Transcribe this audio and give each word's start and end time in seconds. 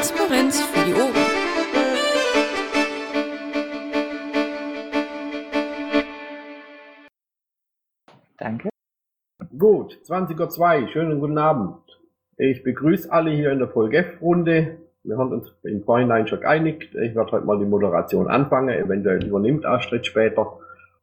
Transparenz 0.00 0.62
für 0.62 0.86
die 0.86 0.94
Ohren. 0.94 1.12
Danke. 8.38 8.70
Gut, 9.58 9.98
20.02 10.06 10.82
Uhr, 10.84 10.88
schönen 10.88 11.20
guten 11.20 11.36
Abend. 11.36 11.76
Ich 12.38 12.62
begrüße 12.62 13.12
alle 13.12 13.30
hier 13.30 13.52
in 13.52 13.58
der 13.58 13.68
Folge-F-Runde. 13.68 14.78
Wir 15.02 15.18
haben 15.18 15.32
uns 15.32 15.54
im 15.64 15.82
Vorhinein 15.82 16.26
schon 16.26 16.40
geeinigt. 16.40 16.94
Ich 16.94 17.14
werde 17.14 17.32
heute 17.32 17.44
mal 17.44 17.58
die 17.58 17.66
Moderation 17.66 18.26
anfangen, 18.26 18.70
eventuell 18.70 19.22
übernimmt 19.22 19.66
Astrid 19.66 20.06
später. 20.06 20.60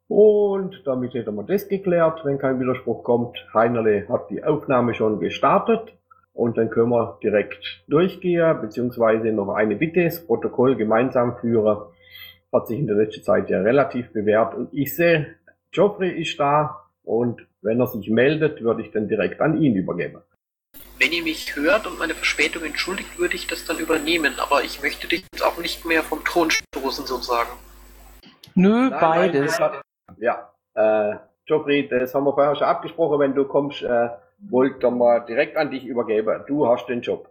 Und 0.07 0.81
damit 0.85 1.13
hätten 1.13 1.35
wir 1.35 1.43
das 1.43 1.67
geklärt, 1.67 2.25
wenn 2.25 2.39
kein 2.39 2.59
Widerspruch 2.59 3.03
kommt. 3.03 3.37
Heinerle 3.53 4.07
hat 4.09 4.31
die 4.31 4.43
Aufnahme 4.43 4.95
schon 4.95 5.19
gestartet 5.19 5.93
und 6.37 6.55
dann 6.57 6.69
können 6.69 6.89
wir 6.89 7.17
direkt 7.23 7.83
durchgehen, 7.87 8.61
beziehungsweise 8.61 9.31
noch 9.31 9.49
eine 9.55 9.75
Bitte, 9.75 10.03
das 10.03 10.25
Protokoll 10.25 10.75
gemeinsam 10.75 11.35
führen. 11.37 11.79
Hat 12.53 12.67
sich 12.67 12.79
in 12.79 12.85
der 12.87 12.95
letzten 12.95 13.23
Zeit 13.23 13.49
ja 13.49 13.59
relativ 13.61 14.13
bewährt 14.13 14.53
und 14.53 14.69
ich 14.71 14.95
sehe, 14.95 15.35
Geoffrey 15.71 16.21
ist 16.21 16.39
da 16.39 16.85
und 17.03 17.45
wenn 17.61 17.79
er 17.79 17.87
sich 17.87 18.09
meldet, 18.09 18.61
würde 18.61 18.83
ich 18.83 18.91
dann 18.91 19.07
direkt 19.07 19.41
an 19.41 19.59
ihn 19.61 19.75
übergeben. 19.75 20.21
Wenn 20.99 21.11
ihr 21.11 21.23
mich 21.23 21.55
hört 21.55 21.87
und 21.87 21.97
meine 21.97 22.13
Verspätung 22.13 22.63
entschuldigt, 22.63 23.17
würde 23.17 23.35
ich 23.35 23.47
das 23.47 23.65
dann 23.65 23.79
übernehmen, 23.79 24.33
aber 24.37 24.63
ich 24.63 24.81
möchte 24.81 25.07
dich 25.07 25.25
jetzt 25.33 25.43
auch 25.43 25.57
nicht 25.57 25.85
mehr 25.85 26.03
vom 26.03 26.23
Thron 26.23 26.51
stoßen, 26.51 27.05
sozusagen. 27.05 27.49
Nö, 28.53 28.89
Nein, 28.89 28.99
beides. 28.99 29.59
nein, 29.59 29.71
Ja, 30.17 30.51
äh, 30.75 31.15
Geoffrey, 31.47 31.87
das 31.87 32.13
haben 32.13 32.25
wir 32.25 32.33
vorher 32.33 32.55
schon 32.55 32.67
abgesprochen. 32.67 33.19
Wenn 33.19 33.33
du 33.33 33.45
kommst, 33.45 33.81
äh, 33.81 34.09
wollte 34.37 34.91
mal 34.91 35.19
direkt 35.21 35.57
an 35.57 35.71
dich 35.71 35.83
übergeben. 35.85 36.43
Du 36.47 36.67
hast 36.67 36.87
den 36.87 37.01
Job. 37.01 37.29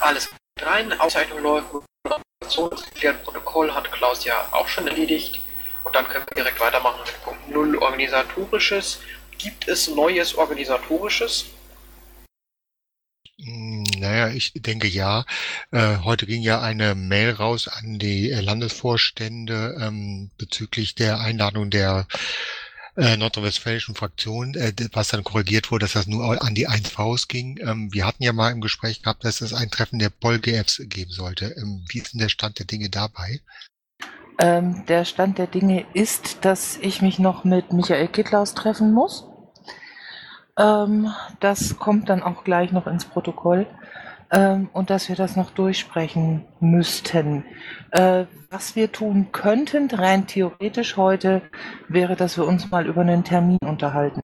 Alles 0.00 0.30
rein, 0.60 0.92
Aufzeichnung 0.98 1.42
läuft, 1.42 1.68
Moderationsgeklärt, 2.04 3.22
Protokoll 3.22 3.72
hat 3.72 3.90
Klaus 3.92 4.24
ja 4.24 4.48
auch 4.52 4.68
schon 4.68 4.86
erledigt. 4.86 5.40
Und 5.84 5.94
dann 5.94 6.06
können 6.06 6.24
wir 6.28 6.42
direkt 6.42 6.60
weitermachen 6.60 7.00
mit 7.04 7.22
Punkt 7.22 7.48
0 7.50 7.76
Organisatorisches. 7.78 9.00
Gibt 9.38 9.68
es 9.68 9.88
Neues 9.88 10.34
Organisatorisches? 10.34 11.46
Hm, 13.38 13.84
Naja, 13.98 14.28
ich 14.28 14.52
denke 14.54 14.86
ja. 14.86 15.24
Äh, 15.70 15.98
heute 16.04 16.26
ging 16.26 16.42
ja 16.42 16.60
eine 16.60 16.94
Mail 16.94 17.32
raus 17.32 17.68
an 17.68 17.98
die 17.98 18.30
äh, 18.30 18.40
Landesvorstände 18.40 19.76
ähm, 19.80 20.30
bezüglich 20.38 20.94
der 20.94 21.20
Einladung 21.20 21.70
der 21.70 22.06
äh, 22.96 23.16
nordrhein-westfälischen 23.16 23.94
Fraktion, 23.94 24.54
äh, 24.54 24.72
was 24.92 25.08
dann 25.08 25.24
korrigiert 25.24 25.70
wurde, 25.70 25.84
dass 25.84 25.94
das 25.94 26.06
nur 26.06 26.42
an 26.42 26.54
die 26.54 26.68
1Vs 26.68 27.28
ging. 27.28 27.58
Ähm, 27.60 27.92
wir 27.92 28.06
hatten 28.06 28.22
ja 28.22 28.32
mal 28.32 28.52
im 28.52 28.60
Gespräch 28.60 29.02
gehabt, 29.02 29.24
dass 29.24 29.40
es 29.40 29.52
ein 29.52 29.70
Treffen 29.70 29.98
der 29.98 30.10
PolGFs 30.10 30.82
geben 30.84 31.10
sollte. 31.10 31.54
Ähm, 31.56 31.84
wie 31.88 31.98
ist 31.98 32.12
denn 32.12 32.20
der 32.20 32.28
Stand 32.28 32.58
der 32.58 32.66
Dinge 32.66 32.90
dabei? 32.90 33.40
Ähm, 34.38 34.84
der 34.86 35.04
Stand 35.04 35.38
der 35.38 35.46
Dinge 35.46 35.86
ist, 35.92 36.44
dass 36.44 36.76
ich 36.76 37.02
mich 37.02 37.18
noch 37.18 37.44
mit 37.44 37.72
Michael 37.72 38.08
Kittlaus 38.08 38.54
treffen 38.54 38.92
muss. 38.92 39.24
Ähm, 40.56 41.12
das 41.40 41.78
kommt 41.78 42.08
dann 42.08 42.22
auch 42.22 42.44
gleich 42.44 42.72
noch 42.72 42.86
ins 42.86 43.04
Protokoll. 43.04 43.66
Ähm, 44.34 44.68
und 44.72 44.90
dass 44.90 45.08
wir 45.08 45.16
das 45.16 45.36
noch 45.36 45.50
durchsprechen 45.50 46.44
müssten. 46.58 47.44
Äh, 47.92 48.24
was 48.50 48.74
wir 48.74 48.90
tun 48.90 49.28
könnten, 49.32 49.88
rein 49.90 50.26
theoretisch 50.26 50.96
heute, 50.96 51.42
wäre, 51.88 52.16
dass 52.16 52.36
wir 52.36 52.46
uns 52.46 52.70
mal 52.70 52.86
über 52.86 53.02
einen 53.02 53.22
Termin 53.22 53.58
unterhalten. 53.64 54.20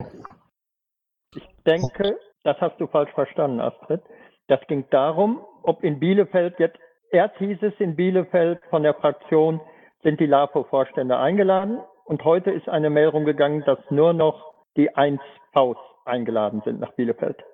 Ich 1.36 1.47
denke, 1.64 2.19
das 2.42 2.61
hast 2.61 2.80
du 2.80 2.89
falsch 2.89 3.12
verstanden, 3.12 3.61
Astrid. 3.61 4.02
Das 4.48 4.61
ging 4.67 4.84
darum, 4.90 5.45
ob 5.62 5.84
in 5.84 6.01
Bielefeld 6.01 6.58
jetzt, 6.58 6.79
erst 7.13 7.36
hieß 7.36 7.58
es 7.63 7.74
in 7.79 7.95
Bielefeld 7.95 8.61
von 8.70 8.83
der 8.83 8.95
Fraktion, 8.95 9.61
sind 10.02 10.18
die 10.18 10.27
LAFO-Vorstände 10.27 11.18
eingeladen. 11.18 11.79
Und 12.05 12.24
heute 12.24 12.51
ist 12.51 12.68
eine 12.68 12.90
Mail 12.90 13.08
rumgegangen, 13.08 13.63
dass 13.64 13.79
nur 13.90 14.13
noch 14.13 14.55
die 14.77 14.90
1Vs 14.90 15.79
eingeladen 16.05 16.63
sind 16.64 16.80
nach 16.80 16.92
Bielefeld. 16.92 17.45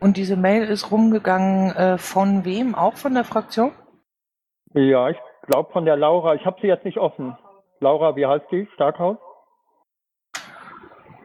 Und 0.00 0.16
diese 0.16 0.36
Mail 0.36 0.64
ist 0.64 0.90
rumgegangen 0.90 1.76
äh, 1.76 1.98
von 1.98 2.44
wem? 2.44 2.74
Auch 2.74 2.94
von 2.96 3.14
der 3.14 3.24
Fraktion? 3.24 3.72
Ja, 4.72 5.10
ich 5.10 5.18
glaube 5.46 5.70
von 5.72 5.84
der 5.84 5.96
Laura, 5.96 6.34
ich 6.34 6.46
habe 6.46 6.58
sie 6.60 6.68
jetzt 6.68 6.84
nicht 6.84 6.98
offen. 6.98 7.36
Laura, 7.80 8.16
wie 8.16 8.26
heißt 8.26 8.46
die? 8.50 8.66
Starkhaus? 8.74 9.18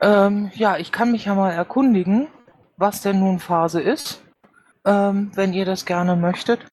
Ähm, 0.02 0.52
ja, 0.56 0.78
ich 0.78 0.92
kann 0.92 1.12
mich 1.12 1.26
ja 1.26 1.36
mal 1.36 1.52
erkundigen, 1.52 2.28
was 2.76 3.02
denn 3.02 3.20
nun 3.20 3.40
Phase 3.40 3.82
ist, 3.82 4.24
ähm, 4.86 5.32
wenn 5.36 5.54
ihr 5.54 5.66
das 5.66 5.86
gerne 5.86 6.16
möchtet. 6.18 6.66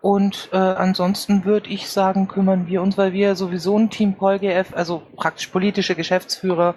Und 0.00 0.50
äh, 0.52 0.56
ansonsten 0.56 1.44
würde 1.44 1.70
ich 1.70 1.88
sagen, 1.88 2.28
kümmern 2.28 2.68
wir 2.68 2.82
uns, 2.82 2.96
weil 2.96 3.12
wir 3.12 3.34
sowieso 3.34 3.76
ein 3.76 3.90
Team 3.90 4.14
PolGF, 4.14 4.74
also 4.76 5.02
praktisch 5.16 5.48
politische 5.48 5.96
Geschäftsführer, 5.96 6.76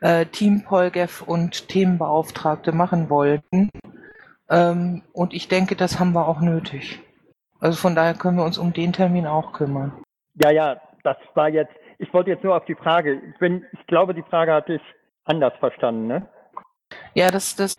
äh, 0.00 0.26
Team 0.26 0.64
PolGF 0.64 1.22
und 1.22 1.68
Themenbeauftragte 1.68 2.72
machen 2.72 3.10
wollten. 3.10 3.70
Ähm, 4.50 5.02
und 5.12 5.34
ich 5.34 5.48
denke, 5.48 5.76
das 5.76 5.98
haben 5.98 6.12
wir 6.12 6.26
auch 6.26 6.40
nötig. 6.40 7.00
Also 7.60 7.76
von 7.76 7.94
daher 7.94 8.14
können 8.14 8.36
wir 8.36 8.44
uns 8.44 8.58
um 8.58 8.72
den 8.72 8.92
Termin 8.92 9.26
auch 9.26 9.52
kümmern. 9.52 9.92
Ja, 10.34 10.50
ja, 10.50 10.80
das 11.02 11.16
war 11.34 11.48
jetzt, 11.48 11.72
ich 11.98 12.12
wollte 12.14 12.30
jetzt 12.30 12.44
nur 12.44 12.56
auf 12.56 12.64
die 12.64 12.76
Frage, 12.76 13.14
ich, 13.14 13.38
bin, 13.38 13.64
ich 13.72 13.86
glaube, 13.86 14.14
die 14.14 14.22
Frage 14.22 14.52
hatte 14.52 14.74
ich 14.74 14.82
anders 15.24 15.52
verstanden, 15.58 16.06
ne? 16.06 16.28
Ja, 17.14 17.30
das, 17.30 17.56
das. 17.56 17.74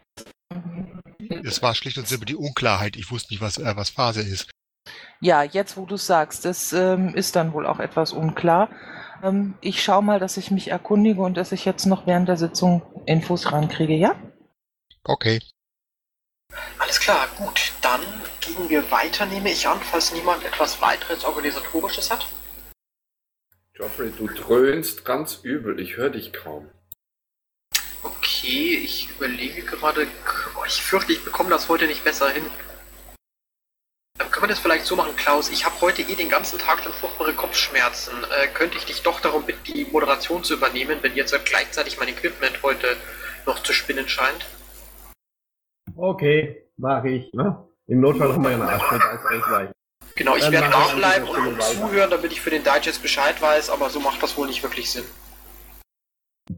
Es 1.43 1.61
war 1.63 1.73
schlicht 1.75 1.97
und 1.97 2.07
simpel 2.07 2.25
die 2.25 2.35
Unklarheit. 2.35 2.95
Ich 2.95 3.11
wusste 3.11 3.33
nicht, 3.33 3.41
was, 3.41 3.57
äh, 3.57 3.75
was 3.75 3.89
Phase 3.89 4.21
ist. 4.21 4.49
Ja, 5.21 5.43
jetzt 5.43 5.77
wo 5.77 5.85
du 5.85 5.97
sagst, 5.97 6.45
das 6.45 6.73
ähm, 6.73 7.13
ist 7.15 7.35
dann 7.35 7.53
wohl 7.53 7.65
auch 7.65 7.79
etwas 7.79 8.13
unklar. 8.13 8.69
Ähm, 9.23 9.55
ich 9.61 9.83
schaue 9.83 10.03
mal, 10.03 10.19
dass 10.19 10.37
ich 10.37 10.51
mich 10.51 10.69
erkundige 10.69 11.21
und 11.21 11.37
dass 11.37 11.51
ich 11.51 11.65
jetzt 11.65 11.85
noch 11.85 12.07
während 12.07 12.27
der 12.27 12.37
Sitzung 12.37 12.81
Infos 13.05 13.51
rankriege, 13.51 13.95
ja? 13.95 14.15
Okay. 15.03 15.39
Alles 16.79 16.99
klar, 16.99 17.27
gut. 17.37 17.71
Dann 17.81 18.01
gehen 18.41 18.69
wir 18.69 18.89
weiter, 18.89 19.25
nehme 19.25 19.51
ich 19.51 19.67
an, 19.67 19.79
falls 19.81 20.11
niemand 20.11 20.43
etwas 20.43 20.81
weiteres 20.81 21.23
Organisatorisches 21.23 22.09
hat. 22.09 22.25
Geoffrey, 23.73 24.11
du 24.17 24.27
dröhnst 24.27 25.05
ganz 25.05 25.39
übel. 25.43 25.79
Ich 25.79 25.97
höre 25.97 26.09
dich 26.09 26.33
kaum. 26.33 26.69
Okay, 28.01 28.81
ich 28.83 29.09
überlege 29.11 29.61
gerade. 29.61 30.07
Oh, 30.59 30.65
ich 30.65 30.81
fürchte, 30.81 31.13
ich 31.13 31.23
bekomme 31.23 31.49
das 31.49 31.69
heute 31.69 31.85
nicht 31.85 32.03
besser 32.03 32.29
hin. 32.29 32.45
Ähm, 34.19 34.31
können 34.31 34.43
wir 34.43 34.47
das 34.47 34.59
vielleicht 34.59 34.85
so 34.85 34.95
machen, 34.95 35.15
Klaus? 35.15 35.49
Ich 35.49 35.65
habe 35.65 35.79
heute 35.81 36.01
eh 36.01 36.15
den 36.15 36.29
ganzen 36.29 36.57
Tag 36.57 36.83
schon 36.83 36.93
furchtbare 36.93 37.33
Kopfschmerzen. 37.33 38.23
Äh, 38.31 38.47
könnte 38.47 38.77
ich 38.77 38.85
dich 38.85 39.03
doch 39.03 39.19
darum 39.19 39.45
bitten, 39.45 39.63
die 39.63 39.85
Moderation 39.85 40.43
zu 40.43 40.55
übernehmen, 40.55 40.97
wenn 41.01 41.15
jetzt 41.15 41.33
gleichzeitig 41.45 41.99
mein 41.99 42.09
Equipment 42.09 42.63
heute 42.63 42.97
noch 43.45 43.61
zu 43.63 43.73
spinnen 43.73 44.09
scheint? 44.09 44.45
Okay, 45.95 46.63
mache 46.77 47.09
ich. 47.09 47.33
Ne? 47.33 47.67
Im 47.87 48.01
Notfall 48.01 48.33
haben 48.33 48.43
wir 48.43 48.51
ja 48.51 48.57
eine 48.57 48.69
Astrid 48.71 49.01
als 49.01 49.21
Ausweich. 49.25 49.69
Genau, 50.15 50.35
ich 50.35 50.43
Dann 50.43 50.51
werde 50.51 50.75
an 50.75 50.97
bleiben 50.97 51.27
und 51.27 51.35
weiter. 51.35 51.59
zuhören, 51.61 52.09
damit 52.09 52.31
ich 52.31 52.41
für 52.41 52.49
den 52.49 52.63
Digest 52.63 53.01
Bescheid 53.01 53.41
weiß, 53.41 53.69
aber 53.69 53.89
so 53.89 53.99
macht 53.99 54.21
das 54.21 54.37
wohl 54.37 54.47
nicht 54.47 54.61
wirklich 54.63 54.91
Sinn. 54.91 55.05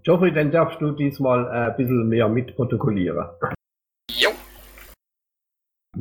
Geoffrey, 0.03 0.33
dann 0.33 0.51
darfst 0.51 0.81
du 0.81 0.91
diesmal 0.91 1.45
äh, 1.45 1.71
ein 1.71 1.77
bisschen 1.77 2.07
mehr 2.07 2.27
mitprotokollieren. 2.27 3.29
Jo. 4.09 4.31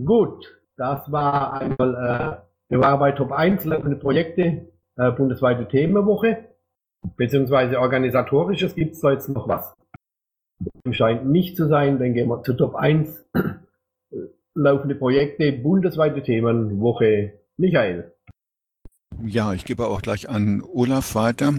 Gut, 0.04 0.60
das 0.76 1.10
war 1.10 1.54
einmal, 1.54 1.94
äh, 1.94 2.72
wir 2.72 2.80
waren 2.80 3.00
bei 3.00 3.12
Top 3.12 3.32
1 3.32 3.64
laufende 3.64 3.96
Projekte, 3.96 4.72
äh, 4.96 5.10
bundesweite 5.10 5.66
Themenwoche, 5.68 6.54
beziehungsweise 7.16 7.80
organisatorisches 7.80 8.74
gibt 8.74 8.94
es 8.94 9.00
da 9.00 9.10
jetzt 9.10 9.28
noch 9.28 9.48
was. 9.48 9.74
Scheint 10.90 11.26
nicht 11.26 11.56
zu 11.56 11.68
sein, 11.68 11.98
dann 11.98 12.14
gehen 12.14 12.28
wir 12.28 12.42
zu 12.42 12.54
Top 12.54 12.74
1, 12.74 13.26
äh, 13.34 13.40
laufende 14.54 14.94
Projekte, 14.94 15.52
bundesweite 15.52 16.22
Themenwoche. 16.22 17.40
Michael. 17.56 18.12
Ja, 19.24 19.52
ich 19.52 19.64
gebe 19.64 19.86
auch 19.86 20.02
gleich 20.02 20.28
an 20.28 20.62
Olaf 20.62 21.14
weiter. 21.14 21.54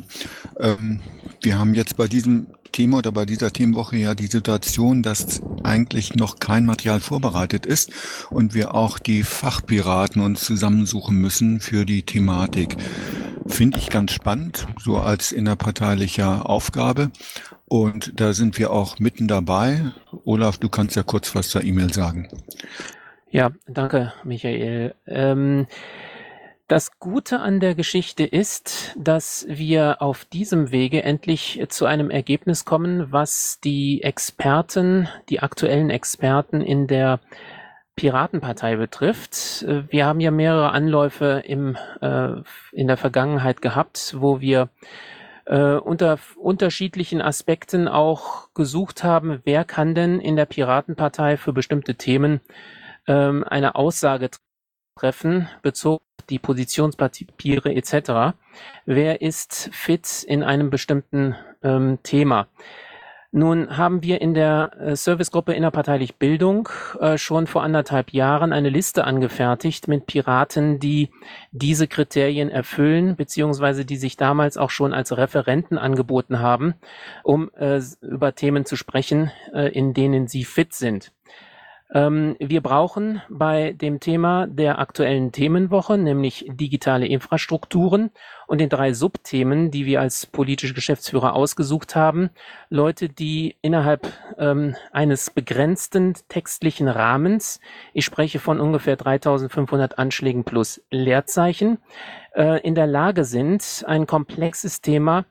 Ähm, 0.59 1.01
wir 1.41 1.59
haben 1.59 1.73
jetzt 1.73 1.97
bei 1.97 2.07
diesem 2.07 2.47
Thema 2.71 2.99
oder 2.99 3.11
bei 3.11 3.25
dieser 3.25 3.51
Themenwoche 3.51 3.97
ja 3.97 4.15
die 4.15 4.27
Situation, 4.27 5.03
dass 5.03 5.41
eigentlich 5.63 6.15
noch 6.15 6.39
kein 6.39 6.65
Material 6.65 6.99
vorbereitet 6.99 7.65
ist 7.65 7.91
und 8.29 8.53
wir 8.53 8.73
auch 8.73 8.97
die 8.97 9.23
Fachpiraten 9.23 10.21
uns 10.21 10.41
zusammensuchen 10.41 11.17
müssen 11.17 11.59
für 11.59 11.85
die 11.85 12.03
Thematik. 12.03 12.77
Finde 13.47 13.77
ich 13.79 13.89
ganz 13.89 14.11
spannend, 14.13 14.67
so 14.79 14.97
als 14.97 15.31
innerparteilicher 15.31 16.49
Aufgabe. 16.49 17.11
Und 17.65 18.19
da 18.19 18.33
sind 18.33 18.57
wir 18.57 18.71
auch 18.71 18.99
mitten 18.99 19.27
dabei. 19.27 19.91
Olaf, 20.25 20.57
du 20.57 20.69
kannst 20.69 20.95
ja 20.95 21.03
kurz 21.03 21.33
was 21.35 21.49
zur 21.49 21.63
E-Mail 21.63 21.93
sagen. 21.93 22.29
Ja, 23.29 23.51
danke, 23.67 24.13
Michael. 24.23 24.93
Ähm, 25.07 25.67
das 26.71 26.97
Gute 26.99 27.41
an 27.41 27.59
der 27.59 27.75
Geschichte 27.75 28.23
ist, 28.23 28.95
dass 28.97 29.45
wir 29.49 30.01
auf 30.01 30.23
diesem 30.23 30.71
Wege 30.71 31.03
endlich 31.03 31.61
zu 31.67 31.85
einem 31.85 32.09
Ergebnis 32.09 32.63
kommen, 32.63 33.11
was 33.11 33.59
die 33.59 34.03
Experten, 34.03 35.09
die 35.27 35.41
aktuellen 35.41 35.89
Experten 35.89 36.61
in 36.61 36.87
der 36.87 37.19
Piratenpartei 37.97 38.77
betrifft. 38.77 39.65
Wir 39.89 40.05
haben 40.05 40.21
ja 40.21 40.31
mehrere 40.31 40.71
Anläufe 40.71 41.43
im, 41.45 41.75
äh, 41.99 42.35
in 42.71 42.87
der 42.87 42.95
Vergangenheit 42.95 43.61
gehabt, 43.61 44.15
wo 44.17 44.39
wir 44.39 44.69
äh, 45.47 45.73
unter 45.73 46.19
unterschiedlichen 46.37 47.21
Aspekten 47.21 47.89
auch 47.89 48.47
gesucht 48.53 49.03
haben, 49.03 49.41
wer 49.43 49.65
kann 49.65 49.93
denn 49.93 50.21
in 50.21 50.37
der 50.37 50.45
Piratenpartei 50.45 51.35
für 51.35 51.51
bestimmte 51.51 51.95
Themen 51.95 52.39
ähm, 53.07 53.43
eine 53.43 53.75
Aussage 53.75 54.29
treffen, 54.95 55.47
bezogen 55.61 56.03
auf 56.19 56.25
die 56.27 56.39
Positionspapiere 56.39 57.73
etc. 57.75 58.35
Wer 58.85 59.21
ist 59.21 59.69
fit 59.71 60.23
in 60.23 60.43
einem 60.43 60.69
bestimmten 60.69 61.35
ähm, 61.63 61.99
Thema? 62.03 62.47
Nun 63.33 63.77
haben 63.77 64.03
wir 64.03 64.19
in 64.19 64.33
der 64.33 64.71
äh, 64.77 64.95
Servicegruppe 64.97 65.53
Innerparteilich 65.53 66.17
Bildung 66.17 66.67
äh, 66.99 67.17
schon 67.17 67.47
vor 67.47 67.63
anderthalb 67.63 68.11
Jahren 68.11 68.51
eine 68.51 68.69
Liste 68.69 69.05
angefertigt 69.05 69.87
mit 69.87 70.05
Piraten, 70.05 70.79
die 70.79 71.11
diese 71.53 71.87
Kriterien 71.87 72.49
erfüllen, 72.49 73.15
beziehungsweise 73.15 73.85
die 73.85 73.95
sich 73.95 74.17
damals 74.17 74.57
auch 74.57 74.69
schon 74.69 74.93
als 74.93 75.15
Referenten 75.15 75.77
angeboten 75.77 76.39
haben, 76.39 76.73
um 77.23 77.49
äh, 77.55 77.79
über 78.01 78.35
Themen 78.35 78.65
zu 78.65 78.75
sprechen, 78.75 79.31
äh, 79.53 79.71
in 79.71 79.93
denen 79.93 80.27
sie 80.27 80.43
fit 80.43 80.73
sind. 80.73 81.13
Ähm, 81.93 82.37
wir 82.39 82.61
brauchen 82.61 83.21
bei 83.29 83.73
dem 83.73 83.99
Thema 83.99 84.47
der 84.47 84.79
aktuellen 84.79 85.31
Themenwoche, 85.33 85.97
nämlich 85.97 86.45
digitale 86.49 87.05
Infrastrukturen 87.05 88.11
und 88.47 88.61
den 88.61 88.69
drei 88.69 88.93
Subthemen, 88.93 89.71
die 89.71 89.85
wir 89.85 89.99
als 89.99 90.25
politische 90.25 90.73
Geschäftsführer 90.73 91.33
ausgesucht 91.33 91.95
haben, 91.95 92.29
Leute, 92.69 93.09
die 93.09 93.57
innerhalb 93.61 94.07
ähm, 94.37 94.75
eines 94.93 95.31
begrenzten 95.31 96.13
textlichen 96.29 96.87
Rahmens, 96.87 97.59
ich 97.93 98.05
spreche 98.05 98.39
von 98.39 98.61
ungefähr 98.61 98.95
3500 98.95 99.99
Anschlägen 99.99 100.45
plus 100.45 100.81
Leerzeichen, 100.91 101.77
äh, 102.35 102.61
in 102.61 102.75
der 102.75 102.87
Lage 102.87 103.25
sind, 103.25 103.83
ein 103.85 104.07
komplexes 104.07 104.79
Thema 104.79 105.25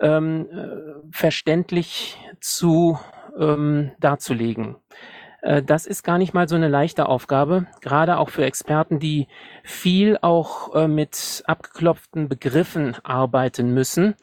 ähm, 0.00 0.46
äh, 0.52 1.10
verständlich 1.10 2.18
zu 2.40 2.98
ähm, 3.38 3.92
darzulegen. 3.98 4.76
Äh, 5.42 5.62
das 5.62 5.86
ist 5.86 6.02
gar 6.02 6.16
nicht 6.16 6.32
mal 6.32 6.48
so 6.48 6.56
eine 6.56 6.68
leichte 6.68 7.08
Aufgabe, 7.08 7.66
gerade 7.82 8.18
auch 8.18 8.30
für 8.30 8.44
Experten, 8.44 8.98
die 8.98 9.28
viel 9.62 10.18
auch 10.22 10.74
äh, 10.74 10.88
mit 10.88 11.42
abgeklopften 11.46 12.28
Begriffen 12.28 12.96
arbeiten 13.02 13.74
müssen 13.74 14.14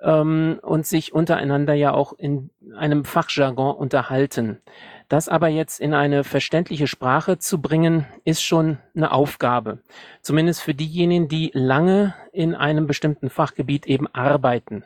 ähm, 0.00 0.60
und 0.62 0.86
sich 0.86 1.12
untereinander 1.12 1.74
ja 1.74 1.92
auch 1.92 2.12
in 2.12 2.50
einem 2.76 3.04
Fachjargon 3.04 3.74
unterhalten. 3.74 4.60
Das 5.08 5.28
aber 5.28 5.48
jetzt 5.48 5.80
in 5.80 5.94
eine 5.94 6.22
verständliche 6.22 6.86
Sprache 6.86 7.38
zu 7.38 7.62
bringen, 7.62 8.06
ist 8.24 8.42
schon 8.42 8.78
eine 8.94 9.10
Aufgabe. 9.10 9.78
Zumindest 10.20 10.60
für 10.60 10.74
diejenigen, 10.74 11.28
die 11.28 11.50
lange 11.54 12.14
in 12.30 12.54
einem 12.54 12.86
bestimmten 12.86 13.30
Fachgebiet 13.30 13.86
eben 13.86 14.06
arbeiten. 14.06 14.84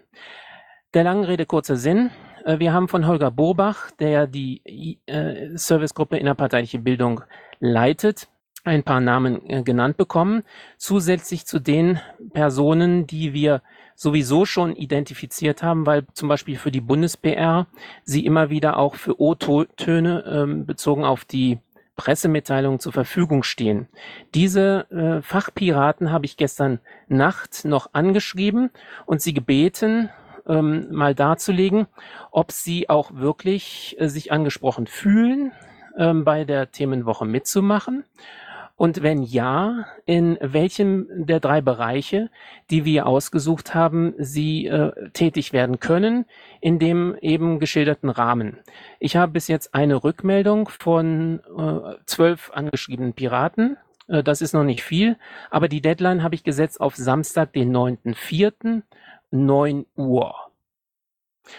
Der 0.95 1.03
langen 1.03 1.25
Rede 1.25 1.45
kurzer 1.45 1.77
Sinn. 1.77 2.11
Äh, 2.45 2.59
wir 2.59 2.73
haben 2.73 2.89
von 2.89 3.07
Holger 3.07 3.31
Burbach, 3.31 3.91
der 3.93 4.27
die 4.27 5.01
äh, 5.07 5.57
Servicegruppe 5.57 6.17
innerparteiliche 6.17 6.79
Bildung 6.79 7.23
leitet, 7.61 8.29
ein 8.65 8.83
paar 8.83 9.01
Namen 9.01 9.49
äh, 9.49 9.63
genannt 9.63 9.97
bekommen, 9.97 10.43
zusätzlich 10.77 11.47
zu 11.47 11.59
den 11.59 12.01
Personen, 12.33 13.07
die 13.07 13.33
wir 13.33 13.63
sowieso 13.95 14.45
schon 14.45 14.75
identifiziert 14.75 15.63
haben, 15.63 15.87
weil 15.87 16.07
zum 16.15 16.29
Beispiel 16.29 16.57
für 16.57 16.71
die 16.71 16.81
Bundes-PR 16.81 17.67
sie 18.05 18.25
immer 18.25 18.51
wieder 18.51 18.79
auch 18.79 18.95
für 18.95 19.21
O-Töne 19.21 20.25
ähm, 20.27 20.67
bezogen 20.67 21.05
auf 21.05 21.25
die 21.25 21.59
Pressemitteilungen 21.97 22.81
zur 22.81 22.93
Verfügung 22.93 23.43
stehen. 23.43 23.87
Diese 24.35 24.91
äh, 24.91 25.23
Fachpiraten 25.23 26.11
habe 26.11 26.25
ich 26.25 26.37
gestern 26.37 26.81
Nacht 27.07 27.65
noch 27.65 27.91
angeschrieben 27.93 28.71
und 29.05 29.21
sie 29.21 29.35
gebeten, 29.35 30.09
ähm, 30.47 30.89
mal 30.91 31.15
darzulegen, 31.15 31.87
ob 32.31 32.53
sie 32.53 32.89
auch 32.89 33.15
wirklich 33.15 33.97
äh, 33.99 34.09
sich 34.09 34.33
angesprochen 34.33 34.87
fühlen, 34.87 35.53
ähm, 35.97 36.25
bei 36.25 36.45
der 36.45 36.71
Themenwoche 36.71 37.25
mitzumachen. 37.25 38.05
Und 38.83 39.03
wenn 39.03 39.23
ja, 39.23 39.87
in 40.07 40.39
welchem 40.41 41.07
der 41.11 41.41
drei 41.41 41.61
Bereiche, 41.61 42.31
die 42.71 42.85
wir 42.85 43.07
ausgesucht 43.07 43.75
haben, 43.75 44.15
Sie 44.19 44.67
äh, 44.67 45.11
tätig 45.13 45.53
werden 45.53 45.79
können, 45.79 46.25
in 46.61 46.79
dem 46.79 47.17
eben 47.21 47.61
geschilderten 47.61 48.11
Rahmen. 48.11 48.59
Ich 48.99 49.15
habe 49.17 49.33
bis 49.33 49.47
jetzt 49.47 49.75
eine 49.75 50.03
Rückmeldung 50.03 50.69
von 50.69 51.41
äh, 51.57 51.97
zwölf 52.07 52.51
angeschriebenen 52.53 53.13
Piraten. 53.13 53.77
Äh, 54.09 54.25
das 54.25 54.41
ist 54.41 54.53
noch 54.53 54.65
nicht 54.65 54.83
viel, 54.83 55.17
aber 55.51 55.69
die 55.69 55.81
Deadline 55.81 56.23
habe 56.25 56.35
ich 56.35 56.43
gesetzt 56.43 56.81
auf 56.81 56.97
Samstag, 56.97 57.53
den 57.53 57.77
9.4. 57.77 58.83
9 59.33 59.87
Uhr. 59.97 60.35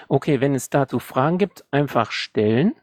Okay, 0.07 0.39
wenn 0.41 0.55
es 0.55 0.69
dazu 0.69 0.99
Fragen 0.99 1.37
gibt, 1.37 1.65
einfach 1.71 2.11
stellen. 2.11 2.75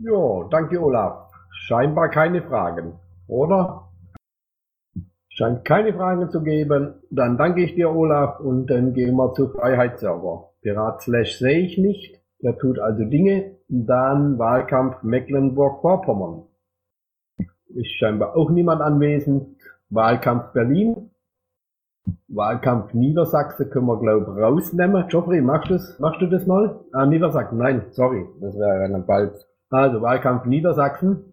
Ja, 0.00 0.48
danke 0.50 0.82
Olaf. 0.82 1.30
Scheinbar 1.50 2.08
keine 2.08 2.42
Fragen, 2.42 2.98
oder? 3.28 3.88
Scheint 5.28 5.64
keine 5.64 5.94
Fragen 5.94 6.30
zu 6.30 6.42
geben. 6.42 6.94
Dann 7.10 7.38
danke 7.38 7.62
ich 7.62 7.74
dir, 7.74 7.90
Olaf, 7.90 8.40
und 8.40 8.66
dann 8.66 8.92
gehen 8.92 9.16
wir 9.16 9.32
zu 9.34 9.48
Freiheitsserver. 9.48 10.52
Pirat 10.62 11.02
Slash 11.02 11.38
sehe 11.38 11.60
ich 11.60 11.78
nicht. 11.78 12.20
Der 12.42 12.58
tut 12.58 12.78
also 12.78 13.04
Dinge. 13.04 13.56
Dann 13.68 14.38
Wahlkampf 14.38 15.02
Mecklenburg-Vorpommern. 15.02 16.42
Ist 17.68 17.92
scheinbar 17.98 18.36
auch 18.36 18.50
niemand 18.50 18.82
anwesend. 18.82 19.56
Wahlkampf 19.88 20.52
Berlin. 20.52 21.11
Wahlkampf 22.28 22.94
Niedersachsen 22.94 23.70
können 23.70 23.86
wir, 23.86 23.98
glaube 23.98 24.32
ich, 24.32 24.42
rausnehmen. 24.42 25.08
Joffrey, 25.08 25.40
machst 25.40 25.70
du 25.70 25.74
das, 25.74 25.98
machst 25.98 26.20
du 26.20 26.26
das 26.26 26.46
mal? 26.46 26.80
Ah, 26.92 27.06
Niedersachsen, 27.06 27.58
nein, 27.58 27.86
sorry, 27.90 28.26
das 28.40 28.54
wäre 28.54 29.04
bald. 29.06 29.34
Also, 29.70 30.02
Wahlkampf 30.02 30.46
Niedersachsen. 30.46 31.32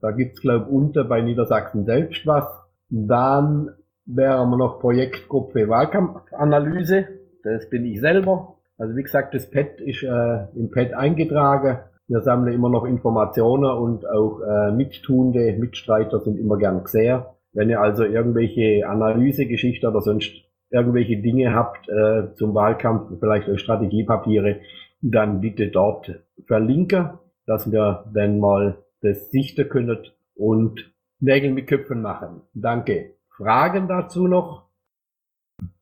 Da 0.00 0.10
gibt's, 0.10 0.40
glaube 0.40 0.66
ich, 0.66 0.72
unten 0.72 1.08
bei 1.08 1.20
Niedersachsen 1.20 1.84
selbst 1.84 2.26
was. 2.26 2.46
Dann 2.88 3.70
wären 4.06 4.50
wir 4.50 4.56
noch 4.56 4.80
Projektgruppe 4.80 5.68
Wahlkampfanalyse. 5.68 7.06
Das 7.42 7.68
bin 7.68 7.84
ich 7.84 8.00
selber. 8.00 8.56
Also 8.78 8.96
wie 8.96 9.02
gesagt, 9.02 9.34
das 9.34 9.50
Pad 9.50 9.80
ist 9.80 10.02
äh, 10.02 10.46
im 10.54 10.70
Pad 10.70 10.94
eingetragen. 10.94 11.78
Wir 12.08 12.20
sammeln 12.20 12.54
immer 12.54 12.68
noch 12.68 12.84
Informationen 12.84 13.70
und 13.70 14.08
auch 14.08 14.40
äh, 14.40 14.70
Mittuende, 14.72 15.56
Mitstreiter 15.58 16.20
sind 16.20 16.38
immer 16.38 16.56
gern 16.56 16.84
gesehen. 16.84 17.22
Wenn 17.56 17.70
ihr 17.70 17.80
also 17.80 18.04
irgendwelche 18.04 18.86
Analysegeschichte 18.86 19.88
oder 19.88 20.02
sonst 20.02 20.30
irgendwelche 20.68 21.16
Dinge 21.22 21.54
habt 21.54 21.88
äh, 21.88 22.34
zum 22.34 22.54
Wahlkampf, 22.54 23.18
vielleicht 23.18 23.48
auch 23.48 23.56
Strategiepapiere, 23.56 24.60
dann 25.00 25.40
bitte 25.40 25.68
dort 25.68 26.20
verlinken, 26.46 27.18
dass 27.46 27.72
wir 27.72 28.04
dann 28.12 28.40
mal 28.40 28.84
das 29.00 29.30
sichten 29.30 29.70
können 29.70 29.96
und 30.34 30.92
Nägel 31.18 31.50
mit 31.52 31.66
Köpfen 31.66 32.02
machen. 32.02 32.42
Danke. 32.52 33.14
Fragen 33.34 33.88
dazu 33.88 34.28
noch? 34.28 34.68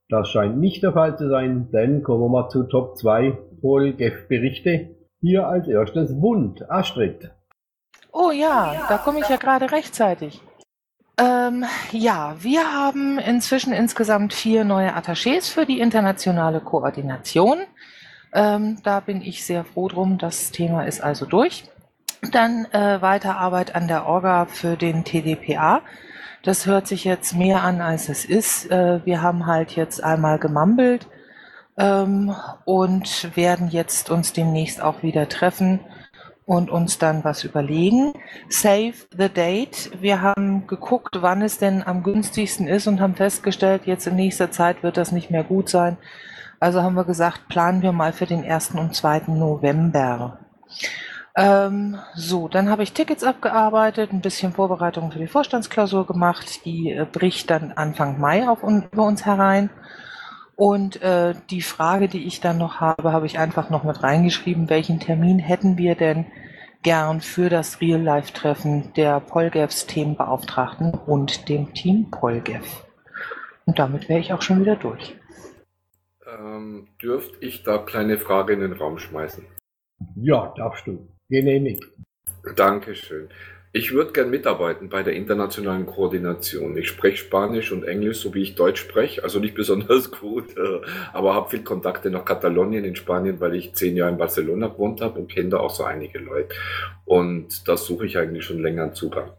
Das 0.08 0.28
scheint 0.28 0.58
nicht 0.58 0.84
der 0.84 0.92
Fall 0.92 1.18
zu 1.18 1.28
sein, 1.28 1.70
denn 1.72 2.04
kommen 2.04 2.22
wir 2.22 2.28
mal 2.28 2.48
zu 2.50 2.62
Top 2.64 2.96
2 2.96 3.36
Polgef-Berichte. 3.60 4.94
Hier 5.20 5.48
als 5.48 5.66
erstes 5.66 6.20
Bund. 6.20 6.70
Astrid. 6.70 7.32
Oh 8.12 8.30
ja, 8.30 8.86
da 8.88 8.98
komme 8.98 9.18
ich 9.18 9.28
ja 9.28 9.38
gerade 9.38 9.72
rechtzeitig. 9.72 10.40
Ähm, 11.16 11.64
ja, 11.92 12.34
wir 12.40 12.72
haben 12.72 13.18
inzwischen 13.18 13.72
insgesamt 13.72 14.34
vier 14.34 14.64
neue 14.64 14.96
Attachés 14.96 15.50
für 15.50 15.64
die 15.64 15.80
internationale 15.80 16.60
Koordination. 16.60 17.58
Ähm, 18.32 18.78
da 18.82 18.98
bin 18.98 19.22
ich 19.22 19.44
sehr 19.44 19.64
froh 19.64 19.88
drum. 19.88 20.18
Das 20.18 20.50
Thema 20.50 20.86
ist 20.86 21.00
also 21.00 21.24
durch. 21.24 21.64
Dann 22.32 22.64
äh, 22.72 23.00
Weiterarbeit 23.00 23.76
an 23.76 23.86
der 23.86 24.06
Orga 24.06 24.46
für 24.46 24.76
den 24.76 25.04
TDPA. 25.04 25.82
Das 26.42 26.66
hört 26.66 26.88
sich 26.88 27.04
jetzt 27.04 27.34
mehr 27.34 27.62
an, 27.62 27.80
als 27.80 28.08
es 28.08 28.24
ist. 28.24 28.70
Äh, 28.70 29.00
wir 29.04 29.22
haben 29.22 29.46
halt 29.46 29.76
jetzt 29.76 30.02
einmal 30.02 30.38
gemambelt 30.38 31.06
ähm, 31.76 32.34
und 32.64 33.36
werden 33.36 33.68
jetzt 33.68 34.10
uns 34.10 34.32
demnächst 34.32 34.82
auch 34.82 35.02
wieder 35.02 35.28
treffen 35.28 35.78
und 36.46 36.70
uns 36.70 36.98
dann 36.98 37.24
was 37.24 37.44
überlegen. 37.44 38.12
Save 38.48 38.94
the 39.16 39.28
date. 39.28 39.90
Wir 40.00 40.20
haben 40.20 40.66
geguckt, 40.66 41.16
wann 41.20 41.42
es 41.42 41.58
denn 41.58 41.82
am 41.82 42.02
günstigsten 42.02 42.66
ist 42.68 42.86
und 42.86 43.00
haben 43.00 43.14
festgestellt, 43.14 43.82
jetzt 43.86 44.06
in 44.06 44.16
nächster 44.16 44.50
Zeit 44.50 44.82
wird 44.82 44.96
das 44.96 45.12
nicht 45.12 45.30
mehr 45.30 45.44
gut 45.44 45.68
sein. 45.68 45.96
Also 46.60 46.82
haben 46.82 46.94
wir 46.94 47.04
gesagt, 47.04 47.48
planen 47.48 47.82
wir 47.82 47.92
mal 47.92 48.12
für 48.12 48.26
den 48.26 48.44
1. 48.44 48.72
und 48.72 48.94
2. 48.94 49.22
November. 49.28 50.38
Ähm, 51.36 51.98
so, 52.14 52.46
dann 52.46 52.70
habe 52.70 52.84
ich 52.84 52.92
Tickets 52.92 53.24
abgearbeitet, 53.24 54.12
ein 54.12 54.20
bisschen 54.20 54.52
Vorbereitung 54.52 55.10
für 55.10 55.18
die 55.18 55.26
Vorstandsklausur 55.26 56.06
gemacht. 56.06 56.64
Die 56.64 56.92
äh, 56.92 57.06
bricht 57.10 57.50
dann 57.50 57.72
Anfang 57.72 58.20
Mai 58.20 58.48
auf 58.48 58.62
über 58.62 59.04
uns 59.04 59.26
herein. 59.26 59.70
Und 60.56 61.02
äh, 61.02 61.34
die 61.50 61.62
Frage, 61.62 62.08
die 62.08 62.26
ich 62.26 62.40
dann 62.40 62.58
noch 62.58 62.80
habe, 62.80 63.12
habe 63.12 63.26
ich 63.26 63.38
einfach 63.38 63.70
noch 63.70 63.84
mit 63.84 64.02
reingeschrieben, 64.02 64.70
welchen 64.70 65.00
Termin 65.00 65.38
hätten 65.38 65.78
wir 65.78 65.94
denn 65.96 66.26
gern 66.82 67.20
für 67.20 67.48
das 67.48 67.80
Real-Life-Treffen 67.80 68.92
der 68.94 69.18
Polgefs 69.20 69.86
Themenbeauftragten 69.86 70.92
und 70.94 71.48
dem 71.48 71.74
Team 71.74 72.10
Polgef. 72.10 72.84
Und 73.64 73.78
damit 73.78 74.08
wäre 74.08 74.20
ich 74.20 74.32
auch 74.32 74.42
schon 74.42 74.60
wieder 74.60 74.76
durch. 74.76 75.16
Ähm, 76.26 76.88
dürfte 77.02 77.36
ich 77.40 77.62
da 77.62 77.78
kleine 77.78 78.18
Frage 78.18 78.52
in 78.52 78.60
den 78.60 78.74
Raum 78.74 78.98
schmeißen? 78.98 79.44
Ja, 80.16 80.52
darfst 80.56 80.86
du. 80.86 81.08
Genehmigt. 81.28 81.84
Dankeschön. 82.56 83.28
Ich 83.76 83.92
würde 83.92 84.12
gern 84.12 84.30
mitarbeiten 84.30 84.88
bei 84.88 85.02
der 85.02 85.14
internationalen 85.14 85.84
Koordination. 85.84 86.76
Ich 86.76 86.86
spreche 86.86 87.16
Spanisch 87.16 87.72
und 87.72 87.82
Englisch, 87.82 88.20
so 88.20 88.32
wie 88.32 88.42
ich 88.42 88.54
Deutsch 88.54 88.80
spreche, 88.80 89.24
also 89.24 89.40
nicht 89.40 89.54
besonders 89.56 90.12
gut, 90.12 90.56
äh, 90.56 90.80
aber 91.12 91.34
habe 91.34 91.50
viel 91.50 91.64
Kontakte 91.64 92.08
nach 92.08 92.24
Katalonien 92.24 92.84
in 92.84 92.94
Spanien, 92.94 93.40
weil 93.40 93.56
ich 93.56 93.74
zehn 93.74 93.96
Jahre 93.96 94.12
in 94.12 94.18
Barcelona 94.18 94.68
gewohnt 94.68 95.00
habe 95.00 95.18
und 95.18 95.28
kenne 95.28 95.48
da 95.48 95.56
auch 95.58 95.70
so 95.70 95.82
einige 95.82 96.20
Leute. 96.20 96.54
Und 97.04 97.66
da 97.66 97.76
suche 97.76 98.06
ich 98.06 98.16
eigentlich 98.16 98.44
schon 98.44 98.62
länger 98.62 98.84
einen 98.84 98.94
Zugang. 98.94 99.32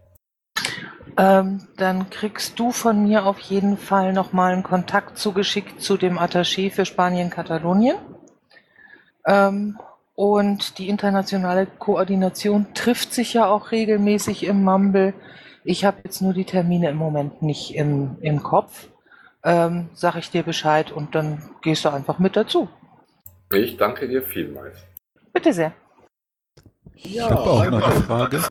Ähm, 1.15 1.61
dann 1.77 2.09
kriegst 2.09 2.59
du 2.59 2.71
von 2.71 3.03
mir 3.03 3.25
auf 3.25 3.39
jeden 3.39 3.77
Fall 3.77 4.11
nochmal 4.11 4.51
einen 4.51 4.63
Kontakt 4.63 5.17
zugeschickt 5.17 5.79
zu 5.79 5.95
dem 5.95 6.19
Attaché 6.19 6.71
für 6.71 6.83
Spanien-Katalonien. 6.83 7.95
Ähm, 9.25 9.77
und 10.15 10.77
die 10.79 10.87
internationale 10.87 11.65
Koordination 11.65 12.67
trifft 12.73 13.13
sich 13.13 13.33
ja 13.33 13.47
auch 13.47 13.71
regelmäßig 13.71 14.45
im 14.45 14.63
Mumble. 14.63 15.13
Ich 15.63 15.83
habe 15.83 15.97
jetzt 16.03 16.21
nur 16.21 16.33
die 16.33 16.45
Termine 16.45 16.89
im 16.89 16.97
Moment 16.97 17.41
nicht 17.41 17.75
im, 17.75 18.17
im 18.21 18.41
Kopf. 18.41 18.87
Ähm, 19.43 19.89
sag 19.93 20.15
ich 20.15 20.31
dir 20.31 20.43
Bescheid 20.43 20.91
und 20.91 21.13
dann 21.13 21.49
gehst 21.61 21.85
du 21.85 21.89
einfach 21.89 22.17
mit 22.17 22.35
dazu. 22.35 22.69
Ich 23.53 23.77
danke 23.77 24.07
dir 24.07 24.23
vielmals. 24.23 24.77
Bitte 25.33 25.53
sehr. 25.53 25.73
Ich 26.95 27.19
habe 27.19 27.39
auch 27.39 27.69
noch 27.69 27.87
eine 27.87 28.01
Frage. 28.01 28.41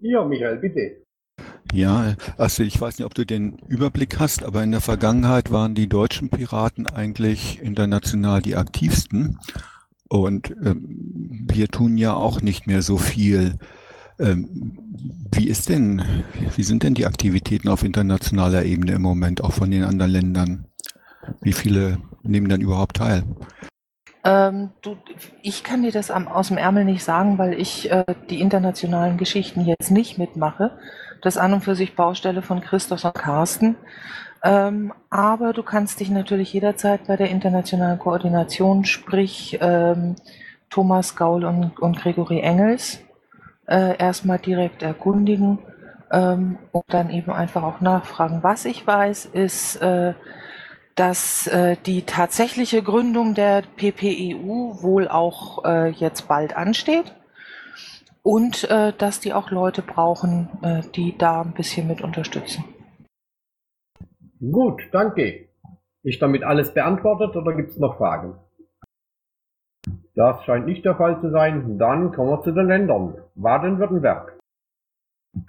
Ja, 0.00 0.24
Michael, 0.24 0.56
bitte. 0.56 1.02
Ja, 1.72 2.14
also 2.36 2.62
ich 2.62 2.80
weiß 2.80 2.98
nicht, 2.98 3.06
ob 3.06 3.14
du 3.14 3.24
den 3.24 3.58
Überblick 3.68 4.18
hast, 4.18 4.42
aber 4.42 4.62
in 4.62 4.72
der 4.72 4.80
Vergangenheit 4.80 5.50
waren 5.50 5.74
die 5.74 5.88
deutschen 5.88 6.30
Piraten 6.30 6.86
eigentlich 6.86 7.60
international 7.60 8.42
die 8.42 8.56
aktivsten. 8.56 9.38
Und 10.08 10.50
ähm, 10.64 11.46
wir 11.50 11.68
tun 11.68 11.98
ja 11.98 12.14
auch 12.14 12.40
nicht 12.40 12.66
mehr 12.66 12.82
so 12.82 12.96
viel. 12.96 13.54
Ähm, 14.18 14.72
wie 15.32 15.48
ist 15.48 15.68
denn, 15.68 16.02
wie 16.56 16.62
sind 16.62 16.82
denn 16.82 16.94
die 16.94 17.06
Aktivitäten 17.06 17.68
auf 17.68 17.84
internationaler 17.84 18.64
Ebene 18.64 18.92
im 18.92 19.02
Moment, 19.02 19.44
auch 19.44 19.52
von 19.52 19.70
den 19.70 19.84
anderen 19.84 20.10
Ländern? 20.10 20.64
Wie 21.40 21.52
viele 21.52 21.98
nehmen 22.22 22.48
dann 22.48 22.60
überhaupt 22.60 22.96
teil? 22.96 23.22
Ähm, 24.24 24.70
du, 24.82 24.96
ich 25.42 25.62
kann 25.62 25.82
dir 25.82 25.92
das 25.92 26.10
am, 26.10 26.26
aus 26.26 26.48
dem 26.48 26.58
Ärmel 26.58 26.84
nicht 26.84 27.04
sagen, 27.04 27.38
weil 27.38 27.54
ich 27.54 27.90
äh, 27.90 28.04
die 28.30 28.40
internationalen 28.40 29.16
Geschichten 29.16 29.64
jetzt 29.64 29.90
nicht 29.90 30.18
mitmache. 30.18 30.78
Das 31.22 31.36
an 31.36 31.52
und 31.52 31.64
für 31.64 31.74
sich 31.74 31.96
Baustelle 31.96 32.42
von 32.42 32.60
Christoph 32.60 33.04
und 33.04 33.14
Carsten. 33.14 33.76
Ähm, 34.42 34.92
aber 35.10 35.52
du 35.52 35.62
kannst 35.62 36.00
dich 36.00 36.10
natürlich 36.10 36.52
jederzeit 36.52 37.06
bei 37.06 37.16
der 37.16 37.30
internationalen 37.30 37.98
Koordination, 37.98 38.84
sprich 38.84 39.58
ähm, 39.60 40.16
Thomas 40.70 41.16
Gaul 41.16 41.44
und, 41.44 41.78
und 41.80 41.98
Gregory 41.98 42.40
Engels, 42.40 43.00
äh, 43.66 43.96
erstmal 43.96 44.38
direkt 44.38 44.82
erkundigen 44.82 45.58
ähm, 46.12 46.58
und 46.72 46.84
dann 46.88 47.10
eben 47.10 47.32
einfach 47.32 47.62
auch 47.62 47.80
nachfragen. 47.80 48.42
Was 48.42 48.64
ich 48.64 48.86
weiß, 48.86 49.26
ist, 49.26 49.76
äh, 49.76 50.14
dass 50.94 51.46
äh, 51.46 51.76
die 51.86 52.02
tatsächliche 52.02 52.82
Gründung 52.82 53.34
der 53.34 53.62
PPEU 53.76 54.82
wohl 54.82 55.08
auch 55.08 55.64
äh, 55.64 55.90
jetzt 55.90 56.28
bald 56.28 56.56
ansteht 56.56 57.14
und 58.22 58.68
äh, 58.70 58.92
dass 58.96 59.20
die 59.20 59.32
auch 59.32 59.50
Leute 59.50 59.82
brauchen, 59.82 60.48
äh, 60.62 60.82
die 60.94 61.16
da 61.16 61.42
ein 61.42 61.52
bisschen 61.52 61.86
mit 61.86 62.02
unterstützen. 62.02 62.64
Gut, 64.40 64.82
danke. 64.92 65.48
Ist 66.02 66.22
damit 66.22 66.44
alles 66.44 66.72
beantwortet 66.72 67.34
oder 67.36 67.54
gibt 67.54 67.70
es 67.70 67.78
noch 67.78 67.96
Fragen? 67.96 68.38
Das 70.14 70.42
scheint 70.44 70.66
nicht 70.66 70.84
der 70.84 70.96
Fall 70.96 71.20
zu 71.20 71.30
sein. 71.30 71.78
Dann 71.78 72.12
kommen 72.12 72.30
wir 72.30 72.42
zu 72.42 72.52
den 72.52 72.66
Ländern. 72.66 73.18
Baden-Württemberg. 73.34 74.38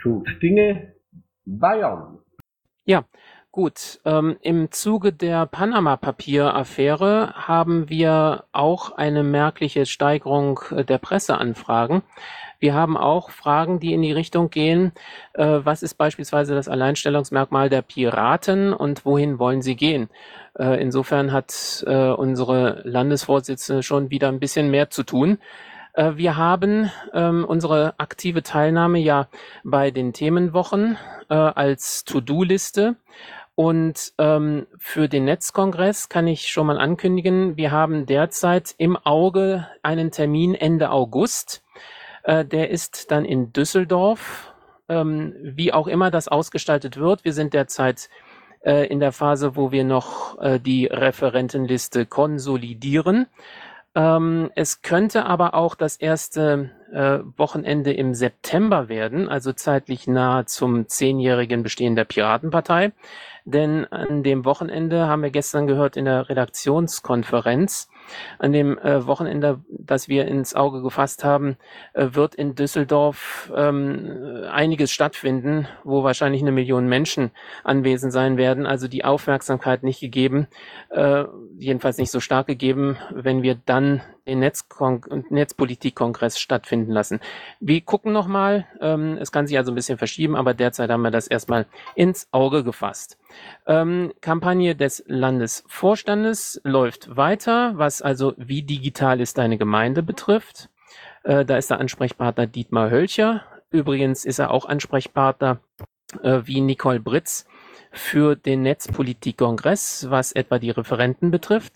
Tut 0.01 0.27
Dinge. 0.41 0.93
Bayern. 1.46 2.19
Ja, 2.86 3.03
gut. 3.51 4.00
Ähm, 4.05 4.38
Im 4.41 4.72
Zuge 4.72 5.13
der 5.13 5.46
Panama-Papier-Affäre 5.46 7.34
haben 7.36 7.89
wir 7.89 8.46
auch 8.51 8.91
eine 8.91 9.24
merkliche 9.24 9.86
Steigerung 9.86 10.60
äh, 10.72 10.86
der 10.86 11.00
Presseanfragen. 11.00 12.03
Wir 12.59 12.73
haben 12.73 12.97
auch 12.97 13.29
Fragen, 13.29 13.79
die 13.79 13.93
in 13.93 14.01
die 14.01 14.11
Richtung 14.11 14.49
gehen, 14.49 14.91
äh, 15.33 15.59
was 15.63 15.81
ist 15.81 15.95
beispielsweise 15.95 16.55
das 16.55 16.67
Alleinstellungsmerkmal 16.67 17.69
der 17.69 17.81
Piraten 17.81 18.73
und 18.73 19.05
wohin 19.05 19.39
wollen 19.39 19.61
sie 19.61 19.75
gehen? 19.75 20.09
Äh, 20.57 20.81
insofern 20.81 21.31
hat 21.31 21.83
äh, 21.87 22.09
unsere 22.09 22.81
Landesvorsitzende 22.83 23.81
schon 23.81 24.09
wieder 24.09 24.27
ein 24.27 24.39
bisschen 24.39 24.69
mehr 24.69 24.89
zu 24.89 25.03
tun. 25.03 25.37
Äh, 25.93 26.15
wir 26.15 26.37
haben 26.37 26.91
ähm, 27.13 27.45
unsere 27.45 27.93
aktive 27.97 28.43
Teilnahme 28.43 28.99
ja 28.99 29.27
bei 29.63 29.91
den 29.91 30.13
Themenwochen 30.13 30.97
äh, 31.29 31.33
als 31.35 32.03
To-Do-Liste. 32.03 32.95
Und 33.55 34.13
ähm, 34.17 34.67
für 34.77 35.09
den 35.09 35.25
Netzkongress 35.25 36.07
kann 36.07 36.27
ich 36.27 36.47
schon 36.47 36.67
mal 36.67 36.77
ankündigen, 36.77 37.57
wir 37.57 37.71
haben 37.71 38.05
derzeit 38.05 38.73
im 38.77 38.95
Auge 38.95 39.67
einen 39.83 40.11
Termin 40.11 40.55
Ende 40.55 40.91
August. 40.91 41.61
Äh, 42.29 42.45
der 42.45 42.69
ist 42.69 43.09
dann 43.09 43.25
in 43.25 43.53
Düsseldorf. 43.53 44.53
Ähm, 44.88 45.33
wie 45.41 45.74
auch 45.74 45.88
immer 45.88 46.12
das 46.12 46.27
ausgestaltet 46.27 46.98
wird. 46.98 47.25
Wir 47.25 47.33
sind 47.33 47.53
derzeit 47.55 48.09
äh, 48.63 48.88
in 48.88 49.00
der 49.00 49.12
Phase, 49.12 49.55
wo 49.55 49.71
wir 49.71 49.83
noch 49.83 50.39
äh, 50.39 50.59
die 50.59 50.86
Referentenliste 50.86 52.05
konsolidieren. 52.05 53.25
Ähm, 53.95 54.51
es 54.55 54.83
könnte 54.83 55.25
aber 55.25 55.55
auch 55.55 55.74
das 55.74 55.95
erste 55.95 56.69
äh, 56.91 57.19
Wochenende 57.38 57.93
im 57.93 58.13
September 58.13 58.89
werden, 58.89 59.27
also 59.27 59.51
zeitlich 59.51 60.07
nahe 60.07 60.45
zum 60.45 60.88
zehnjährigen 60.88 61.63
Bestehen 61.63 61.95
der 61.95 62.05
Piratenpartei. 62.05 62.91
Denn 63.45 63.86
an 63.86 64.21
dem 64.21 64.45
Wochenende 64.45 65.07
haben 65.07 65.24
wir 65.24 65.31
gestern 65.31 65.65
gehört 65.65 65.98
in 65.98 66.05
der 66.05 66.29
Redaktionskonferenz, 66.29 67.89
an 68.37 68.51
dem 68.51 68.77
äh, 68.79 69.05
Wochenende, 69.05 69.59
das 69.69 70.07
wir 70.07 70.27
ins 70.27 70.55
Auge 70.55 70.81
gefasst 70.81 71.23
haben, 71.23 71.57
äh, 71.93 72.09
wird 72.11 72.35
in 72.35 72.55
Düsseldorf 72.55 73.51
ähm, 73.55 74.45
einiges 74.51 74.91
stattfinden, 74.91 75.67
wo 75.83 76.03
wahrscheinlich 76.03 76.41
eine 76.41 76.51
Million 76.51 76.87
Menschen 76.87 77.31
anwesend 77.63 78.13
sein 78.13 78.37
werden. 78.37 78.65
Also 78.65 78.87
die 78.87 79.05
Aufmerksamkeit 79.05 79.83
nicht 79.83 79.99
gegeben, 79.99 80.47
äh, 80.89 81.25
jedenfalls 81.57 81.97
nicht 81.97 82.11
so 82.11 82.19
stark 82.19 82.47
gegeben, 82.47 82.97
wenn 83.11 83.43
wir 83.43 83.55
dann 83.65 84.01
den 84.29 84.39
Netzkon 84.39 85.01
Netzpolitikkongress 85.29 86.39
stattfinden 86.39 86.91
lassen. 86.91 87.19
Wir 87.59 87.81
gucken 87.81 88.13
nochmal, 88.13 88.67
ähm, 88.79 89.17
es 89.19 89.31
kann 89.31 89.47
sich 89.47 89.57
also 89.57 89.71
ein 89.71 89.75
bisschen 89.75 89.97
verschieben, 89.97 90.35
aber 90.35 90.53
derzeit 90.53 90.89
haben 90.89 91.01
wir 91.01 91.11
das 91.11 91.27
erstmal 91.27 91.65
ins 91.95 92.27
Auge 92.31 92.63
gefasst. 92.63 93.17
Ähm, 93.67 94.13
Kampagne 94.21 94.75
des 94.75 95.03
Landesvorstandes 95.07 96.62
läuft 96.63 97.15
weiter, 97.15 97.74
was 97.75 98.01
also 98.01 98.33
wie 98.38 98.63
digital 98.63 99.21
ist 99.21 99.38
deine 99.38 99.57
Gemeinde 99.57 100.03
betrifft. 100.03 100.69
Äh, 101.24 101.45
da 101.45 101.57
ist 101.57 101.69
der 101.69 101.79
Ansprechpartner 101.79 102.48
Dietmar 102.48 102.89
Hölcher. 102.89 103.43
Übrigens 103.71 104.25
ist 104.25 104.39
er 104.39 104.51
auch 104.51 104.65
Ansprechpartner 104.65 105.59
äh, 106.24 106.41
wie 106.45 106.62
Nicole 106.62 107.00
Britz 107.00 107.45
für 107.91 108.36
den 108.36 108.62
Netzpolitikkongress, 108.63 110.07
was 110.09 110.31
etwa 110.31 110.59
die 110.59 110.71
Referenten 110.71 111.31
betrifft. 111.31 111.74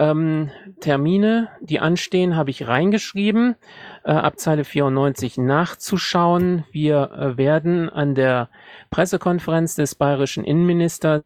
Ähm, 0.00 0.50
Termine, 0.80 1.50
die 1.60 1.78
anstehen, 1.78 2.34
habe 2.34 2.48
ich 2.48 2.66
reingeschrieben, 2.66 3.56
äh, 4.02 4.12
ab 4.12 4.38
Zeile 4.38 4.64
94 4.64 5.36
nachzuschauen. 5.36 6.64
Wir 6.72 7.10
äh, 7.12 7.36
werden 7.36 7.90
an 7.90 8.14
der 8.14 8.48
Pressekonferenz 8.88 9.74
des 9.74 9.94
bayerischen 9.94 10.42
Innenministers 10.42 11.22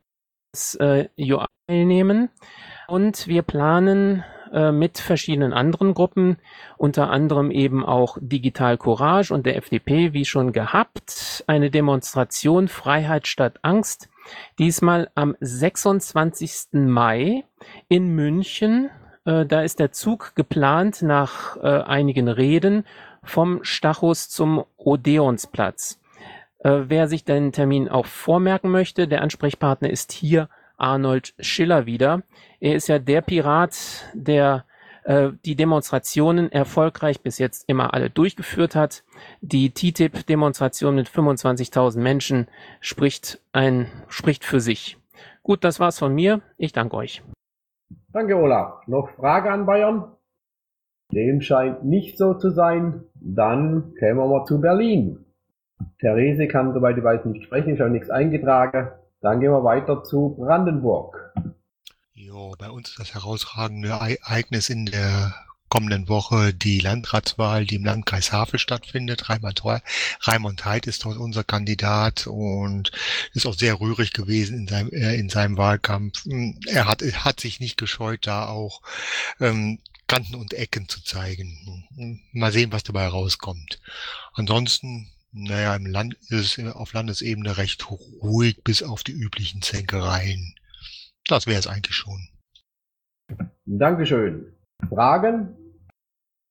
äh, 0.81 1.07
teilnehmen 1.69 2.31
und 2.89 3.29
wir 3.29 3.43
planen 3.43 4.25
äh, 4.53 4.73
mit 4.73 4.99
verschiedenen 4.99 5.53
anderen 5.53 5.95
Gruppen, 5.95 6.39
unter 6.77 7.11
anderem 7.11 7.53
eben 7.53 7.85
auch 7.85 8.19
Digital 8.21 8.77
Courage 8.77 9.33
und 9.33 9.47
der 9.47 9.57
FDP, 9.57 10.13
wie 10.15 10.25
schon 10.25 10.53
gehabt, 10.53 11.45
eine 11.47 11.71
Demonstration 11.71 12.67
Freiheit 12.67 13.29
statt 13.29 13.61
Angst 13.63 14.09
Diesmal 14.59 15.11
am 15.15 15.37
26. 15.41 16.73
Mai 16.73 17.45
in 17.89 18.15
München. 18.15 18.91
Äh, 19.25 19.47
da 19.47 19.63
ist 19.63 19.81
der 19.81 19.93
Zug 19.93 20.35
geplant 20.35 21.03
nach 21.03 21.57
äh, 21.57 21.83
einigen 21.83 22.29
Reden 22.29 22.85
vom 23.23 23.65
Stachus 23.65 24.29
zum 24.29 24.65
Odeonsplatz. 24.77 26.01
Äh, 26.59 26.83
wer 26.89 27.09
sich 27.09 27.25
den 27.25 27.53
Termin 27.53 27.89
auch 27.89 28.07
vormerken 28.07 28.71
möchte, 28.71 29.09
der 29.09 29.23
Ansprechpartner 29.23 29.91
ist 29.91 30.13
hier 30.13 30.49
Arnold 30.77 31.35
Schiller 31.39 31.87
wieder. 31.87 32.23
Er 32.61 32.75
ist 32.75 32.89
ja 32.89 32.99
der 32.99 33.21
Pirat, 33.21 33.77
der 34.15 34.65
äh, 35.05 35.31
die 35.45 35.55
Demonstrationen 35.55 36.51
erfolgreich 36.51 37.21
bis 37.21 37.39
jetzt 37.39 37.69
immer 37.69 37.95
alle 37.95 38.11
durchgeführt 38.11 38.75
hat. 38.75 39.05
Die 39.41 39.71
TTIP-Demonstration 39.71 40.95
mit 40.95 41.09
25.000 41.09 41.99
Menschen 42.01 42.49
spricht 42.81 43.41
ein, 43.53 43.87
spricht 44.09 44.45
für 44.45 44.61
sich. 44.61 44.99
Gut, 45.43 45.63
das 45.63 45.79
war's 45.79 45.99
von 45.99 46.15
mir. 46.15 46.41
Ich 46.57 46.73
danke 46.73 46.97
euch. 46.97 47.23
Danke, 48.13 48.37
Olaf. 48.37 48.87
Noch 48.87 49.11
Frage 49.11 49.51
an 49.51 49.67
Bayern? 49.67 50.13
Dem 51.13 51.41
scheint 51.41 51.85
nicht 51.85 52.17
so 52.17 52.35
zu 52.35 52.51
sein. 52.51 53.05
Dann 53.15 53.95
kämen 53.99 54.19
wir 54.19 54.27
mal 54.27 54.45
zu 54.45 54.61
Berlin. 54.61 55.25
Therese 56.01 56.49
kann, 56.49 56.73
soweit 56.73 56.97
ich 56.97 57.05
weiß, 57.05 57.25
nicht 57.27 57.45
sprechen, 57.45 57.75
ist 57.75 57.83
auch 57.83 57.89
nichts 57.89 58.11
eingetragen. 58.11 58.89
Dann 59.21 59.41
gehen 59.41 59.53
wir 59.53 59.65
weiter 59.65 60.03
zu 60.03 60.35
Brandenburg. 60.39 61.24
Jo, 62.17 62.55
bei 62.57 62.71
uns 62.71 62.91
ist 62.91 63.01
das 63.01 63.15
herausragende 63.15 63.89
Ereignis 63.89 64.71
in 64.71 64.87
der 64.87 65.35
kommenden 65.69 66.09
Woche 66.09 66.55
die 66.55 66.79
Landratswahl, 66.79 67.67
die 67.67 67.75
im 67.75 67.85
Landkreis 67.85 68.31
Havel 68.31 68.61
stattfindet. 68.61 69.29
Raimund, 69.29 69.65
Raimund 70.21 70.65
Heid 70.65 70.87
ist 70.87 71.05
dort 71.05 71.17
unser 71.17 71.43
Kandidat 71.43 72.29
und 72.29 72.93
ist 73.33 73.47
auch 73.47 73.57
sehr 73.57 73.81
rührig 73.81 74.13
gewesen 74.13 74.59
in 74.59 74.69
seinem, 74.69 74.91
äh, 74.91 75.17
in 75.17 75.29
seinem 75.29 75.57
Wahlkampf. 75.57 76.25
Er 76.69 76.87
hat, 76.87 77.03
hat 77.03 77.41
sich 77.41 77.59
nicht 77.59 77.79
gescheut, 77.79 78.29
da 78.29 78.47
auch 78.47 78.83
ähm, 79.41 79.81
Kanten 80.07 80.37
und 80.37 80.55
Ecken 80.55 80.89
zu 80.89 81.03
zeigen. 81.03 82.23
Mal 82.31 82.53
sehen, 82.53 82.71
was 82.71 82.85
dabei 82.85 83.09
rauskommt. 83.09 83.81
Ansonsten, 84.35 85.11
naja, 85.33 85.75
im 85.75 85.87
Land 85.87 86.15
ist 86.29 86.59
es 86.59 86.75
auf 86.75 86.93
Landesebene 86.93 87.57
recht 87.57 87.91
ruhig, 87.91 88.63
bis 88.63 88.85
auf 88.85 89.03
die 89.03 89.11
üblichen 89.11 89.63
Zänkereien. 89.63 90.55
Das 91.29 91.47
wäre 91.47 91.59
es 91.59 91.67
eigentlich 91.67 91.97
schon. 91.97 92.29
Dankeschön. 93.65 94.53
Fragen? 94.89 95.57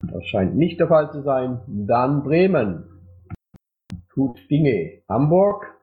Das 0.00 0.26
scheint 0.26 0.56
nicht 0.56 0.80
der 0.80 0.88
Fall 0.88 1.10
zu 1.12 1.22
sein. 1.22 1.60
Dann 1.66 2.22
Bremen. 2.24 2.84
Tut 4.12 4.38
Dinge. 4.50 5.02
Hamburg. 5.08 5.80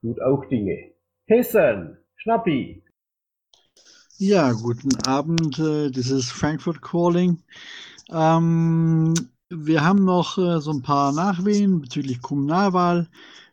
Tut 0.00 0.20
auch 0.22 0.44
Dinge. 0.46 0.92
Hessen. 1.28 1.98
Schnappi. 2.16 2.84
Ja, 4.18 4.52
guten 4.52 4.94
Abend. 5.06 5.58
äh, 5.58 5.90
Das 5.90 6.10
ist 6.10 6.30
Frankfurt 6.30 6.80
Calling. 6.80 7.42
Ähm, 8.10 9.14
wir 9.50 9.84
haben 9.84 10.04
noch 10.04 10.38
äh, 10.38 10.60
so 10.60 10.70
ein 10.70 10.82
paar 10.82 11.12
Nachwehen 11.12 11.80
bezüglich 11.80 12.22
Kommunalwahl. 12.22 13.08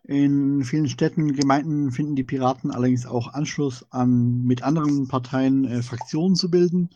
In 0.10 0.63
vielen 0.63 0.89
Städten, 0.89 1.34
Gemeinden 1.34 1.92
finden 1.92 2.16
die 2.16 2.24
Piraten 2.24 2.72
allerdings 2.72 3.06
auch 3.06 3.32
Anschluss 3.32 3.86
an 3.92 4.42
mit 4.42 4.63
anderen 4.63 5.08
Parteien 5.08 5.66
äh, 5.66 5.84
Fraktionen 5.84 6.36
zu 6.36 6.50
bilden. 6.50 6.89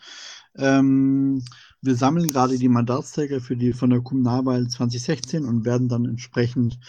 Ähm, 0.55 1.43
wir 1.79 1.95
sammeln 1.95 2.31
gerade 2.31 2.57
die 2.57 2.69
Mandatsträger 2.69 3.39
für 3.39 3.55
die 3.55 3.73
von 3.73 3.91
der 3.91 4.01
Kommunalwahl 4.01 4.67
2016 4.67 5.45
und 5.45 5.63
werden 5.63 5.89
dann 5.89 6.05
entsprechend 6.05 6.79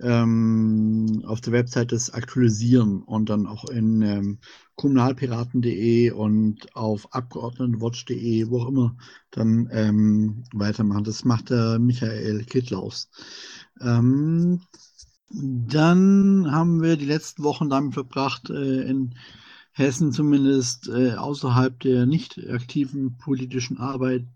ähm, 0.00 1.22
auf 1.24 1.40
der 1.40 1.54
Website 1.54 1.92
das 1.92 2.10
aktualisieren 2.12 3.02
und 3.02 3.30
dann 3.30 3.46
auch 3.46 3.64
in 3.70 4.02
ähm, 4.02 4.38
kommunalpiraten.de 4.74 6.10
und 6.10 6.76
auf 6.76 7.14
abgeordnetenwatch.de, 7.14 8.50
wo 8.50 8.60
auch 8.60 8.68
immer, 8.68 8.96
dann 9.30 9.66
ähm, 9.72 10.44
weitermachen. 10.52 11.04
Das 11.04 11.24
macht 11.24 11.48
der 11.48 11.78
Michael 11.78 12.44
Kittlaus. 12.44 13.08
Ähm, 13.80 14.60
dann 15.30 16.50
haben 16.50 16.82
wir 16.82 16.96
die 16.96 17.06
letzten 17.06 17.42
Wochen 17.44 17.70
damit 17.70 17.94
verbracht, 17.94 18.50
äh, 18.50 18.82
in 18.82 19.14
Hessen 19.72 20.12
zumindest 20.12 20.88
äh, 20.88 21.14
außerhalb 21.14 21.78
der 21.80 22.06
nicht 22.06 22.40
aktiven 22.50 23.16
politischen 23.18 23.78
Arbeit 23.78 24.26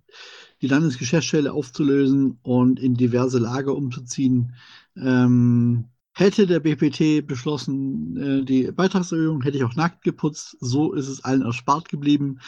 die 0.62 0.68
Landesgeschäftsstelle 0.68 1.52
aufzulösen 1.52 2.38
und 2.42 2.78
in 2.80 2.94
diverse 2.94 3.38
Lager 3.38 3.76
umzuziehen. 3.76 4.54
Ähm, 4.96 5.86
hätte 6.12 6.46
der 6.46 6.60
BPT 6.60 7.26
beschlossen, 7.26 8.16
äh, 8.16 8.44
die 8.44 8.70
Beitragserhöhung, 8.70 9.42
hätte 9.42 9.58
ich 9.58 9.64
auch 9.64 9.74
nackt 9.74 10.02
geputzt. 10.02 10.56
So 10.60 10.92
ist 10.92 11.08
es 11.08 11.24
allen 11.24 11.42
erspart 11.42 11.88
geblieben. 11.88 12.38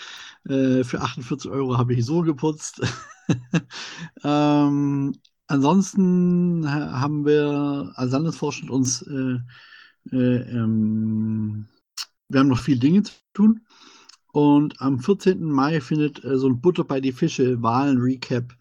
Äh, 0.49 0.85
für 0.85 1.01
48 1.03 1.51
Euro 1.51 1.77
habe 1.77 1.94
ich 1.94 2.05
so 2.07 2.23
geputzt. 2.23 2.81
ähm, 4.25 5.12
ansonsten 5.48 6.64
ha- 6.70 7.00
haben 7.00 7.24
wir 7.26 7.92
als 7.96 8.12
Landesvorstand 8.12 8.70
uns 8.70 9.02
äh, 9.02 9.38
äh, 10.12 10.16
ähm, 10.16 11.66
wir 12.28 12.40
haben 12.40 12.48
noch 12.48 12.61
viele 12.61 12.80
Dinge 12.80 13.02
zu 13.04 13.12
tun. 13.35 13.62
Und 14.32 14.80
am 14.82 15.00
14. 15.00 15.50
Mai 15.50 15.80
findet 15.80 16.24
äh, 16.24 16.38
so 16.38 16.48
ein 16.48 16.61
Butter 16.61 16.85
bei 16.85 17.00
die 17.00 17.12
Fische 17.12 17.62
Wahlen-Recap, 17.62 18.52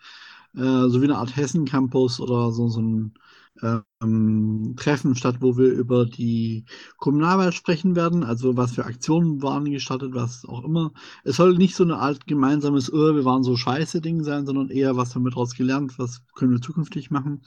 äh, 0.56 0.60
so 0.90 1.02
wie 1.02 1.06
eine 1.06 1.18
Art 1.18 1.36
Hessen-Campus 1.36 2.20
oder 2.22 2.52
so, 2.52 2.70
so 2.70 2.82
ein 2.82 3.14
ähm, 3.62 4.76
Treffen 4.78 5.16
statt, 5.16 5.38
wo 5.40 5.58
wir 5.58 5.72
über 5.72 6.06
die 6.06 6.66
Kommunalwahl 6.98 7.52
sprechen 7.52 7.96
werden, 7.96 8.24
also 8.24 8.58
was 8.58 8.74
für 8.74 8.86
Aktionen 8.86 9.42
waren 9.42 9.66
gestartet, 9.72 10.14
was 10.14 10.46
auch 10.46 10.64
immer. 10.64 10.92
Es 11.24 11.38
soll 11.38 11.56
nicht 11.58 11.76
so 11.76 11.84
eine 11.84 11.98
Art 11.98 12.28
gemeinsames, 12.28 12.92
oh, 12.92 13.16
wir 13.16 13.26
waren 13.26 13.44
so 13.44 13.56
scheiße 13.56 14.02
Ding 14.02 14.24
sein, 14.24 14.46
sondern 14.46 14.70
eher, 14.70 14.98
was 14.98 15.16
haben 15.16 15.24
wir 15.24 15.32
daraus 15.32 15.56
gelernt, 15.56 15.98
was 15.98 16.22
können 16.36 16.52
wir 16.52 16.62
zukünftig 16.62 17.12
machen. 17.12 17.42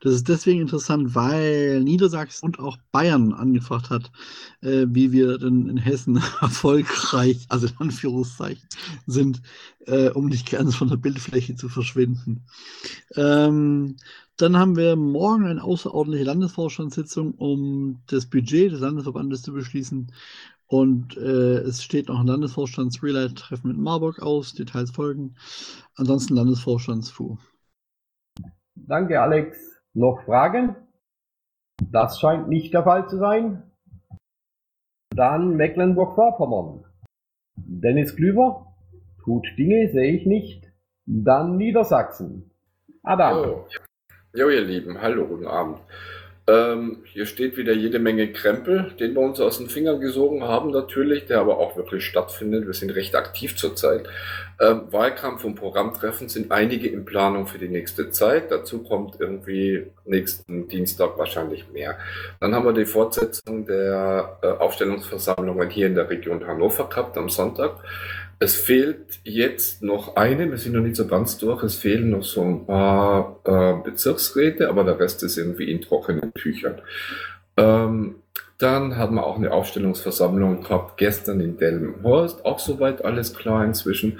Das 0.00 0.14
ist 0.14 0.28
deswegen 0.28 0.60
interessant, 0.60 1.14
weil 1.14 1.82
Niedersachsen 1.84 2.46
und 2.46 2.58
auch 2.58 2.76
Bayern 2.90 3.32
angefragt 3.32 3.90
hat, 3.90 4.10
äh, 4.60 4.86
wie 4.88 5.12
wir 5.12 5.38
denn 5.38 5.68
in 5.68 5.76
Hessen 5.76 6.16
erfolgreich, 6.40 7.46
also 7.48 7.68
in 7.68 7.74
Anführungszeichen, 7.78 8.68
sind, 9.06 9.42
äh, 9.86 10.08
um 10.10 10.26
nicht 10.26 10.50
ganz 10.50 10.74
von 10.74 10.88
der 10.88 10.96
Bildfläche 10.96 11.54
zu 11.54 11.68
verschwinden. 11.68 12.46
Ähm, 13.14 13.96
dann 14.42 14.56
haben 14.56 14.76
wir 14.76 14.96
morgen 14.96 15.46
eine 15.46 15.62
außerordentliche 15.62 16.26
Landesvorstandssitzung, 16.26 17.34
um 17.34 18.02
das 18.08 18.26
Budget 18.26 18.72
des 18.72 18.80
Landesverbandes 18.80 19.42
zu 19.42 19.52
beschließen. 19.52 20.12
Und 20.66 21.16
äh, 21.16 21.58
es 21.58 21.84
steht 21.84 22.08
noch 22.08 22.18
ein 22.18 22.26
Landesvorstands-Relay-Treffen 22.26 23.68
mit 23.68 23.78
Marburg 23.78 24.20
aus. 24.20 24.54
Details 24.54 24.90
folgen. 24.90 25.36
Ansonsten 25.96 26.34
Landesvorstands-FU. 26.34 27.36
Danke, 28.74 29.20
Alex. 29.20 29.80
Noch 29.94 30.22
Fragen? 30.24 30.74
Das 31.90 32.18
scheint 32.18 32.48
nicht 32.48 32.74
der 32.74 32.82
Fall 32.82 33.08
zu 33.08 33.18
sein. 33.18 33.62
Dann 35.10 35.56
Mecklenburg-Vorpommern. 35.56 36.84
Dennis 37.54 38.16
Klüver? 38.16 38.74
Tut 39.22 39.46
Dinge, 39.56 39.90
sehe 39.92 40.16
ich 40.16 40.26
nicht. 40.26 40.72
Dann 41.06 41.58
Niedersachsen. 41.58 42.50
Adam. 43.04 43.36
Jo. 43.36 43.66
Jo, 44.34 44.48
ihr 44.48 44.62
Lieben, 44.62 45.00
hallo, 45.02 45.26
guten 45.26 45.46
Abend. 45.46 45.78
Ähm, 46.48 46.98
hier 47.04 47.26
steht 47.26 47.56
wieder 47.56 47.72
jede 47.72 48.00
Menge 48.00 48.32
Krempel, 48.32 48.92
den 48.98 49.14
wir 49.14 49.20
uns 49.20 49.38
aus 49.40 49.58
den 49.58 49.68
Fingern 49.68 50.00
gesogen 50.00 50.42
haben 50.42 50.70
natürlich, 50.72 51.26
der 51.26 51.38
aber 51.38 51.58
auch 51.58 51.76
wirklich 51.76 52.04
stattfindet. 52.04 52.66
Wir 52.66 52.74
sind 52.74 52.90
recht 52.90 53.14
aktiv 53.14 53.56
zurzeit. 53.56 54.08
Ähm, 54.58 54.82
Wahlkampf 54.90 55.44
und 55.44 55.54
Programmtreffen 55.54 56.28
sind 56.28 56.50
einige 56.50 56.88
in 56.88 57.04
Planung 57.04 57.46
für 57.46 57.58
die 57.58 57.68
nächste 57.68 58.10
Zeit. 58.10 58.50
Dazu 58.50 58.82
kommt 58.82 59.20
irgendwie 59.20 59.86
nächsten 60.04 60.66
Dienstag 60.66 61.16
wahrscheinlich 61.16 61.70
mehr. 61.70 61.96
Dann 62.40 62.54
haben 62.54 62.64
wir 62.64 62.72
die 62.72 62.86
Fortsetzung 62.86 63.66
der 63.66 64.38
äh, 64.42 64.48
Aufstellungsversammlungen 64.48 65.70
hier 65.70 65.86
in 65.86 65.94
der 65.94 66.10
Region 66.10 66.44
Hannover 66.44 66.88
gehabt 66.88 67.16
am 67.18 67.28
Sonntag. 67.28 67.76
Es 68.42 68.56
fehlt 68.56 69.20
jetzt 69.22 69.84
noch 69.84 70.16
eine, 70.16 70.50
wir 70.50 70.58
sind 70.58 70.72
noch 70.72 70.82
nicht 70.82 70.96
so 70.96 71.06
ganz 71.06 71.38
durch, 71.38 71.62
es 71.62 71.76
fehlen 71.76 72.10
noch 72.10 72.24
so 72.24 72.42
ein 72.42 72.66
paar 72.66 73.38
äh, 73.44 73.88
Bezirksräte, 73.88 74.68
aber 74.68 74.82
der 74.82 74.98
Rest 74.98 75.22
ist 75.22 75.38
irgendwie 75.38 75.70
in 75.70 75.80
trockenen 75.80 76.34
Tüchern. 76.34 76.80
Ähm, 77.56 78.16
dann 78.58 78.96
hatten 78.96 79.14
wir 79.14 79.24
auch 79.24 79.36
eine 79.36 79.52
Aufstellungsversammlung 79.52 80.64
gehabt, 80.64 80.96
gestern 80.96 81.38
in 81.38 81.56
Delmenhorst, 81.56 82.44
auch 82.44 82.58
soweit 82.58 83.04
alles 83.04 83.32
klar 83.32 83.64
inzwischen. 83.64 84.18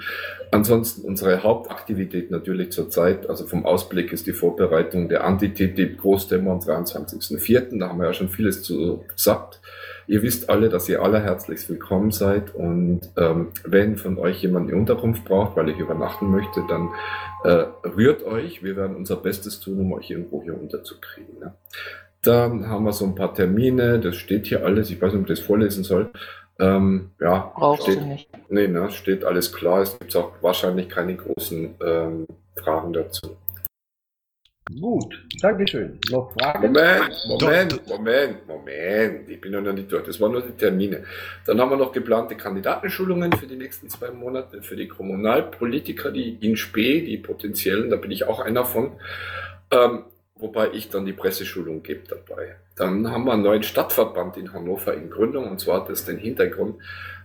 Ansonsten 0.51 1.05
unsere 1.05 1.43
Hauptaktivität 1.43 2.31
natürlich 2.31 2.71
zurzeit, 2.71 3.29
also 3.29 3.45
vom 3.45 3.65
Ausblick 3.65 4.13
ist 4.13 4.25
die 4.25 4.31
Vorbereitung 4.31 5.09
der 5.09 5.25
Anti-TTIP-Großdemo 5.25 6.49
am 6.49 6.59
23.04., 6.59 7.77
da 7.77 7.89
haben 7.89 7.99
wir 7.99 8.05
ja 8.05 8.13
schon 8.13 8.29
vieles 8.29 8.63
zu 8.63 9.03
gesagt. 9.13 9.59
Ihr 10.07 10.21
wisst 10.21 10.49
alle, 10.49 10.69
dass 10.69 10.89
ihr 10.89 11.01
alle 11.01 11.21
herzlichst 11.21 11.69
willkommen 11.69 12.11
seid 12.11 12.53
und 12.53 13.01
ähm, 13.17 13.49
wenn 13.63 13.97
von 13.97 14.17
euch 14.17 14.41
jemand 14.41 14.69
eine 14.69 14.77
Unterkunft 14.77 15.23
braucht, 15.23 15.55
weil 15.55 15.69
ich 15.69 15.77
übernachten 15.77 16.29
möchte, 16.29 16.63
dann 16.67 16.89
äh, 17.43 17.65
rührt 17.87 18.23
euch. 18.23 18.63
Wir 18.63 18.75
werden 18.75 18.95
unser 18.95 19.15
Bestes 19.15 19.59
tun, 19.59 19.79
um 19.79 19.93
euch 19.93 20.09
irgendwo 20.09 20.43
hier 20.43 20.59
unterzukriegen. 20.59 21.39
Ne? 21.39 21.53
Dann 22.21 22.67
haben 22.67 22.85
wir 22.85 22.93
so 22.93 23.05
ein 23.05 23.15
paar 23.15 23.33
Termine, 23.33 23.99
das 23.99 24.15
steht 24.15 24.47
hier 24.47 24.65
alles, 24.65 24.89
ich 24.89 25.01
weiß 25.01 25.13
nicht, 25.13 25.23
ob 25.23 25.29
ich 25.29 25.37
das 25.37 25.45
vorlesen 25.45 25.83
soll. 25.83 26.09
Ähm, 26.59 27.11
ja, 27.19 27.51
Brauchst 27.55 27.83
steht, 27.83 27.99
du 27.99 28.05
nicht. 28.05 28.29
Nee, 28.49 28.67
ne, 28.67 28.91
steht 28.91 29.23
alles 29.25 29.51
klar. 29.51 29.81
Es 29.81 29.97
gibt 29.97 30.15
auch 30.15 30.33
wahrscheinlich 30.41 30.87
keine 30.89 31.15
großen 31.15 31.75
ähm, 31.83 32.27
Fragen 32.55 32.93
dazu. 32.93 33.35
Gut, 34.71 35.25
Dankeschön. 35.41 35.99
Noch 36.09 36.31
Fragen? 36.33 36.71
Moment, 36.71 37.25
Moment, 37.27 37.87
Moment, 37.87 38.47
Moment. 38.47 39.29
Ich 39.29 39.41
bin 39.41 39.51
noch 39.51 39.73
nicht 39.73 39.91
durch. 39.91 40.05
Das 40.05 40.21
waren 40.21 40.31
nur 40.31 40.41
die 40.41 40.53
Termine. 40.53 41.03
Dann 41.45 41.59
haben 41.59 41.69
wir 41.69 41.75
noch 41.77 41.91
geplante 41.91 42.35
Kandidatenschulungen 42.35 43.33
für 43.33 43.45
die 43.45 43.57
nächsten 43.57 43.89
zwei 43.89 44.11
Monate 44.11 44.61
für 44.61 44.77
die 44.77 44.87
Kommunalpolitiker, 44.87 46.11
die 46.11 46.37
in 46.39 46.55
Spee, 46.55 47.01
die 47.01 47.17
potenziellen, 47.17 47.89
da 47.89 47.97
bin 47.97 48.11
ich 48.11 48.23
auch 48.23 48.39
einer 48.39 48.63
von. 48.63 48.93
Ähm, 49.69 50.05
wobei 50.35 50.71
ich 50.71 50.89
dann 50.89 51.05
die 51.05 51.13
Presseschulung 51.13 51.83
gebe 51.83 52.07
dabei. 52.07 52.55
Dann 52.77 53.11
haben 53.11 53.25
wir 53.25 53.33
einen 53.33 53.43
neuen 53.43 53.63
Stadtverband 53.63 54.37
in 54.37 54.53
Hannover 54.53 54.93
in 54.93 55.09
Gründung 55.09 55.49
und 55.51 55.59
zwar 55.59 55.81
hat 55.81 55.89
das 55.89 56.05
den 56.05 56.17
Hintergrund, 56.17 56.81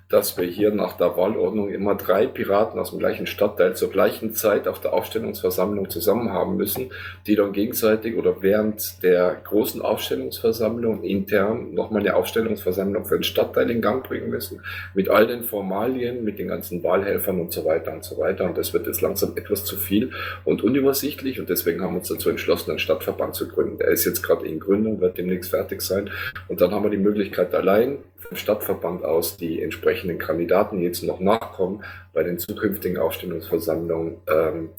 dass 0.09 0.39
wir 0.39 0.47
hier 0.47 0.71
nach 0.71 0.97
der 0.97 1.17
Wahlordnung 1.17 1.69
immer 1.69 1.95
drei 1.95 2.27
Piraten 2.27 2.81
aus 2.81 2.91
dem 2.91 2.99
gleichen 2.99 3.27
Stadtteil 3.27 3.77
zur 3.77 3.91
gleichen 3.91 4.33
Zeit 4.33 4.67
auf 4.67 4.81
der 4.81 4.95
Aufstellungsversammlung 4.95 5.91
zusammen 5.91 6.33
haben 6.33 6.57
müssen, 6.57 6.91
die 7.27 7.37
dann 7.37 7.53
gegenseitig 7.53 8.17
oder 8.17 8.41
während 8.41 9.03
der 9.03 9.37
großen 9.45 9.83
Aufstellungsversammlung 9.83 11.03
intern 11.03 11.75
nochmal 11.75 12.01
eine 12.01 12.17
Aufstellungsversammlung 12.17 13.05
für 13.05 13.19
den 13.19 13.23
Stadtteil 13.23 13.71
in 13.71 13.83
Gang 13.83 14.03
bringen 14.03 14.31
müssen, 14.31 14.63
mit 14.95 15.11
all 15.11 15.27
den 15.27 15.43
Formalien, 15.43 16.25
mit 16.25 16.39
den 16.39 16.49
ganzen 16.49 16.83
Wahlhelfern 16.83 17.41
und 17.41 17.53
so 17.53 17.67
weiter 17.67 17.93
und 17.93 18.03
so 18.03 18.17
weiter. 18.17 18.45
Und 18.45 18.57
das 18.57 18.73
wird 18.73 18.87
jetzt 18.87 19.03
langsam 19.03 19.37
etwas 19.37 19.67
zu 19.67 19.77
viel 19.77 20.13
und 20.45 20.63
unübersichtlich 20.63 21.39
und 21.39 21.51
deswegen 21.51 21.83
haben 21.83 21.93
wir 21.93 21.99
uns 21.99 22.09
dazu 22.09 22.31
entschlossen, 22.31 22.71
einen 22.71 22.79
Stadtverband 22.79 23.35
zu 23.35 23.47
gründen. 23.47 23.77
Der 23.77 23.89
ist 23.89 24.07
jetzt 24.07 24.23
gerade 24.23 24.47
in 24.47 24.59
Gründung, 24.59 25.03
wird 25.03 25.19
demnächst 25.19 25.51
fertig 25.51 25.83
sein 25.83 26.09
und 26.49 26.63
dann 26.63 26.71
haben 26.71 26.85
wir 26.85 26.91
die 26.91 26.97
Möglichkeit 26.97 27.55
allein 27.55 27.99
Stadtverband 28.33 29.05
aus 29.05 29.37
die 29.37 29.63
entsprechenden 29.63 30.19
Kandidaten, 30.19 30.81
jetzt 30.81 31.03
noch 31.03 31.21
nachkommen, 31.21 31.85
bei 32.13 32.23
den 32.23 32.39
zukünftigen 32.39 32.99
Aufstellungsversammlungen 32.99 34.17
ähm, 34.29 34.71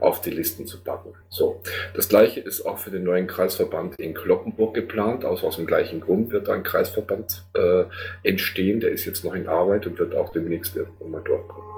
auf 0.00 0.20
die 0.20 0.30
Listen 0.30 0.66
zu 0.66 0.82
packen. 0.82 1.12
So, 1.28 1.60
das 1.94 2.08
gleiche 2.08 2.40
ist 2.40 2.64
auch 2.64 2.78
für 2.78 2.90
den 2.90 3.04
neuen 3.04 3.26
Kreisverband 3.26 3.98
in 3.98 4.14
Kloppenburg 4.14 4.74
geplant. 4.74 5.24
Aus, 5.24 5.44
aus 5.44 5.56
dem 5.56 5.66
gleichen 5.66 6.00
Grund 6.00 6.30
wird 6.32 6.48
ein 6.48 6.62
Kreisverband 6.62 7.44
äh, 7.54 7.84
entstehen. 8.22 8.80
Der 8.80 8.90
ist 8.90 9.04
jetzt 9.04 9.24
noch 9.24 9.34
in 9.34 9.48
Arbeit 9.48 9.86
und 9.86 9.98
wird 9.98 10.14
auch 10.14 10.32
demnächst 10.32 10.76
irgendwann 10.76 11.10
mal 11.10 11.22
durchkommen. 11.22 11.75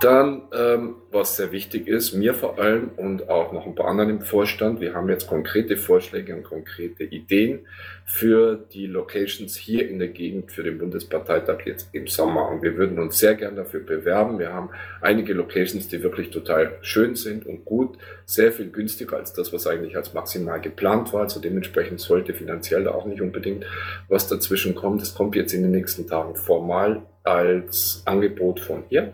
Dann, 0.00 0.42
ähm, 0.52 0.94
was 1.10 1.36
sehr 1.36 1.50
wichtig 1.50 1.88
ist, 1.88 2.12
mir 2.12 2.32
vor 2.32 2.60
allem 2.60 2.90
und 2.96 3.28
auch 3.28 3.52
noch 3.52 3.66
ein 3.66 3.74
paar 3.74 3.88
anderen 3.88 4.10
im 4.10 4.20
Vorstand, 4.20 4.80
wir 4.80 4.94
haben 4.94 5.08
jetzt 5.08 5.26
konkrete 5.26 5.76
Vorschläge 5.76 6.36
und 6.36 6.44
konkrete 6.44 7.02
Ideen 7.02 7.66
für 8.04 8.54
die 8.72 8.86
Locations 8.86 9.56
hier 9.56 9.88
in 9.88 9.98
der 9.98 10.08
Gegend 10.08 10.52
für 10.52 10.62
den 10.62 10.78
Bundesparteitag 10.78 11.66
jetzt 11.66 11.88
im 11.92 12.06
Sommer. 12.06 12.48
Und 12.48 12.62
wir 12.62 12.76
würden 12.76 13.00
uns 13.00 13.18
sehr 13.18 13.34
gern 13.34 13.56
dafür 13.56 13.80
bewerben. 13.80 14.38
Wir 14.38 14.52
haben 14.52 14.70
einige 15.00 15.34
Locations, 15.34 15.88
die 15.88 16.00
wirklich 16.00 16.30
total 16.30 16.78
schön 16.80 17.16
sind 17.16 17.44
und 17.44 17.64
gut, 17.64 17.98
sehr 18.24 18.52
viel 18.52 18.70
günstiger 18.70 19.16
als 19.16 19.32
das, 19.32 19.52
was 19.52 19.66
eigentlich 19.66 19.96
als 19.96 20.14
maximal 20.14 20.60
geplant 20.60 21.12
war. 21.12 21.22
Also 21.22 21.40
dementsprechend 21.40 21.98
sollte 21.98 22.34
finanziell 22.34 22.84
da 22.84 22.92
auch 22.92 23.06
nicht 23.06 23.20
unbedingt 23.20 23.66
was 24.08 24.28
dazwischen 24.28 24.76
kommen. 24.76 24.98
Das 24.98 25.14
kommt 25.14 25.34
jetzt 25.34 25.52
in 25.54 25.62
den 25.62 25.72
nächsten 25.72 26.06
Tagen 26.06 26.36
formal 26.36 27.02
als 27.28 28.02
Angebot 28.06 28.60
von 28.60 28.84
ihr. 28.90 29.12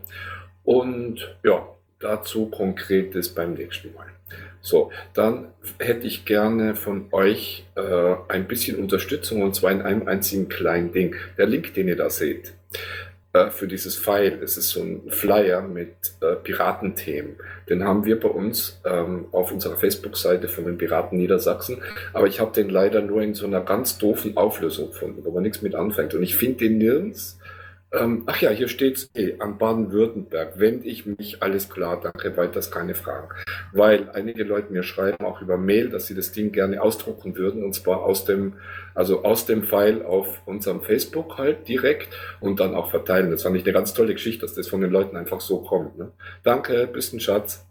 Und 0.63 1.37
ja, 1.43 1.67
dazu 1.99 2.47
konkretes 2.47 3.29
beim 3.35 3.55
nächsten 3.55 3.93
Mal. 3.95 4.07
So, 4.61 4.91
dann 5.13 5.49
hätte 5.79 6.07
ich 6.07 6.25
gerne 6.25 6.75
von 6.75 7.09
euch 7.13 7.67
äh, 7.75 8.15
ein 8.29 8.47
bisschen 8.47 8.79
Unterstützung 8.79 9.43
und 9.43 9.55
zwar 9.55 9.73
in 9.73 9.83
einem 9.83 10.09
einzigen 10.09 10.49
kleinen 10.49 10.93
Ding. 10.93 11.15
Der 11.37 11.47
Link, 11.47 11.75
den 11.75 11.89
ihr 11.89 11.97
da 11.97 12.09
seht, 12.09 12.55
äh, 13.35 13.51
für 13.51 13.69
dieses 13.69 13.97
File, 13.97 14.39
es 14.43 14.57
ist 14.57 14.71
so 14.71 14.81
ein 14.81 15.03
Flyer 15.11 15.61
mit 15.61 15.95
äh, 16.23 16.37
Piratenthemen. 16.37 17.37
Den 17.69 17.85
haben 17.85 18.07
wir 18.07 18.19
bei 18.19 18.29
uns 18.29 18.81
ähm, 18.87 19.27
auf 19.33 19.53
unserer 19.53 19.77
Facebook-Seite 19.77 20.49
von 20.49 20.65
den 20.65 20.79
Piraten 20.79 21.19
Niedersachsen, 21.19 21.83
aber 22.15 22.27
ich 22.27 22.41
habe 22.41 22.53
den 22.53 22.71
leider 22.71 23.03
nur 23.03 23.21
in 23.21 23.35
so 23.35 23.47
einer 23.47 23.61
ganz 23.61 23.99
doofen 23.99 24.37
Auflösung 24.37 24.93
gefunden, 24.93 25.25
wo 25.25 25.31
man 25.31 25.43
nichts 25.43 25.61
mit 25.61 25.75
anfängt. 25.75 26.15
Und 26.15 26.23
ich 26.23 26.37
finde 26.37 26.69
den 26.69 26.79
nirgends 26.79 27.39
ähm, 27.99 28.25
ach 28.27 28.41
ja, 28.41 28.51
hier 28.51 28.69
steht's 28.69 29.09
eh, 29.15 29.35
an 29.39 29.59
Baden-Württemberg. 29.59 30.59
Wende 30.59 30.87
ich 30.87 31.07
mich, 31.07 31.43
alles 31.43 31.69
klar, 31.71 32.01
danke, 32.01 32.37
weiters 32.37 32.71
keine 32.71 32.95
Fragen. 32.95 33.29
Weil 33.73 34.11
einige 34.11 34.45
Leute 34.45 34.73
mir 34.73 34.83
schreiben 34.83 35.25
auch 35.25 35.41
über 35.41 35.57
Mail, 35.57 35.91
dass 35.91 36.07
sie 36.07 36.15
das 36.15 36.33
Ding 36.33 36.53
gerne 36.53 36.83
ausdrucken 36.83 37.37
würden 37.37 37.65
und 37.65 37.75
zwar 37.75 38.03
aus 38.03 38.25
dem, 38.25 38.55
also 38.95 39.25
aus 39.25 39.47
dem 39.47 39.65
File 39.65 40.05
auf 40.05 40.43
unserem 40.47 40.83
Facebook 40.83 41.39
halt 41.39 41.69
direkt 41.69 42.09
und 42.41 42.61
dann 42.61 42.75
auch 42.75 42.91
verteilen. 42.91 43.31
Das 43.31 43.43
fand 43.43 43.57
ich 43.57 43.65
eine 43.65 43.73
ganz 43.73 43.95
tolle 43.95 44.15
Geschichte, 44.15 44.43
dass 44.43 44.55
das 44.55 44.69
von 44.69 44.81
den 44.81 44.91
Leuten 44.91 45.17
einfach 45.17 45.41
so 45.41 45.63
kommt. 45.63 45.99
Ne? 45.99 46.13
Danke, 46.43 46.89
bist 46.93 47.15
ein 47.15 47.21
Schatz. 47.21 47.67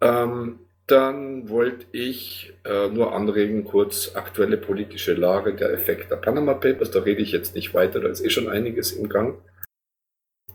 Ähm, 0.00 0.60
dann 0.90 1.48
wollte 1.48 1.86
ich 1.92 2.52
äh, 2.64 2.88
nur 2.88 3.14
anregen, 3.14 3.64
kurz 3.64 4.14
aktuelle 4.14 4.56
politische 4.56 5.14
Lage, 5.14 5.54
der 5.54 5.72
Effekt 5.72 6.10
der 6.10 6.16
Panama 6.16 6.54
Papers. 6.54 6.90
Da 6.90 7.00
rede 7.00 7.22
ich 7.22 7.32
jetzt 7.32 7.54
nicht 7.54 7.74
weiter, 7.74 8.00
da 8.00 8.08
ist 8.08 8.24
eh 8.24 8.30
schon 8.30 8.48
einiges 8.48 8.92
im 8.92 9.08
Gang. 9.08 9.38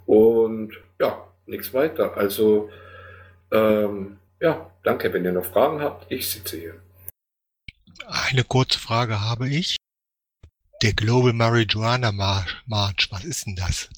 Und 0.06 0.74
ja, 1.00 1.28
nichts 1.46 1.74
weiter. 1.74 2.18
Also, 2.18 2.70
ähm, 3.52 4.18
ja, 4.40 4.72
danke, 4.84 5.14
wenn 5.14 5.26
ihr 5.26 5.32
noch 5.32 5.46
Fragen 5.46 5.82
habt. 5.82 6.12
Ich 6.12 6.30
sitze 6.30 6.58
hier. 6.58 6.82
Eine 8.08 8.44
kurze 8.44 8.80
Frage 8.80 9.22
habe 9.22 9.48
ich. 9.48 9.78
Der 10.82 10.94
Global 10.94 11.34
Marijuana 11.34 12.12
March, 12.12 13.12
was 13.12 13.24
ist 13.24 13.46
denn 13.46 13.56
das? 13.56 13.90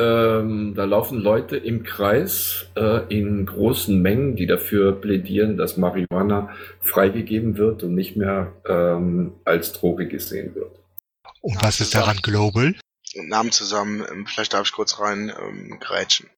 Ähm, 0.00 0.72
da 0.74 0.84
laufen 0.84 1.20
Leute 1.20 1.58
im 1.58 1.82
Kreis 1.82 2.64
äh, 2.74 3.02
in 3.14 3.44
großen 3.44 4.00
Mengen, 4.00 4.34
die 4.34 4.46
dafür 4.46 4.98
plädieren, 4.98 5.58
dass 5.58 5.76
Marihuana 5.76 6.56
freigegeben 6.80 7.58
wird 7.58 7.82
und 7.82 7.94
nicht 7.94 8.16
mehr 8.16 8.54
ähm, 8.66 9.34
als 9.44 9.74
Droge 9.74 10.08
gesehen 10.08 10.54
wird. 10.54 10.74
Und 11.42 11.62
was 11.62 11.80
ist 11.80 11.94
daran 11.94 12.16
global? 12.22 12.74
Namen 13.14 13.52
zusammen, 13.52 14.06
ähm, 14.10 14.26
vielleicht 14.26 14.54
darf 14.54 14.66
ich 14.66 14.72
kurz 14.72 15.00
rein 15.00 15.30
ähm, 15.38 15.78
grätschen, 15.80 16.30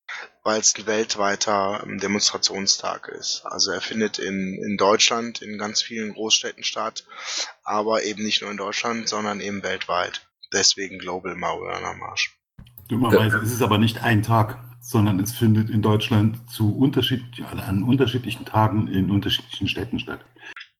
weil 0.42 0.58
es 0.58 0.74
ein 0.76 0.86
weltweiter 0.86 1.84
ähm, 1.84 1.98
Demonstrationstag 1.98 3.06
ist. 3.08 3.42
Also 3.44 3.70
er 3.70 3.80
findet 3.80 4.18
in, 4.18 4.60
in 4.60 4.76
Deutschland, 4.76 5.40
in 5.40 5.56
ganz 5.56 5.82
vielen 5.82 6.14
Großstädten 6.14 6.64
statt, 6.64 7.04
aber 7.62 8.02
eben 8.02 8.24
nicht 8.24 8.42
nur 8.42 8.50
in 8.50 8.56
Deutschland, 8.56 9.08
sondern 9.08 9.40
eben 9.40 9.62
weltweit. 9.62 10.26
Deswegen 10.52 10.98
Global 10.98 11.36
Marijuana 11.36 11.92
Marsch. 11.92 12.41
Dummerweise 12.92 13.38
ist 13.38 13.52
es 13.52 13.62
aber 13.62 13.78
nicht 13.78 14.02
ein 14.02 14.22
Tag, 14.22 14.58
sondern 14.82 15.18
es 15.18 15.32
findet 15.32 15.70
in 15.70 15.80
Deutschland 15.80 16.38
zu 16.50 16.76
unterschied 16.76 17.22
an 17.42 17.84
unterschiedlichen 17.84 18.44
Tagen 18.44 18.86
in 18.86 19.10
unterschiedlichen 19.10 19.66
Städten 19.66 19.98
statt. 19.98 20.20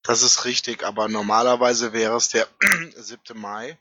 Das 0.03 0.22
ist 0.22 0.44
richtig, 0.44 0.85
aber 0.85 1.09
normalerweise 1.09 1.94
wäre 1.94 2.14
es 2.16 2.29
der 2.29 2.46
7. 2.96 3.40
Mai. 3.40 3.79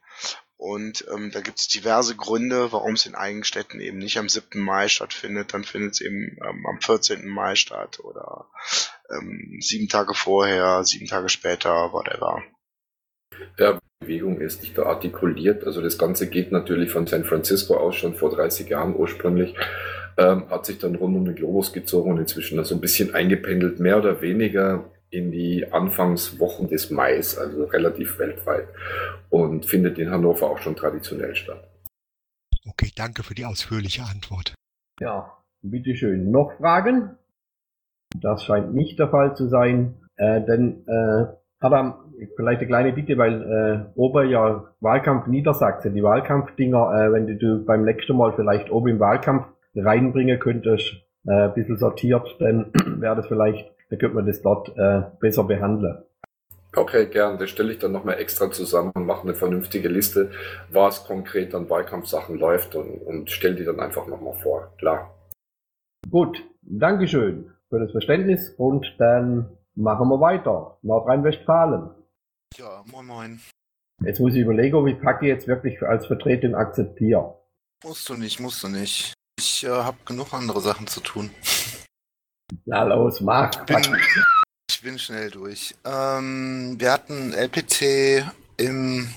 Und 0.55 1.05
ähm, 1.13 1.31
da 1.31 1.41
gibt 1.41 1.59
es 1.59 1.67
diverse 1.67 2.15
Gründe, 2.15 2.71
warum 2.71 2.93
es 2.93 3.05
in 3.05 3.15
einigen 3.15 3.43
Städten 3.43 3.81
eben 3.81 3.97
nicht 3.97 4.17
am 4.17 4.29
7. 4.29 4.61
Mai 4.61 4.87
stattfindet. 4.87 5.53
Dann 5.53 5.65
findet 5.65 5.95
es 5.95 6.01
eben 6.01 6.37
ähm, 6.47 6.65
am 6.67 6.79
14. 6.79 7.27
Mai 7.27 7.55
statt 7.55 7.99
oder 7.99 8.45
ähm, 9.09 9.57
sieben 9.59 9.89
Tage 9.89 10.13
vorher, 10.13 10.85
sieben 10.85 11.07
Tage 11.07 11.27
später, 11.27 11.91
whatever. 11.91 12.41
Ja, 13.57 13.79
Bewegung 14.01 14.41
ist 14.41 14.61
nicht 14.61 14.77
da 14.77 14.83
artikuliert. 14.83 15.63
Also 15.65 15.81
das 15.81 15.97
Ganze 15.97 16.29
geht 16.29 16.51
natürlich 16.51 16.91
von 16.91 17.07
San 17.07 17.23
Francisco 17.23 17.77
aus 17.77 17.95
schon 17.95 18.15
vor 18.15 18.31
30 18.31 18.67
Jahren 18.67 18.95
ursprünglich. 18.95 19.55
Ähm, 20.17 20.49
hat 20.49 20.65
sich 20.65 20.79
dann 20.79 20.95
rund 20.95 21.15
um 21.15 21.23
den 21.23 21.35
Globus 21.35 21.71
gezogen 21.71 22.11
und 22.11 22.17
inzwischen 22.17 22.55
so 22.55 22.61
also 22.61 22.75
ein 22.75 22.81
bisschen 22.81 23.15
eingependelt, 23.15 23.79
mehr 23.79 23.97
oder 23.97 24.21
weniger 24.21 24.91
in 25.09 25.31
die 25.31 25.71
Anfangswochen 25.71 26.67
des 26.67 26.89
Mais, 26.89 27.37
also 27.37 27.65
relativ 27.65 28.17
weltweit. 28.19 28.67
Und 29.29 29.65
findet 29.65 29.97
in 29.99 30.09
Hannover 30.09 30.49
auch 30.49 30.57
schon 30.57 30.75
traditionell 30.75 31.35
statt. 31.35 31.69
Okay, 32.67 32.91
danke 32.95 33.23
für 33.23 33.35
die 33.35 33.45
ausführliche 33.45 34.03
Antwort. 34.03 34.53
Ja, 34.99 35.37
bitteschön. 35.61 36.31
Noch 36.31 36.53
Fragen? 36.57 37.17
Das 38.15 38.43
scheint 38.43 38.73
nicht 38.73 38.99
der 38.99 39.09
Fall 39.09 39.35
zu 39.35 39.47
sein. 39.47 39.95
Äh, 40.17 40.41
denn 40.41 40.85
äh, 40.87 41.25
Adam, 41.59 42.10
vielleicht 42.35 42.59
eine 42.59 42.67
kleine 42.67 42.93
Bitte, 42.93 43.17
weil 43.17 43.41
äh, 43.41 43.99
oben 43.99 44.29
ja 44.29 44.65
Wahlkampf 44.79 45.27
Niedersachsen, 45.27 45.93
die 45.93 46.03
Wahlkampfdinger, 46.03 46.93
äh, 46.93 47.11
wenn 47.11 47.39
du 47.39 47.65
beim 47.65 47.83
nächsten 47.83 48.15
Mal 48.15 48.33
vielleicht 48.33 48.71
oben 48.71 48.89
im 48.89 48.99
Wahlkampf 48.99 49.45
reinbringen 49.75 50.39
könntest, 50.39 50.93
äh, 51.25 51.31
ein 51.31 51.53
bisschen 51.53 51.77
sortiert, 51.77 52.35
dann 52.39 52.71
wäre 52.99 53.15
das 53.15 53.27
vielleicht, 53.27 53.71
dann 53.89 53.99
könnte 53.99 54.15
man 54.15 54.25
das 54.25 54.41
dort 54.41 54.75
äh, 54.77 55.01
besser 55.19 55.43
behandeln. 55.43 56.03
Okay, 56.75 57.07
gern. 57.07 57.37
Das 57.37 57.49
stelle 57.49 57.73
ich 57.73 57.79
dann 57.79 57.91
nochmal 57.91 58.17
extra 58.19 58.49
zusammen 58.49 58.91
und 58.95 59.05
mache 59.05 59.23
eine 59.23 59.33
vernünftige 59.33 59.89
Liste, 59.89 60.31
was 60.71 61.05
konkret 61.05 61.53
an 61.53 61.69
Wahlkampfsachen 61.69 62.37
läuft 62.37 62.75
und, 62.75 63.01
und 63.01 63.29
stelle 63.29 63.55
die 63.55 63.65
dann 63.65 63.79
einfach 63.79 64.07
nochmal 64.07 64.35
vor. 64.35 64.71
Klar. 64.77 65.13
Gut, 66.09 66.41
Dankeschön 66.61 67.51
für 67.69 67.79
das 67.79 67.91
Verständnis 67.91 68.53
und 68.57 68.95
dann 68.99 69.49
Machen 69.75 70.09
wir 70.09 70.19
weiter. 70.19 70.77
Nordrhein-Westfalen. 70.81 71.91
Ja, 72.57 72.83
moin 72.87 73.05
moin. 73.05 73.41
Jetzt 74.03 74.19
muss 74.19 74.33
ich 74.33 74.41
überlegen, 74.41 74.75
ob 74.75 74.87
ich 74.87 74.99
Packe 74.99 75.27
jetzt 75.27 75.47
wirklich 75.47 75.81
als 75.81 76.07
Vertretung 76.07 76.55
akzeptiere. 76.55 77.37
Musst 77.83 78.09
du 78.09 78.15
nicht, 78.15 78.39
musst 78.39 78.63
du 78.63 78.67
nicht. 78.67 79.13
Ich 79.39 79.63
äh, 79.63 79.69
habe 79.69 79.97
genug 80.05 80.33
andere 80.33 80.59
Sachen 80.59 80.87
zu 80.87 80.99
tun. 80.99 81.29
Na 82.65 82.83
los, 82.83 83.21
mach. 83.21 83.51
Ich 83.51 83.65
bin, 83.65 83.77
ich 83.79 84.23
ich 84.69 84.81
bin 84.81 84.99
schnell 84.99 85.29
durch. 85.29 85.75
Ähm, 85.85 86.75
wir 86.79 86.91
hatten 86.91 87.33
LPT 87.33 88.25
im 88.57 89.07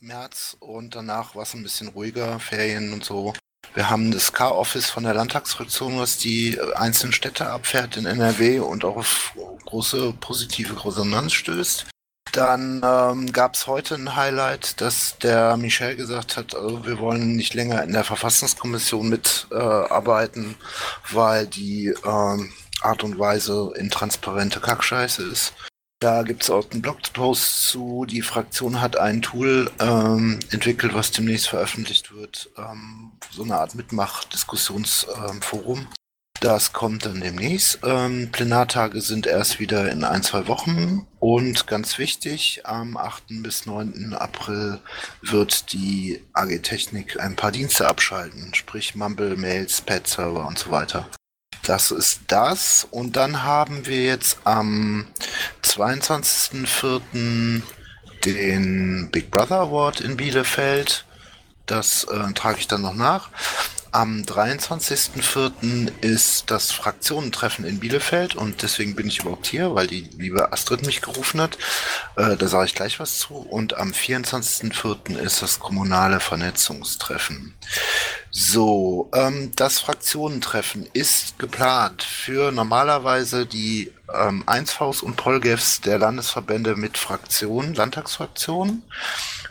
März 0.00 0.56
und 0.58 0.96
danach 0.96 1.34
war 1.34 1.44
es 1.44 1.54
ein 1.54 1.62
bisschen 1.62 1.88
ruhiger, 1.88 2.40
Ferien 2.40 2.92
und 2.92 3.04
so. 3.04 3.32
Wir 3.74 3.88
haben 3.88 4.10
das 4.10 4.32
K-Office 4.32 4.90
von 4.90 5.04
der 5.04 5.14
Landtagsfraktion, 5.14 5.98
was 5.98 6.18
die 6.18 6.60
einzelnen 6.74 7.12
Städte 7.12 7.46
abfährt 7.46 7.96
in 7.96 8.04
NRW 8.04 8.58
und 8.58 8.84
auch 8.84 8.96
auf 8.96 9.34
große 9.64 10.12
positive 10.20 10.84
Resonanz 10.84 11.32
stößt. 11.32 11.86
Dann 12.32 12.80
ähm, 12.82 13.30
gab 13.30 13.54
es 13.54 13.66
heute 13.66 13.94
ein 13.94 14.16
Highlight, 14.16 14.80
dass 14.80 15.18
der 15.18 15.58
Michel 15.58 15.96
gesagt 15.96 16.38
hat, 16.38 16.54
also 16.54 16.86
wir 16.86 16.98
wollen 16.98 17.36
nicht 17.36 17.52
länger 17.52 17.82
in 17.82 17.92
der 17.92 18.04
Verfassungskommission 18.04 19.10
mitarbeiten, 19.10 20.52
äh, 20.52 21.14
weil 21.14 21.46
die 21.46 21.94
ähm, 22.04 22.52
Art 22.80 23.04
und 23.04 23.18
Weise 23.18 23.72
intransparente 23.76 24.60
Kackscheiße 24.60 25.22
ist. 25.24 25.52
Da 26.00 26.22
gibt 26.22 26.42
es 26.42 26.50
auch 26.50 26.68
einen 26.70 26.82
Blogpost 26.82 27.68
zu. 27.68 28.06
Die 28.06 28.22
Fraktion 28.22 28.80
hat 28.80 28.96
ein 28.96 29.20
Tool 29.20 29.70
ähm, 29.78 30.40
entwickelt, 30.50 30.94
was 30.94 31.12
demnächst 31.12 31.48
veröffentlicht 31.48 32.12
wird. 32.12 32.50
Ähm, 32.56 33.12
so 33.30 33.44
eine 33.44 33.58
Art 33.58 33.74
Mitmach-Diskussionsforum. 33.74 35.78
Ähm, 35.78 35.88
das 36.42 36.72
kommt 36.72 37.06
dann 37.06 37.20
demnächst. 37.20 37.78
Ähm, 37.84 38.30
Plenartage 38.32 39.00
sind 39.00 39.28
erst 39.28 39.60
wieder 39.60 39.92
in 39.92 40.02
ein, 40.02 40.24
zwei 40.24 40.48
Wochen. 40.48 41.06
Und 41.20 41.68
ganz 41.68 41.98
wichtig, 41.98 42.62
am 42.64 42.96
8. 42.96 43.42
bis 43.42 43.64
9. 43.64 44.14
April 44.14 44.80
wird 45.20 45.72
die 45.72 46.20
AG 46.32 46.58
Technik 46.62 47.20
ein 47.20 47.36
paar 47.36 47.52
Dienste 47.52 47.88
abschalten, 47.88 48.54
sprich 48.54 48.96
Mumble, 48.96 49.36
Mails, 49.36 49.82
Pad-Server 49.82 50.44
und 50.44 50.58
so 50.58 50.72
weiter. 50.72 51.06
Das 51.62 51.92
ist 51.92 52.22
das. 52.26 52.88
Und 52.90 53.14
dann 53.14 53.44
haben 53.44 53.86
wir 53.86 54.02
jetzt 54.02 54.38
am 54.42 55.06
22.04. 55.62 57.62
den 58.24 59.10
Big 59.12 59.30
Brother 59.30 59.60
Award 59.60 60.00
in 60.00 60.16
Bielefeld. 60.16 61.04
Das 61.66 62.02
äh, 62.04 62.32
trage 62.32 62.58
ich 62.58 62.66
dann 62.66 62.82
noch 62.82 62.94
nach. 62.94 63.30
Am 63.94 64.22
23.04. 64.22 65.92
ist 66.00 66.50
das 66.50 66.72
Fraktionentreffen 66.72 67.66
in 67.66 67.78
Bielefeld 67.78 68.34
und 68.34 68.62
deswegen 68.62 68.94
bin 68.94 69.06
ich 69.06 69.18
überhaupt 69.18 69.46
hier, 69.46 69.74
weil 69.74 69.86
die 69.86 70.08
liebe 70.16 70.50
Astrid 70.50 70.86
mich 70.86 71.02
gerufen 71.02 71.42
hat. 71.42 71.58
Äh, 72.16 72.38
da 72.38 72.48
sage 72.48 72.64
ich 72.64 72.74
gleich 72.74 73.00
was 73.00 73.18
zu. 73.18 73.34
Und 73.34 73.76
am 73.76 73.90
24.04. 73.90 75.18
ist 75.18 75.42
das 75.42 75.60
kommunale 75.60 76.20
Vernetzungstreffen. 76.20 77.54
So, 78.30 79.10
ähm, 79.12 79.52
das 79.56 79.80
Fraktionentreffen 79.80 80.88
ist 80.94 81.38
geplant 81.38 82.02
für 82.02 82.50
normalerweise 82.50 83.44
die 83.44 83.92
ähm, 84.10 84.42
1Vs 84.46 85.02
und 85.02 85.16
Polgefs 85.16 85.82
der 85.82 85.98
Landesverbände 85.98 86.76
mit 86.76 86.96
Fraktionen, 86.96 87.74
Landtagsfraktionen, 87.74 88.84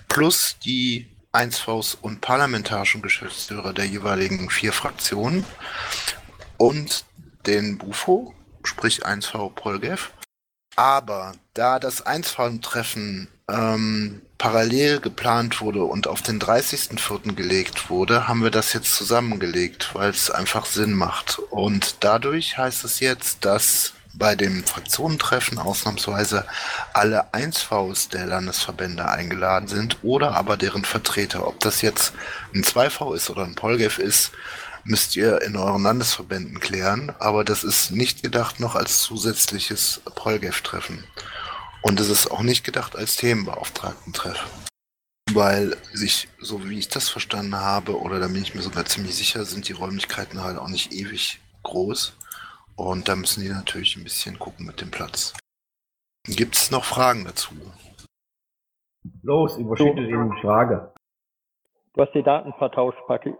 plus 0.07 0.57
die 0.65 1.10
1Vs 1.33 1.97
und 2.01 2.21
parlamentarischen 2.21 3.01
Geschäftsführer 3.01 3.73
der 3.73 3.85
jeweiligen 3.85 4.49
vier 4.49 4.73
Fraktionen 4.73 5.45
und 6.57 7.05
den 7.45 7.77
Bufo, 7.77 8.33
sprich 8.63 9.05
1V 9.05 9.51
Polgef. 9.53 10.11
Aber 10.75 11.33
da 11.53 11.79
das 11.79 12.05
1V-Treffen 12.05 13.27
ähm, 13.49 14.21
parallel 14.37 14.99
geplant 14.99 15.61
wurde 15.61 15.83
und 15.83 16.07
auf 16.07 16.21
den 16.21 16.39
30.04. 16.39 17.33
gelegt 17.33 17.89
wurde, 17.89 18.27
haben 18.27 18.43
wir 18.43 18.51
das 18.51 18.73
jetzt 18.73 18.95
zusammengelegt, 18.95 19.91
weil 19.93 20.09
es 20.09 20.31
einfach 20.31 20.65
Sinn 20.65 20.93
macht. 20.93 21.39
Und 21.49 22.03
dadurch 22.03 22.57
heißt 22.57 22.83
es 22.85 22.99
jetzt, 22.99 23.45
dass 23.45 23.93
bei 24.13 24.35
dem 24.35 24.63
Fraktionentreffen 24.63 25.57
ausnahmsweise 25.57 26.45
alle 26.93 27.33
1Vs 27.33 28.09
der 28.09 28.25
Landesverbände 28.25 29.07
eingeladen 29.07 29.67
sind 29.67 29.97
oder 30.03 30.35
aber 30.35 30.57
deren 30.57 30.85
Vertreter. 30.85 31.47
Ob 31.47 31.59
das 31.59 31.81
jetzt 31.81 32.13
ein 32.53 32.63
2V 32.63 33.15
ist 33.15 33.29
oder 33.29 33.43
ein 33.43 33.55
Polgef 33.55 33.97
ist, 33.97 34.31
müsst 34.83 35.15
ihr 35.15 35.41
in 35.41 35.55
euren 35.55 35.83
Landesverbänden 35.83 36.59
klären. 36.59 37.13
Aber 37.19 37.43
das 37.43 37.63
ist 37.63 37.91
nicht 37.91 38.23
gedacht 38.23 38.59
noch 38.59 38.75
als 38.75 38.99
zusätzliches 38.99 40.01
Polgef-Treffen. 40.15 41.03
Und 41.81 41.99
es 41.99 42.09
ist 42.09 42.29
auch 42.29 42.41
nicht 42.41 42.63
gedacht 42.63 42.95
als 42.95 43.15
Themenbeauftragten-Treffen. 43.15 44.47
Weil 45.33 45.77
sich, 45.93 46.27
so 46.39 46.67
wie 46.69 46.77
ich 46.77 46.89
das 46.89 47.09
verstanden 47.09 47.55
habe, 47.55 47.99
oder 47.99 48.19
da 48.19 48.27
bin 48.27 48.41
ich 48.41 48.53
mir 48.53 48.61
sogar 48.61 48.85
ziemlich 48.85 49.15
sicher, 49.15 49.45
sind 49.45 49.67
die 49.67 49.73
Räumlichkeiten 49.73 50.43
halt 50.43 50.57
auch 50.57 50.67
nicht 50.67 50.91
ewig 50.91 51.39
groß. 51.63 52.13
Und 52.81 53.07
da 53.07 53.15
müssen 53.15 53.43
die 53.43 53.49
natürlich 53.49 53.95
ein 53.95 54.03
bisschen 54.03 54.39
gucken 54.39 54.65
mit 54.65 54.81
dem 54.81 54.89
Platz. 54.89 55.37
Gibt 56.25 56.55
es 56.55 56.71
noch 56.71 56.83
Fragen 56.83 57.25
dazu? 57.25 57.53
Los, 59.21 59.55
überschüttet 59.57 60.09
Ihnen 60.09 60.31
die 60.31 60.41
Frage. 60.41 60.91
Du 61.93 62.01
hast 62.01 62.13
die 62.15 62.23
Daten 62.23 62.53
vertauscht, 62.53 62.97
Paki. 63.05 63.35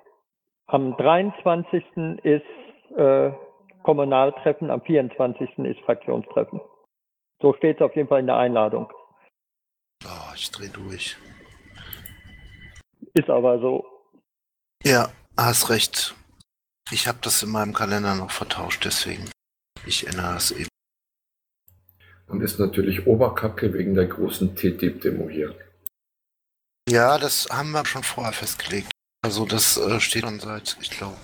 Am 0.67 0.95
23. 0.95 1.83
ist 2.23 2.43
äh, 2.95 3.31
Kommunaltreffen, 3.81 4.69
am 4.69 4.83
24. 4.83 5.57
ist 5.57 5.79
Fraktionstreffen. 5.85 6.61
So 7.41 7.53
steht 7.55 7.77
es 7.77 7.81
auf 7.81 7.95
jeden 7.95 8.09
Fall 8.09 8.19
in 8.19 8.27
der 8.27 8.37
Einladung. 8.37 8.93
Oh, 10.05 10.33
ich 10.35 10.51
drehe 10.51 10.69
durch. 10.69 11.17
Ist 13.15 13.29
aber 13.29 13.59
so. 13.59 13.85
Ja, 14.83 15.09
hast 15.35 15.71
recht. 15.71 16.15
Ich 16.91 17.07
habe 17.07 17.19
das 17.21 17.41
in 17.41 17.49
meinem 17.49 17.73
Kalender 17.73 18.15
noch 18.15 18.31
vertauscht, 18.31 18.83
deswegen. 18.83 19.31
Ich 19.85 20.05
ändere 20.05 20.35
es 20.35 20.51
eben. 20.51 20.67
Und 22.27 22.41
ist 22.41 22.59
natürlich 22.59 23.07
Oberkacke 23.07 23.73
wegen 23.73 23.93
der 23.93 24.07
großen 24.07 24.55
TTIP-Demo 24.55 25.29
hier. 25.29 25.55
Ja, 26.89 27.17
das 27.17 27.47
haben 27.49 27.71
wir 27.71 27.85
schon 27.85 28.03
vorher 28.03 28.33
festgelegt. 28.33 28.91
Also 29.23 29.45
das 29.45 29.77
äh, 29.77 29.99
steht 30.01 30.23
schon 30.23 30.39
seit, 30.39 30.77
ich 30.81 30.89
glaube, 30.89 31.17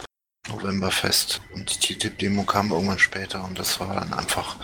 November 0.48 0.92
fest. 0.92 1.42
Und 1.54 1.88
die 1.90 1.96
TTIP-Demo 1.96 2.44
kam 2.44 2.72
irgendwann 2.72 3.00
später 3.00 3.44
und 3.44 3.60
das 3.60 3.80
war 3.82 3.94
dann 3.96 4.14
einfach 4.14 4.56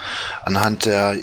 anhand 0.43 0.85
der 0.85 1.17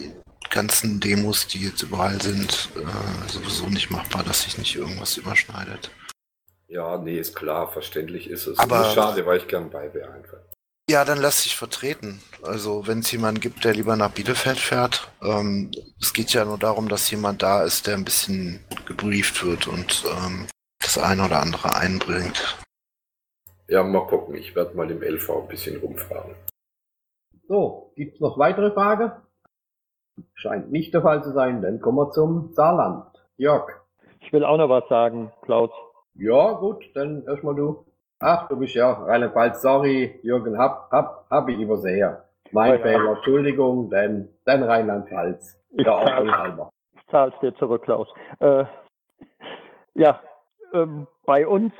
ganzen 0.51 1.01
Demos, 1.01 1.47
die 1.47 1.63
jetzt 1.63 1.83
überall 1.83 2.21
sind, 2.21 2.69
äh, 2.77 3.31
sowieso 3.33 3.67
nicht 3.67 3.91
machbar, 3.91 4.25
dass 4.25 4.43
sich 4.43 4.59
nicht 4.59 4.77
irgendwas 4.77 5.17
überschneidet. 5.17 5.91
Ja, 6.71 6.99
nee, 6.99 7.19
ist 7.19 7.35
klar, 7.35 7.67
verständlich 7.67 8.31
ist 8.31 8.47
es. 8.47 8.57
Aber 8.61 8.83
ist 8.83 8.95
schade, 8.95 9.27
weil 9.27 9.39
ich 9.39 9.49
gern 9.49 9.71
bei 9.71 9.93
wäre 9.93 10.13
einfach. 10.13 10.39
Ja, 10.89 11.05
dann 11.05 11.19
lass 11.19 11.43
dich 11.43 11.57
vertreten. 11.57 12.23
Also 12.43 12.87
wenn 12.87 13.01
es 13.01 13.11
jemanden 13.11 13.41
gibt, 13.41 13.65
der 13.65 13.75
lieber 13.75 13.97
nach 13.97 14.13
Bielefeld 14.13 14.59
fährt, 14.59 15.11
ähm, 15.21 15.73
es 16.01 16.13
geht 16.13 16.33
ja 16.33 16.45
nur 16.45 16.59
darum, 16.59 16.89
dass 16.89 17.11
jemand 17.11 17.43
da 17.43 17.65
ist, 17.65 17.89
der 17.89 17.95
ein 17.97 18.05
bisschen 18.05 18.65
gebrieft 18.87 19.45
wird 19.45 19.67
und 19.67 20.05
ähm, 20.07 20.47
das 20.81 20.97
eine 20.97 21.25
oder 21.25 21.41
andere 21.41 21.75
einbringt. 21.75 22.57
Ja, 23.67 23.83
mal 23.83 24.07
gucken. 24.07 24.37
Ich 24.37 24.55
werde 24.55 24.77
mal 24.77 24.89
im 24.91 25.03
LV 25.03 25.29
ein 25.43 25.49
bisschen 25.49 25.81
rumfahren. 25.81 26.37
So, 27.49 27.93
gibt's 27.97 28.21
noch 28.21 28.39
weitere 28.39 28.71
Fragen? 28.71 29.11
Scheint 30.35 30.71
nicht 30.71 30.95
der 30.95 31.03
Fall 31.03 31.23
zu 31.25 31.33
sein. 31.33 31.63
Dann 31.63 31.81
kommen 31.81 31.99
wir 31.99 32.13
zum 32.13 32.53
Saarland. 32.55 33.07
Jörg. 33.37 33.69
Ich 34.21 34.33
will 34.33 34.45
auch 34.45 34.57
noch 34.57 34.69
was 34.69 34.89
sagen, 34.89 35.33
Klaus. 35.43 35.71
Ja, 36.21 36.53
gut, 36.53 36.85
dann 36.95 37.25
erstmal 37.27 37.55
du. 37.55 37.83
Ach, 38.21 38.47
du 38.49 38.59
bist 38.59 38.75
ja 38.75 38.93
Rheinland-Pfalz, 38.93 39.63
sorry, 39.63 40.21
Jürgen, 40.23 40.59
hab, 40.59 40.91
hab, 40.93 41.25
hab 41.31 41.49
ich 41.49 41.59
übersehen. 41.59 42.15
Mein 42.53 42.73
Ja. 42.75 42.79
Fehler, 42.79 43.13
Entschuldigung, 43.13 43.89
denn, 43.89 44.29
denn 44.47 44.63
Rheinland-Pfalz. 44.63 45.59
Ich 45.71 45.87
Ja, 45.87 45.95
auch. 45.95 46.71
Ich 46.95 47.07
zahl's 47.07 47.33
dir 47.41 47.55
zurück, 47.55 47.85
Klaus. 47.85 48.07
Äh, 48.41 48.67
ja, 49.95 50.21
ähm, 50.75 51.07
bei 51.25 51.47
uns 51.49 51.73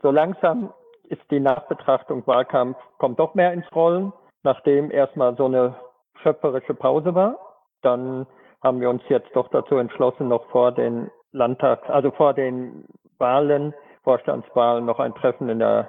so 0.00 0.10
langsam 0.10 0.72
ist 1.10 1.20
die 1.30 1.40
Nachbetrachtung 1.40 2.26
Wahlkampf, 2.26 2.78
kommt 2.96 3.18
doch 3.18 3.34
mehr 3.34 3.52
ins 3.52 3.70
Rollen, 3.74 4.14
nachdem 4.44 4.90
erstmal 4.90 5.36
so 5.36 5.44
eine 5.44 5.74
schöpferische 6.22 6.72
Pause 6.72 7.14
war. 7.14 7.38
Dann 7.82 8.26
haben 8.62 8.80
wir 8.80 8.88
uns 8.88 9.02
jetzt 9.08 9.28
doch 9.36 9.48
dazu 9.48 9.76
entschlossen, 9.76 10.28
noch 10.28 10.46
vor 10.46 10.72
den 10.72 11.10
Landtags, 11.32 11.86
also 11.90 12.10
vor 12.12 12.32
den 12.32 12.86
Wahlen, 13.18 13.74
Vorstandswahlen, 14.02 14.84
noch 14.84 15.00
ein 15.00 15.14
Treffen 15.14 15.48
in 15.48 15.58
der 15.58 15.88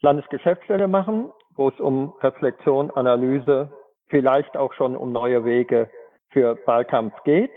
Landesgeschäftsstelle 0.00 0.88
machen, 0.88 1.32
wo 1.56 1.68
es 1.68 1.80
um 1.80 2.14
Reflexion, 2.22 2.90
Analyse, 2.92 3.70
vielleicht 4.08 4.56
auch 4.56 4.72
schon 4.72 4.96
um 4.96 5.12
neue 5.12 5.44
Wege 5.44 5.90
für 6.30 6.58
Wahlkampf 6.66 7.14
geht. 7.24 7.52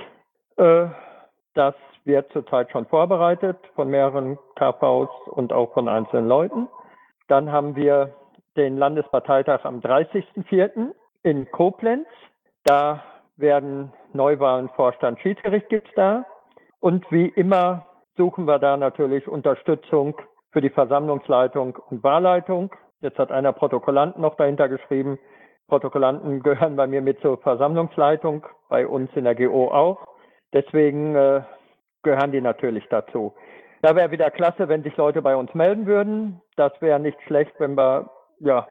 Äh, 0.58 0.88
das 1.54 1.76
wird 2.06 2.32
zurzeit 2.34 2.72
schon 2.72 2.86
vorbereitet 2.88 3.58
von 3.76 3.90
mehreren 3.90 4.38
KVs 4.56 5.10
und 5.28 5.54
auch 5.54 5.74
von 5.74 5.88
einzelnen 5.88 6.28
Leuten. 6.28 6.68
Dann 7.28 7.52
haben 7.52 7.76
wir 7.76 8.14
den 8.58 8.78
Landesparteitag 8.78 9.64
am 9.64 9.80
30.04. 9.80 10.92
in 11.24 11.50
Koblenz. 11.52 12.08
Da 12.64 13.04
werden 13.38 13.94
Neuwahlen 14.14 14.70
Vorstand 14.70 15.20
Schiedsgericht 15.22 15.70
gibt's 15.70 15.92
da. 15.96 16.26
Und 16.80 17.10
wie 17.12 17.28
immer 17.28 17.86
suchen 18.18 18.46
wir 18.46 18.60
da 18.60 18.78
natürlich 18.78 19.28
Unterstützung 19.28 20.16
für 20.52 20.62
die 20.62 20.70
Versammlungsleitung 20.70 21.78
und 21.90 22.04
Wahlleitung. 22.04 22.72
Jetzt 23.02 23.18
hat 23.18 23.32
einer 23.32 23.54
Protokollant 23.54 24.18
noch 24.18 24.36
dahinter 24.36 24.70
geschrieben, 24.70 25.20
Protokollanten 25.68 26.44
gehören 26.44 26.76
bei 26.76 26.88
mir 26.88 27.02
mit 27.02 27.20
zur 27.22 27.38
Versammlungsleitung, 27.40 28.46
bei 28.70 28.86
uns 28.86 29.10
in 29.16 29.24
der 29.24 29.36
GO 29.36 29.70
auch. 29.72 30.06
Deswegen 30.54 31.16
äh, 31.16 31.42
gehören 32.04 32.32
die 32.32 32.42
natürlich 32.42 32.86
dazu. 32.90 33.34
Da 33.82 33.96
wäre 33.96 34.12
wieder 34.12 34.30
klasse, 34.30 34.70
wenn 34.70 34.84
sich 34.84 34.96
Leute 34.98 35.22
bei 35.22 35.36
uns 35.36 35.54
melden 35.54 35.86
würden. 35.86 36.42
Das 36.56 36.72
wäre 36.80 37.00
nicht 37.00 37.20
schlecht, 37.24 37.54
wenn 37.60 37.76
wir 37.76 38.10
ja 38.40 38.68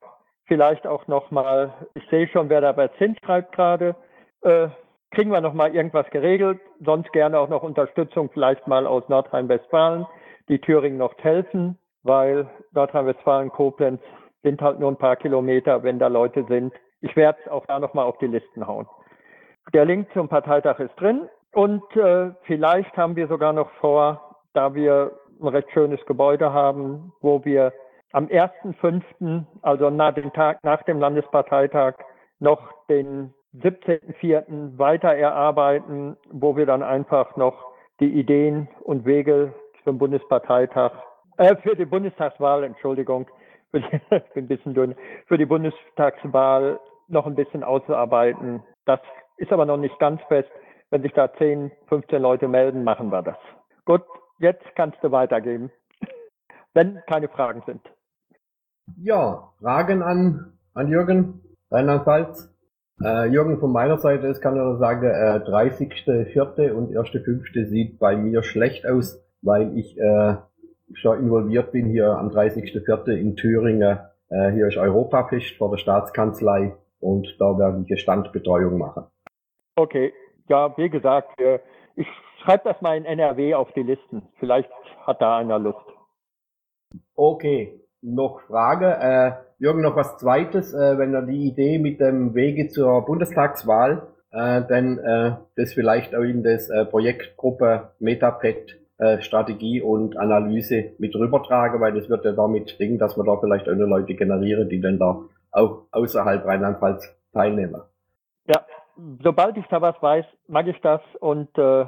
vielleicht 0.47 0.87
auch 0.87 1.07
noch 1.07 1.31
mal. 1.31 1.73
Ich 1.95 2.09
sehe 2.09 2.29
schon, 2.29 2.49
wer 2.49 2.61
da 2.61 2.73
bei 2.73 2.89
Zins 2.99 3.19
schreibt 3.25 3.53
gerade. 3.53 3.97
Äh, 4.43 4.69
kriegen 5.12 5.31
wir 5.31 5.40
noch 5.40 5.55
mal 5.55 5.75
irgendwas 5.75 6.09
geregelt. 6.11 6.61
Sonst 6.85 7.12
gerne 7.12 7.38
auch 7.38 7.48
noch 7.48 7.62
Unterstützung 7.62 8.31
vielleicht 8.33 8.66
mal 8.66 8.87
aus 8.87 9.09
Nordrhein-Westfalen, 9.09 10.07
die 10.48 10.59
Thüringen 10.59 10.98
noch 10.98 11.14
helfen, 11.18 11.79
weil 12.03 12.48
Nordrhein-Westfalen, 12.72 13.51
Koblenz 13.51 14.01
sind 14.42 14.61
halt 14.61 14.81
nur 14.81 14.90
ein 14.90 14.96
paar 14.96 15.16
Kilometer, 15.16 15.83
wenn 15.83 15.98
da 15.98 16.09
Leute 16.09 16.44
sind. 16.48 16.72
Ich 17.01 17.14
werde 17.14 17.38
es 17.44 17.51
auch 17.51 17.66
da 17.66 17.79
noch 17.79 17.94
mal 17.94 18.05
auf 18.05 18.18
die 18.18 18.27
Listen 18.27 18.66
hauen. 18.66 18.88
Der 19.72 19.85
Link 19.85 20.09
zum 20.12 20.29
Parteitag 20.29 20.81
ist 20.81 20.98
drin 20.98 21.29
und 21.53 21.85
äh, 21.96 22.31
vielleicht 22.42 22.96
haben 22.96 23.14
wir 23.14 23.29
sogar 23.29 23.53
noch 23.53 23.70
vor, 23.81 24.37
da 24.55 24.75
wir 24.75 25.12
ein 25.40 25.48
recht 25.48 25.70
schönes 25.72 26.05
Gebäude 26.07 26.53
haben, 26.53 27.12
wo 27.20 27.44
wir 27.44 27.72
am 28.12 28.27
1.5., 28.27 29.44
also 29.62 29.90
nach 29.90 30.14
dem 30.14 30.33
Tag 30.33 30.62
nach 30.64 30.83
dem 30.83 30.98
Landesparteitag, 30.98 31.94
noch 32.40 32.72
den 32.88 33.33
17.4. 33.55 34.79
weiter 34.79 35.15
erarbeiten, 35.15 36.17
wo 36.31 36.57
wir 36.57 36.67
dann 36.67 36.83
einfach 36.83 37.37
noch 37.37 37.73
die 38.01 38.19
Ideen 38.19 38.69
und 38.83 39.05
Wege 39.05 39.55
zum 39.85 39.99
Bundesparteitag, 39.99 40.93
äh, 41.37 41.57
für 41.57 41.77
die 41.77 41.85
Bundestagswahl, 41.85 42.65
Entschuldigung, 42.65 43.27
für 43.71 43.81
die, 43.81 44.01
ein 44.37 44.49
bisschen 44.49 44.75
dünn, 44.75 44.95
für 45.27 45.38
die 45.38 45.47
Bundestagswahl 45.47 46.81
noch 47.09 47.27
ein 47.27 47.35
bisschen 47.35 47.65
auszuarbeiten. 47.65 48.62
Das 48.85 49.01
ist 49.37 49.53
aber 49.53 49.67
noch 49.67 49.77
nicht 49.77 49.99
ganz 49.99 50.21
fest. 50.29 50.51
Wenn 50.91 51.03
sich 51.03 51.12
da 51.12 51.33
10, 51.33 51.71
15 51.88 52.21
Leute 52.21 52.49
melden, 52.49 52.85
machen 52.85 53.11
wir 53.11 53.23
das. 53.23 53.38
Gut, 53.85 54.03
Jetzt 54.43 54.65
kannst 54.75 54.99
du 55.03 55.12
weitergeben, 55.12 55.71
wenn 56.75 57.01
keine 57.07 57.29
Fragen 57.29 57.62
sind. 57.65 57.81
Ja, 58.97 59.53
Fragen 59.61 60.03
an, 60.03 60.59
an 60.75 60.88
Jürgen, 60.88 61.41
Rheinland-Pfalz. 61.71 62.52
Äh, 63.01 63.29
Jürgen, 63.29 63.59
von 63.59 63.73
meiner 63.73 63.99
Seite 63.99 64.27
ist, 64.27 64.41
kann 64.41 64.55
ich 64.55 64.63
nur 64.63 64.79
sagen, 64.79 65.07
äh, 65.07 65.41
30.04. 65.45 66.73
und 66.73 66.95
1.05. 66.95 67.67
sieht 67.67 67.99
bei 67.99 68.17
mir 68.17 68.43
schlecht 68.43 68.87
aus, 68.87 69.25
weil 69.41 69.77
ich 69.77 69.99
äh, 69.99 70.37
schon 70.95 71.21
involviert 71.21 71.73
bin 71.73 71.87
hier 71.87 72.11
am 72.11 72.29
30.04. 72.29 73.13
in 73.13 73.37
Thüringen. 73.37 73.99
Äh, 74.29 74.51
hier 74.53 74.67
ist 74.67 74.77
Europafest 74.77 75.57
vor 75.57 75.71
der 75.71 75.79
Staatskanzlei 75.79 76.77
und 77.01 77.35
da 77.39 77.59
werde 77.59 77.83
ich 77.83 77.91
eine 77.91 77.99
Standbetreuung 77.99 78.79
machen. 78.79 79.05
Okay, 79.77 80.13
ja, 80.49 80.77
wie 80.77 80.91
gesagt, 80.91 81.41
äh, 81.41 81.59
ich 81.97 82.07
schreibe 82.43 82.65
das 82.65 82.81
mal 82.83 82.97
in 82.97 83.05
NRW 83.05 83.55
auf 83.55 83.73
die 83.73 83.83
Listen. 83.83 84.29
Vielleicht 84.39 84.71
hat 85.07 85.21
da 85.21 85.39
einer 85.39 85.59
Lust. 85.59 85.87
Okay, 87.15 87.82
noch 88.03 88.41
Frage. 88.49 88.87
Äh, 89.01 89.33
Jürgen, 89.59 89.81
noch 89.81 89.97
was 89.97 90.19
Zweites, 90.19 90.75
äh, 90.75 90.99
wenn 90.99 91.15
er 91.15 91.23
die 91.23 91.47
Idee 91.47 91.79
mit 91.79 92.01
dem 92.01 92.35
Wege 92.35 92.69
zur 92.69 93.05
Bundestagswahl, 93.05 94.09
äh, 94.33 94.62
dann 94.69 94.99
äh, 94.99 95.37
das 95.57 95.73
vielleicht 95.73 96.15
auch 96.15 96.23
in 96.23 96.43
das 96.43 96.69
äh, 96.69 96.85
Projektgruppe 96.85 97.93
Metapet 98.01 98.79
äh, 98.99 99.21
Strategie 99.21 99.81
und 99.81 100.17
Analyse 100.17 100.93
mit 100.99 101.15
rübertragen, 101.15 101.81
weil 101.81 101.95
das 101.95 102.09
wird 102.09 102.25
ja 102.25 102.33
damit 102.33 102.79
Ding, 102.79 102.99
dass 102.99 103.17
wir 103.17 103.25
da 103.25 103.37
vielleicht 103.41 103.69
auch 103.69 103.73
Leute 103.73 104.15
generieren, 104.15 104.69
die 104.69 104.81
dann 104.81 104.99
da 104.99 105.23
auch 105.53 105.83
außerhalb 105.93 106.45
Rheinland-Pfalz 106.45 107.15
teilnehmen. 107.33 107.83
Ja, 108.47 108.65
sobald 109.23 109.57
ich 109.57 109.67
da 109.69 109.81
was 109.81 110.01
weiß, 110.01 110.25
mag 110.49 110.67
ich 110.67 110.81
das 110.81 111.01
und 111.21 111.57
äh, 111.59 111.87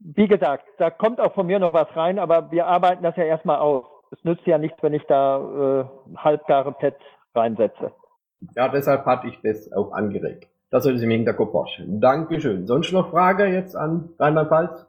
wie 0.00 0.26
gesagt, 0.28 0.64
da 0.78 0.90
kommt 0.90 1.20
auch 1.20 1.32
von 1.34 1.46
mir 1.46 1.58
noch 1.58 1.72
was 1.72 1.94
rein, 1.96 2.18
aber 2.18 2.50
wir 2.50 2.66
arbeiten 2.66 3.02
das 3.02 3.16
ja 3.16 3.24
erstmal 3.24 3.58
aus. 3.58 3.84
Es 4.12 4.22
nützt 4.24 4.46
ja 4.46 4.58
nichts, 4.58 4.76
wenn 4.82 4.92
ich 4.92 5.04
da 5.08 5.38
äh, 5.80 6.16
halbgare 6.18 6.72
Pads 6.72 7.00
reinsetze. 7.34 7.92
Ja, 8.54 8.68
deshalb 8.68 9.06
hatte 9.06 9.28
ich 9.28 9.40
das 9.42 9.72
auch 9.72 9.92
angeregt. 9.92 10.48
Das 10.70 10.84
sollte 10.84 10.98
Sie 10.98 11.06
im 11.06 11.10
Hinterkopf 11.10 11.52
vorstellen. 11.52 12.00
Dankeschön. 12.00 12.66
Sonst 12.66 12.92
noch 12.92 13.10
Frage 13.10 13.46
jetzt 13.46 13.74
an 13.74 14.10
Rheinland-Pfalz? 14.18 14.86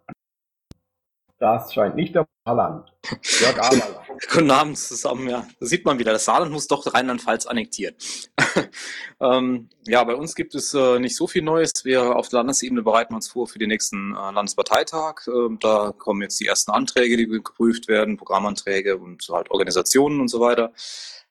Das 1.44 1.74
scheint 1.74 1.98
nicht 1.98 2.16
der 2.16 2.26
Saarland. 2.46 2.90
Jörg 3.22 3.60
Aberler. 3.60 4.02
Guten 4.32 4.50
Abend 4.50 4.78
zusammen, 4.78 5.28
ja. 5.28 5.46
Da 5.60 5.66
sieht 5.66 5.84
man 5.84 6.00
wieder, 6.00 6.14
das 6.14 6.24
Saarland 6.24 6.54
muss 6.54 6.68
doch 6.68 6.94
Rheinland-Pfalz 6.94 7.48
annektieren. 7.48 7.96
ähm, 9.20 9.68
ja, 9.86 10.02
bei 10.06 10.16
uns 10.16 10.36
gibt 10.36 10.56
es 10.56 10.74
äh, 10.74 11.00
nicht 11.00 11.18
so 11.18 11.28
viel 11.28 11.42
Neues. 11.42 11.84
Wir 11.84 12.16
auf 12.16 12.30
der 12.30 12.40
Landesebene 12.40 12.82
bereiten 12.82 13.14
uns 13.14 13.28
vor 13.28 13.46
für 13.48 13.60
den 13.60 13.68
nächsten 13.68 14.14
äh, 14.14 14.32
Landesparteitag. 14.32 15.28
Ähm, 15.28 15.58
da 15.60 15.92
kommen 15.92 16.22
jetzt 16.22 16.40
die 16.40 16.48
ersten 16.48 16.72
Anträge, 16.72 17.18
die 17.18 17.28
geprüft 17.28 17.90
werden, 17.90 18.16
Programmanträge 18.16 18.98
und 18.98 19.28
halt 19.30 19.52
Organisationen 19.52 20.22
und 20.22 20.30
so 20.30 20.40
weiter. 20.40 20.72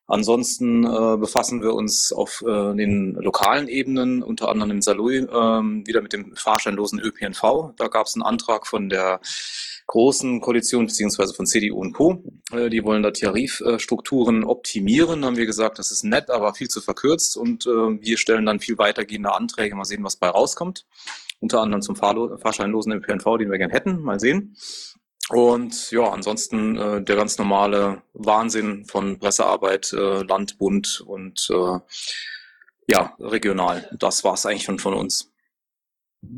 Ansonsten 0.07 0.85
äh, 0.85 1.17
befassen 1.17 1.63
wir 1.63 1.75
uns 1.75 2.13
auf 2.13 2.43
äh, 2.43 2.75
den 2.75 3.15
lokalen 3.15 3.69
Ebenen, 3.69 4.23
unter 4.23 4.49
anderem 4.49 4.73
in 4.73 4.83
Saarlouis, 4.83 5.23
äh, 5.23 5.27
wieder 5.29 6.03
mit 6.03 6.13
dem 6.13 6.35
fahrscheinlosen 6.35 7.01
ÖPNV. 7.01 7.73
Da 7.77 7.89
gab 7.89 8.07
es 8.07 8.15
einen 8.15 8.23
Antrag 8.23 8.67
von 8.67 8.89
der 8.89 9.21
großen 9.87 10.41
Koalition 10.41 10.87
beziehungsweise 10.87 11.35
von 11.35 11.47
CDU 11.47 11.79
und 11.79 11.93
Co. 11.93 12.25
Äh, 12.53 12.69
die 12.69 12.83
wollen 12.85 13.03
da 13.03 13.11
Tarifstrukturen 13.11 14.45
optimieren. 14.45 15.23
Da 15.23 15.29
haben 15.29 15.37
wir 15.37 15.47
gesagt, 15.47 15.79
das 15.79 15.91
ist 15.91 16.05
nett, 16.05 16.31
aber 16.31 16.55
viel 16.55 16.69
zu 16.69 16.81
verkürzt 16.81 17.37
und 17.37 17.67
äh, 17.67 17.71
wir 17.71 18.19
stellen 18.19 18.47
dann 18.47 18.61
viel 18.61 18.79
weitergehende 18.79 19.33
Anträge. 19.33 19.75
Mal 19.77 19.85
sehen, 19.85 20.05
was 20.05 20.17
bei 20.17 20.29
rauskommt. 20.29 20.87
Unter 21.41 21.61
anderem 21.61 21.83
zum 21.83 21.97
fahrscheinlosen 21.97 22.93
ÖPNV, 22.93 23.39
den 23.39 23.51
wir 23.51 23.59
gerne 23.59 23.73
hätten. 23.73 24.01
Mal 24.01 24.21
sehen. 24.21 24.57
Und 25.33 25.91
ja, 25.93 26.11
ansonsten 26.11 26.77
äh, 26.77 27.03
der 27.03 27.17
ganz 27.17 27.39
normale 27.39 28.03
Wahnsinn 28.13 28.85
von 28.85 29.19
Pressearbeit, 29.19 29.91
äh, 29.95 30.23
Land, 30.25 30.59
Bund 30.59 31.03
und 31.07 31.49
äh, 31.51 31.79
ja, 32.87 33.15
regional. 33.19 33.89
Das 33.99 34.25
war 34.25 34.35
es 34.35 34.45
eigentlich 34.45 34.65
schon 34.65 34.79
von 34.79 34.93
uns. 34.93 35.33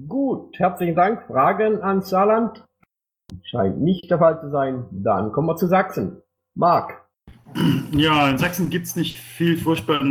Gut, 0.07 0.57
herzlichen 0.61 0.95
Dank. 0.95 1.27
Fragen 1.27 1.83
an 1.83 2.03
Saarland? 2.03 2.65
Scheint 3.43 3.81
nicht 3.81 4.09
der 4.13 4.19
Fall 4.19 4.41
zu 4.41 4.51
sein. 4.51 4.87
Dann 4.93 5.33
kommen 5.33 5.49
wir 5.49 5.57
zu 5.57 5.67
Sachsen. 5.67 6.23
Marc. 6.55 7.05
Ja, 7.91 8.31
in 8.31 8.39
Sachsen 8.39 8.71
gibt 8.71 8.87
es 8.87 8.95
nicht 8.95 9.19
viel 9.19 9.57
furchtbar, 9.57 10.03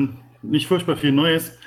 nicht 0.42 0.68
furchtbar 0.68 0.98
viel 0.98 1.14
Neues. 1.14 1.58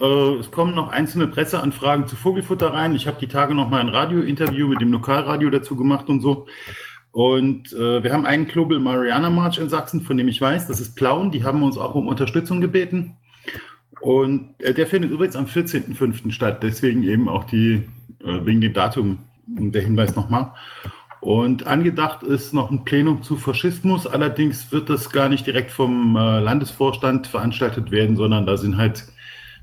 Äh, 0.00 0.34
es 0.34 0.50
kommen 0.50 0.74
noch 0.74 0.88
einzelne 0.88 1.26
Presseanfragen 1.26 2.06
zu 2.06 2.16
Vogelfutter 2.16 2.72
rein. 2.72 2.94
Ich 2.94 3.06
habe 3.06 3.18
die 3.20 3.28
Tage 3.28 3.54
noch 3.54 3.68
mal 3.68 3.80
ein 3.80 3.88
Radiointerview 3.88 4.68
mit 4.68 4.80
dem 4.80 4.92
Lokalradio 4.92 5.50
dazu 5.50 5.76
gemacht 5.76 6.08
und 6.08 6.20
so. 6.20 6.46
Und 7.10 7.72
äh, 7.72 8.02
wir 8.02 8.12
haben 8.12 8.26
einen 8.26 8.46
Global 8.46 8.78
Mariana 8.78 9.30
March 9.30 9.58
in 9.58 9.68
Sachsen, 9.68 10.02
von 10.02 10.16
dem 10.16 10.28
ich 10.28 10.40
weiß, 10.40 10.68
das 10.68 10.80
ist 10.80 10.94
Plauen. 10.94 11.30
Die 11.30 11.42
haben 11.42 11.62
uns 11.62 11.78
auch 11.78 11.94
um 11.94 12.06
Unterstützung 12.06 12.60
gebeten. 12.60 13.16
Und 14.00 14.54
äh, 14.58 14.74
der 14.74 14.86
findet 14.86 15.10
übrigens 15.10 15.36
am 15.36 15.46
14.05. 15.46 16.30
statt. 16.30 16.62
Deswegen 16.62 17.02
eben 17.02 17.28
auch 17.28 17.44
die, 17.44 17.88
äh, 18.24 18.44
wegen 18.44 18.60
dem 18.60 18.72
Datum 18.72 19.18
der 19.46 19.82
Hinweis 19.82 20.14
nochmal. 20.14 20.52
Und 21.20 21.66
angedacht 21.66 22.22
ist 22.22 22.54
noch 22.54 22.70
ein 22.70 22.84
Plenum 22.84 23.22
zu 23.22 23.36
Faschismus. 23.36 24.06
Allerdings 24.06 24.70
wird 24.70 24.88
das 24.88 25.10
gar 25.10 25.28
nicht 25.28 25.46
direkt 25.46 25.72
vom 25.72 26.14
äh, 26.14 26.38
Landesvorstand 26.38 27.26
veranstaltet 27.26 27.90
werden, 27.90 28.16
sondern 28.16 28.46
da 28.46 28.56
sind 28.56 28.76
halt 28.76 29.06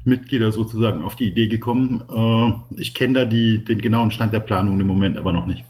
Mitglieder 0.06 0.52
sozusagen 0.52 1.04
auf 1.04 1.16
die 1.16 1.30
Idee 1.30 1.48
gekommen. 1.48 2.04
Äh, 2.10 2.82
ich 2.82 2.94
kenne 2.94 3.14
da 3.14 3.26
die, 3.26 3.64
den 3.64 3.80
genauen 3.80 4.12
Stand 4.12 4.34
der 4.34 4.40
Planung 4.40 4.80
im 4.80 4.88
Moment 4.88 5.18
aber 5.18 5.34
noch 5.34 5.46
nicht. 5.46 5.66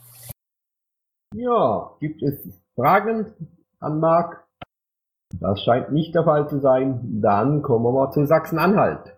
Ja, 1.34 1.91
gibt 2.00 2.24
es 2.24 2.62
Fragen 2.76 3.34
an 3.80 4.00
Marc? 4.00 4.45
Das 5.39 5.62
scheint 5.63 5.91
nicht 5.91 6.15
der 6.15 6.24
Fall 6.24 6.48
zu 6.48 6.60
sein. 6.60 7.21
Dann 7.21 7.62
kommen 7.62 7.84
wir 7.86 7.91
mal 7.91 8.12
zu 8.12 8.26
Sachsen-Anhalt. 8.26 9.15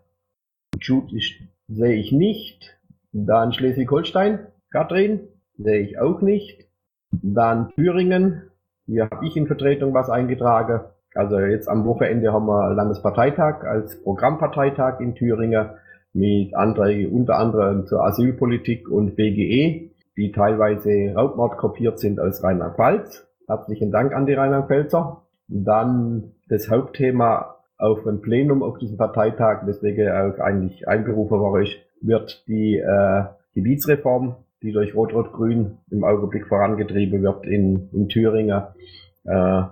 Jude 0.80 1.20
sehe 1.68 1.96
ich 1.96 2.12
nicht. 2.12 2.80
Dann 3.12 3.54
Schleswig-Holstein. 3.54 4.48
Katrin? 4.72 5.28
Sehe 5.58 5.82
ich 5.82 6.00
auch 6.00 6.22
nicht. 6.22 6.68
Dann 7.12 7.70
Thüringen. 7.72 8.50
Hier 8.86 9.10
habe 9.10 9.28
ich 9.28 9.36
in 9.36 9.48
Vertretung 9.48 9.94
was 9.94 10.10
eingetragen. 10.10 10.82
Also 11.18 11.40
jetzt 11.40 11.68
am 11.68 11.86
Wochenende 11.86 12.32
haben 12.32 12.46
wir 12.46 12.74
Landesparteitag 12.74 13.64
als 13.64 14.02
Programmparteitag 14.02 15.00
in 15.00 15.16
Thüringen 15.16 15.70
mit 16.14 16.56
Anträgen 16.56 17.12
unter 17.12 17.38
anderem 17.38 17.86
zur 17.86 18.06
Asylpolitik 18.06 18.90
und 18.90 19.16
BGE, 19.16 19.92
die 20.16 20.32
teilweise 20.32 21.14
Raubmord 21.16 21.58
kopiert 21.58 22.00
sind 22.00 22.20
aus 22.20 22.44
Rheinland-Pfalz. 22.44 23.28
Herzlichen 23.48 23.92
Dank 23.92 24.14
an 24.14 24.26
die 24.26 24.34
Rheinland-Pfälzer. 24.34 25.24
Dann 25.48 26.32
das 26.50 26.70
Hauptthema 26.70 27.56
auf 27.78 28.04
dem 28.04 28.22
Plenum 28.22 28.64
auf 28.64 28.78
diesem 28.80 28.98
Parteitag, 28.98 29.64
deswegen 29.68 30.10
auch 30.10 30.40
eigentlich 30.40 30.88
einberufen 30.88 31.40
war 31.40 31.62
ich, 31.62 31.84
wird 32.02 32.48
die 32.48 32.78
äh, 32.78 33.24
Gebietsreform 33.54 34.36
die 34.62 34.72
durch 34.72 34.96
Rot-Rot-Grün 34.96 35.78
im 35.92 36.04
Augenblick 36.04 36.48
vorangetrieben 36.48 37.22
wird 37.22 37.46
in, 37.46 37.90
in 37.94 38.10
Thüringen, 38.10 38.64
äh, 39.26 39.64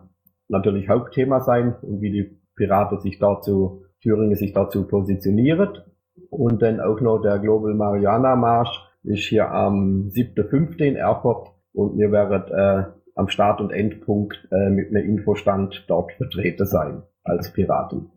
natürlich 0.47 0.89
Hauptthema 0.89 1.41
sein 1.41 1.75
und 1.81 2.01
wie 2.01 2.11
die 2.11 2.39
Piraten 2.55 2.99
sich 2.99 3.19
dazu 3.19 3.85
Thüringen 4.05 4.35
sich 4.35 4.53
dazu 4.53 4.87
positioniert. 4.87 5.83
Und 6.29 6.61
dann 6.61 6.79
auch 6.79 7.01
noch 7.01 7.19
der 7.19 7.39
Global 7.39 7.73
Mariana 7.73 8.35
Marsch 8.35 8.79
ist 9.03 9.25
hier 9.25 9.51
am 9.51 10.09
7.5. 10.09 10.77
in 10.79 10.95
Erfurt 10.95 11.49
und 11.73 11.97
ihr 11.97 12.11
werdet 12.11 12.51
äh, 12.51 12.91
am 13.15 13.27
Start- 13.29 13.61
und 13.61 13.71
Endpunkt 13.71 14.47
äh, 14.51 14.69
mit 14.69 14.89
einem 14.89 15.05
Infostand 15.05 15.85
dort 15.87 16.11
vertreten 16.13 16.65
sein 16.65 17.03
als 17.23 17.51
Piraten. 17.51 18.11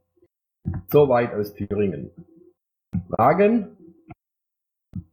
Soweit 0.88 1.34
aus 1.34 1.54
Thüringen. 1.54 2.10
Fragen? 3.08 3.76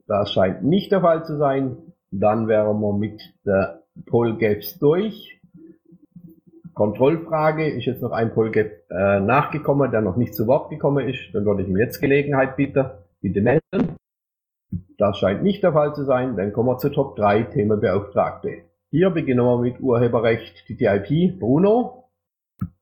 Das 0.07 0.31
scheint 0.31 0.63
nicht 0.63 0.91
der 0.91 1.01
Fall 1.01 1.25
zu 1.25 1.37
sein. 1.37 1.77
Dann 2.11 2.47
wären 2.47 2.79
wir 2.81 2.93
mit 2.97 3.21
der 3.45 3.83
Polgaps 4.05 4.77
durch. 4.77 5.34
Kontrollfrage 6.75 7.69
ist 7.69 7.85
jetzt 7.85 8.01
noch 8.01 8.11
ein 8.11 8.33
Polgap 8.33 8.69
äh, 8.89 9.21
nachgekommen, 9.21 9.91
der 9.91 10.01
noch 10.01 10.17
nicht 10.17 10.35
zu 10.35 10.45
Wort 10.45 10.69
gekommen 10.69 11.07
ist. 11.07 11.33
Dann 11.33 11.45
würde 11.45 11.63
ich 11.63 11.69
ihm 11.69 11.77
jetzt 11.77 12.01
Gelegenheit 12.01 12.57
bieten. 12.57 12.85
Bitte 13.21 13.41
melden. 13.41 13.95
Das 14.97 15.17
scheint 15.17 15.41
nicht 15.41 15.63
der 15.63 15.71
Fall 15.71 15.95
zu 15.95 16.03
sein. 16.03 16.35
Dann 16.35 16.51
kommen 16.51 16.69
wir 16.69 16.77
zu 16.77 16.89
Top 16.89 17.15
3 17.15 17.43
Themenbeauftragte. 17.43 18.63
Hier 18.91 19.09
beginnen 19.09 19.45
wir 19.45 19.57
mit 19.57 19.79
Urheberrecht 19.79 20.65
TTIP. 20.67 21.39
Bruno 21.39 22.09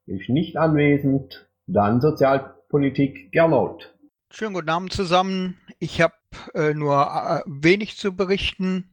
ist 0.07 0.27
nicht 0.27 0.57
anwesend. 0.57 1.47
Dann 1.67 2.01
Sozialpolitik 2.01 3.31
Gernot. 3.31 3.93
Schönen 4.31 4.55
guten 4.55 4.69
Abend 4.69 4.91
zusammen. 4.91 5.57
Ich 5.77 6.01
habe 6.01 6.15
äh, 6.55 6.73
nur 6.73 6.95
äh, 6.95 7.41
wenig 7.45 7.95
zu 7.97 8.15
berichten. 8.15 8.89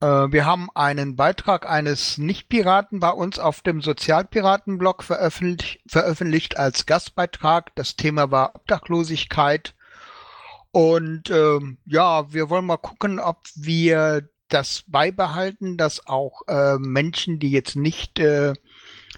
Äh, 0.00 0.06
wir 0.06 0.46
haben 0.46 0.68
einen 0.74 1.16
Beitrag 1.16 1.68
eines 1.68 2.18
Nicht-Piraten 2.18 3.00
bei 3.00 3.10
uns 3.10 3.38
auf 3.38 3.62
dem 3.62 3.80
Sozialpiraten-Blog 3.80 5.02
veröffentlicht, 5.02 5.80
veröffentlicht 5.86 6.56
als 6.56 6.86
Gastbeitrag. 6.86 7.74
Das 7.74 7.96
Thema 7.96 8.30
war 8.30 8.54
Obdachlosigkeit. 8.54 9.74
Und 10.70 11.30
ähm, 11.30 11.78
ja, 11.86 12.32
wir 12.32 12.50
wollen 12.50 12.66
mal 12.66 12.78
gucken, 12.78 13.20
ob 13.20 13.38
wir 13.54 14.28
das 14.48 14.84
beibehalten, 14.86 15.76
dass 15.76 16.06
auch 16.06 16.42
äh, 16.48 16.78
Menschen, 16.78 17.38
die 17.38 17.50
jetzt 17.50 17.76
nicht 17.76 18.18
äh, 18.18 18.54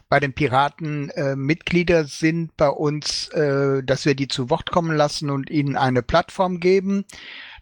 bei 0.09 0.21
den 0.21 0.35
Piraten 0.35 1.11
äh, 1.11 1.35
Mitglieder 1.35 2.05
sind 2.05 2.57
bei 2.57 2.69
uns, 2.69 3.29
äh, 3.29 3.83
dass 3.83 4.05
wir 4.05 4.15
die 4.15 4.29
zu 4.29 4.51
Wort 4.51 4.71
kommen 4.71 4.97
lassen 4.97 5.31
und 5.31 5.51
ihnen 5.51 5.77
eine 5.77 6.03
Plattform 6.03 6.61
geben. 6.61 7.05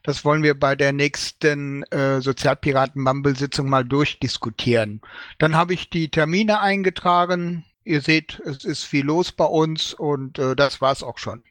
Das 0.05 0.23
wollen 0.23 0.43
wir 0.43 0.59
bei 0.59 0.77
der 0.77 0.93
nächsten 0.93 1.83
äh, 1.85 2.21
Sozialpiraten-Mumble-Sitzung 2.21 3.69
mal 3.69 3.85
durchdiskutieren. 3.85 5.01
Dann 5.39 5.57
habe 5.57 5.73
ich 5.73 5.89
die 5.89 6.11
Termine 6.11 6.61
eingetragen. 6.61 7.65
Ihr 7.85 8.03
seht, 8.03 8.39
es 8.41 8.65
ist 8.65 8.85
viel 8.85 9.07
los 9.07 9.33
bei 9.33 9.47
uns 9.47 9.95
und 9.95 10.39
äh, 10.39 10.55
das 10.55 10.83
war's 10.83 11.03
auch 11.03 11.17
schon. 11.17 11.43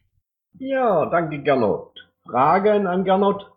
Ja, 0.59 1.07
danke 1.07 1.39
Gernot. 1.39 2.07
Fragen 2.25 2.85
an 2.85 3.03
Gernot? 3.03 3.51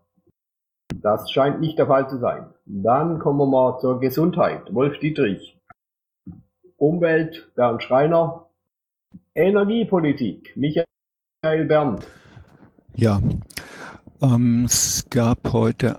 Das 0.94 1.30
scheint 1.30 1.60
nicht 1.60 1.78
der 1.78 1.88
Fall 1.88 2.08
zu 2.08 2.18
sein. 2.18 2.46
Dann 2.64 3.18
kommen 3.18 3.38
wir 3.38 3.46
mal 3.46 3.78
zur 3.78 4.00
Gesundheit. 4.00 4.72
Wolf 4.72 4.98
Dietrich. 4.98 5.58
Umwelt, 6.78 7.52
Bernd 7.54 7.82
Schreiner. 7.82 8.46
Energiepolitik, 9.34 10.56
Michael 10.56 10.86
Bernd. 11.66 12.06
Ja, 12.94 13.20
ähm, 14.22 14.64
es 14.64 15.06
gab 15.10 15.52
heute 15.52 15.98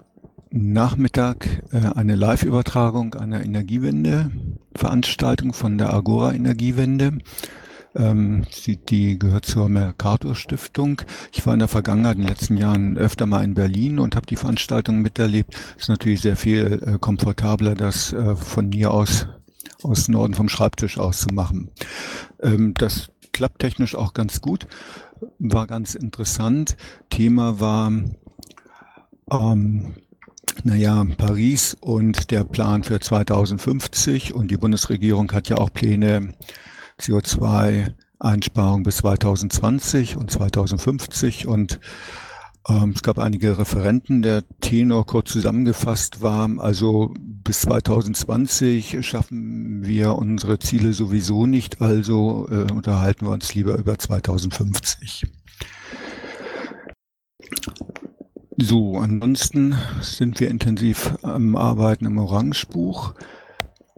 Nachmittag 0.49 1.63
äh, 1.71 1.91
eine 1.95 2.15
Live-Übertragung 2.15 3.13
einer 3.15 3.43
Energiewende-Veranstaltung 3.43 5.53
von 5.53 5.77
der 5.77 5.93
Agora 5.93 6.33
Energiewende. 6.33 7.19
Ähm, 7.95 8.45
die, 8.65 8.77
die 8.77 9.19
gehört 9.19 9.45
zur 9.45 9.69
Mercator 9.69 10.35
Stiftung. 10.35 11.01
Ich 11.31 11.45
war 11.45 11.53
in 11.53 11.59
der 11.59 11.67
Vergangenheit, 11.67 12.15
in 12.15 12.23
den 12.23 12.29
letzten 12.29 12.57
Jahren 12.57 12.97
öfter 12.97 13.25
mal 13.25 13.43
in 13.43 13.53
Berlin 13.53 13.99
und 13.99 14.15
habe 14.15 14.25
die 14.25 14.35
Veranstaltung 14.35 15.01
miterlebt. 15.01 15.55
ist 15.77 15.89
natürlich 15.89 16.21
sehr 16.21 16.35
viel 16.35 16.81
äh, 16.85 16.97
komfortabler, 16.99 17.75
das 17.75 18.13
äh, 18.13 18.35
von 18.35 18.69
mir 18.69 18.91
aus 18.91 19.27
aus 19.83 20.07
Norden 20.07 20.33
vom 20.33 20.49
Schreibtisch 20.49 20.97
aus 20.97 21.19
zu 21.19 21.33
machen. 21.33 21.69
Ähm, 22.41 22.73
das 22.75 23.09
klappt 23.31 23.59
technisch 23.59 23.95
auch 23.95 24.13
ganz 24.13 24.41
gut, 24.41 24.67
war 25.39 25.67
ganz 25.67 25.95
interessant. 25.95 26.77
Thema 27.09 27.59
war, 27.59 27.91
ähm, 29.31 29.95
naja, 30.63 31.05
Paris 31.17 31.75
und 31.79 32.31
der 32.31 32.43
Plan 32.43 32.83
für 32.83 32.99
2050 32.99 34.33
und 34.33 34.49
die 34.49 34.57
Bundesregierung 34.57 35.31
hat 35.31 35.49
ja 35.49 35.57
auch 35.57 35.71
Pläne, 35.71 36.33
CO2 36.99 37.93
Einsparung 38.19 38.83
bis 38.83 38.97
2020 38.97 40.17
und 40.17 40.31
2050 40.31 41.47
und 41.47 41.79
es 42.67 43.01
gab 43.01 43.17
einige 43.17 43.57
Referenten. 43.57 44.21
Der 44.21 44.43
Tenor 44.59 45.05
kurz 45.05 45.31
zusammengefasst 45.31 46.21
war, 46.21 46.49
also 46.59 47.13
bis 47.17 47.61
2020 47.61 49.05
schaffen 49.05 49.85
wir 49.85 50.15
unsere 50.15 50.59
Ziele 50.59 50.91
sowieso 50.91 51.45
nicht, 51.45 51.81
also 51.81 52.47
äh, 52.51 52.71
unterhalten 52.71 53.25
wir 53.25 53.31
uns 53.31 53.55
lieber 53.55 53.77
über 53.77 53.97
2050. 53.97 55.27
So, 58.57 58.97
ansonsten 58.97 59.75
sind 60.01 60.39
wir 60.39 60.49
intensiv 60.49 61.13
am 61.21 61.55
Arbeiten 61.55 62.05
im 62.05 62.17
Orangebuch. 62.17 63.13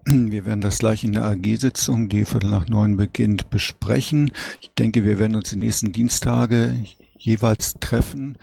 Wir 0.05 0.45
werden 0.45 0.61
das 0.61 0.79
gleich 0.79 1.03
in 1.03 1.13
der 1.13 1.25
AG-Sitzung, 1.25 2.09
die 2.09 2.25
Viertel 2.25 2.51
nach 2.51 2.67
neun 2.67 2.97
beginnt, 2.97 3.49
besprechen. 3.49 4.31
Ich 4.61 4.71
denke, 4.77 5.03
wir 5.05 5.17
werden 5.17 5.35
uns 5.35 5.49
die 5.49 5.57
nächsten 5.57 5.91
Dienstage 5.91 6.75
jeweils 7.19 7.75
treffen, 7.79 8.37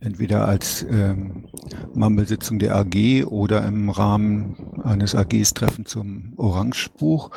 entweder 0.00 0.46
als 0.46 0.82
ähm, 0.82 1.46
Mumble-Sitzung 1.94 2.58
der 2.58 2.76
AG 2.76 3.24
oder 3.26 3.64
im 3.66 3.90
Rahmen 3.90 4.82
eines 4.82 5.14
AGs-Treffen 5.14 5.86
zum 5.86 6.32
Orangebuch. 6.36 7.30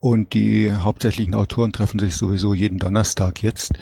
Und 0.00 0.34
die 0.34 0.72
hauptsächlichen 0.72 1.34
Autoren 1.34 1.72
treffen 1.72 2.00
sich 2.00 2.16
sowieso 2.16 2.54
jeden 2.54 2.78
Donnerstag 2.78 3.40
jetzt, 3.40 3.74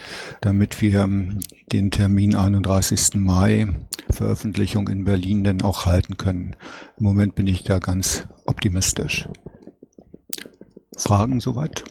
damit 0.42 0.82
wir 0.82 1.00
ähm, 1.00 1.38
den 1.72 1.90
Termin 1.90 2.34
31. 2.34 3.14
Mai 3.14 3.68
Veröffentlichung 4.10 4.88
in 4.88 5.04
Berlin 5.04 5.44
dann 5.44 5.62
auch 5.62 5.86
halten 5.86 6.18
können. 6.18 6.56
Im 6.98 7.04
Moment 7.04 7.36
bin 7.36 7.46
ich 7.46 7.64
da 7.64 7.78
ganz 7.78 8.26
optimistisch. 8.44 9.28
Fragen 10.96 11.40
soweit? 11.40 11.84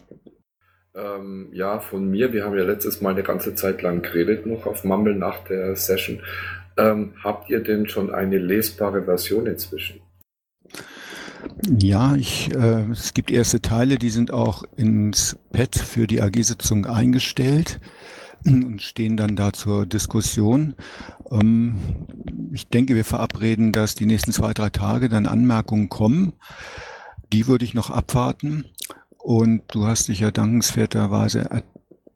Ähm, 1.00 1.50
ja, 1.54 1.80
von 1.80 2.10
mir. 2.10 2.34
Wir 2.34 2.44
haben 2.44 2.58
ja 2.58 2.64
letztes 2.64 3.02
Mal 3.02 3.12
eine 3.12 3.24
ganze 3.24 3.56
Zeit 3.56 3.82
lang 3.82 4.02
geredet 4.02 4.46
noch 4.46 4.66
auf 4.66 4.84
Mumble 4.84 5.16
nach 5.16 5.44
der 5.46 5.76
Session. 5.76 6.22
Ähm, 6.78 7.14
habt 7.24 7.50
ihr 7.50 7.62
denn 7.62 7.88
schon 7.88 8.12
eine 8.12 8.38
lesbare 8.38 9.04
Version 9.04 9.46
inzwischen? 9.48 10.02
Ja, 11.78 12.16
ich, 12.16 12.54
äh, 12.54 12.90
es 12.92 13.14
gibt 13.14 13.32
erste 13.32 13.62
Teile, 13.62 13.98
die 13.98 14.10
sind 14.10 14.32
auch 14.32 14.64
ins 14.76 15.38
Pad 15.52 15.76
für 15.76 16.08
die 16.08 16.22
AG-Sitzung 16.22 16.86
eingestellt 16.86 17.80
und 18.46 18.82
stehen 18.82 19.16
dann 19.16 19.36
da 19.36 19.54
zur 19.54 19.86
Diskussion. 19.86 20.76
Ähm, 21.32 21.76
ich 22.54 22.68
denke, 22.68 22.96
wir 22.96 23.06
verabreden, 23.06 23.72
dass 23.72 23.96
die 23.96 24.06
nächsten 24.06 24.32
zwei, 24.32 24.54
drei 24.54 24.70
Tage 24.70 25.08
dann 25.08 25.26
Anmerkungen 25.26 25.90
kommen. 25.90 26.34
Die 27.32 27.48
würde 27.48 27.66
ich 27.66 27.74
noch 27.74 27.90
abwarten. 27.90 28.66
Und 29.30 29.62
du 29.76 29.86
hast 29.86 30.08
dich 30.08 30.22
ja 30.22 30.32
dankenswerterweise 30.32 31.48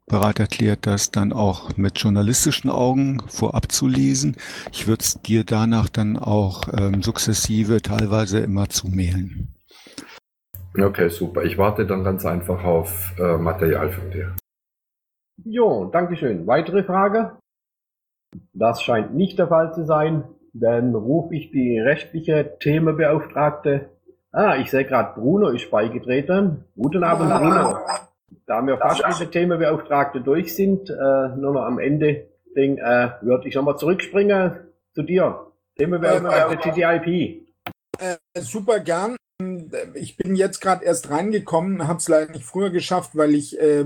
bereit 0.08 0.40
erklärt, 0.40 0.84
das 0.84 1.12
dann 1.12 1.32
auch 1.32 1.76
mit 1.76 1.96
journalistischen 2.00 2.70
Augen 2.70 3.22
vorab 3.28 3.70
zu 3.70 3.86
lesen. 3.86 4.36
Ich 4.72 4.88
würde 4.88 5.02
es 5.02 5.22
dir 5.22 5.44
danach 5.44 5.88
dann 5.88 6.16
auch 6.16 6.64
ähm, 6.76 7.02
sukzessive 7.04 7.82
teilweise 7.82 8.40
immer 8.40 8.68
zumailen. 8.68 9.54
Okay, 10.76 11.08
super. 11.08 11.44
Ich 11.44 11.56
warte 11.56 11.86
dann 11.86 12.02
ganz 12.02 12.26
einfach 12.26 12.64
auf 12.64 13.14
äh, 13.16 13.36
Material 13.36 13.92
von 13.92 14.10
dir. 14.10 14.34
Jo, 15.44 15.84
Dankeschön. 15.84 16.48
Weitere 16.48 16.82
Frage? 16.82 17.38
Das 18.52 18.82
scheint 18.82 19.14
nicht 19.14 19.38
der 19.38 19.46
Fall 19.46 19.72
zu 19.72 19.84
sein. 19.84 20.24
Dann 20.52 20.96
rufe 20.96 21.36
ich 21.36 21.52
die 21.52 21.78
rechtliche 21.78 22.56
Themenbeauftragte. 22.58 23.93
Ah, 24.36 24.56
ich 24.56 24.68
sehe 24.68 24.84
gerade, 24.84 25.14
Bruno 25.14 25.50
ist 25.50 25.70
beigetreten. 25.70 26.64
Guten 26.76 27.04
Abend, 27.04 27.30
Bruno. 27.30 27.78
Da 28.46 28.60
wir 28.62 28.78
fast 28.78 29.06
mit 29.06 29.20
der 29.20 29.30
Themenbeauftragte 29.30 30.22
durch 30.22 30.56
sind, 30.56 30.90
äh, 30.90 31.28
nur 31.36 31.52
noch 31.52 31.62
am 31.62 31.78
Ende, 31.78 32.26
Ding, 32.56 32.78
äh, 32.78 33.10
würde 33.20 33.46
ich 33.46 33.54
nochmal 33.54 33.78
zurückspringen 33.78 34.58
zu 34.92 35.04
dir. 35.04 35.52
Themenbeauftragte 35.78 36.68
TTIP. 36.68 37.46
Äh, 38.00 38.16
super 38.40 38.80
gern. 38.80 39.14
Ich 39.94 40.16
bin 40.16 40.34
jetzt 40.34 40.60
gerade 40.60 40.84
erst 40.84 41.10
reingekommen, 41.10 41.86
habe 41.86 41.98
es 41.98 42.08
leider 42.08 42.32
nicht 42.32 42.44
früher 42.44 42.70
geschafft, 42.70 43.12
weil 43.14 43.34
ich 43.36 43.60
äh, 43.60 43.84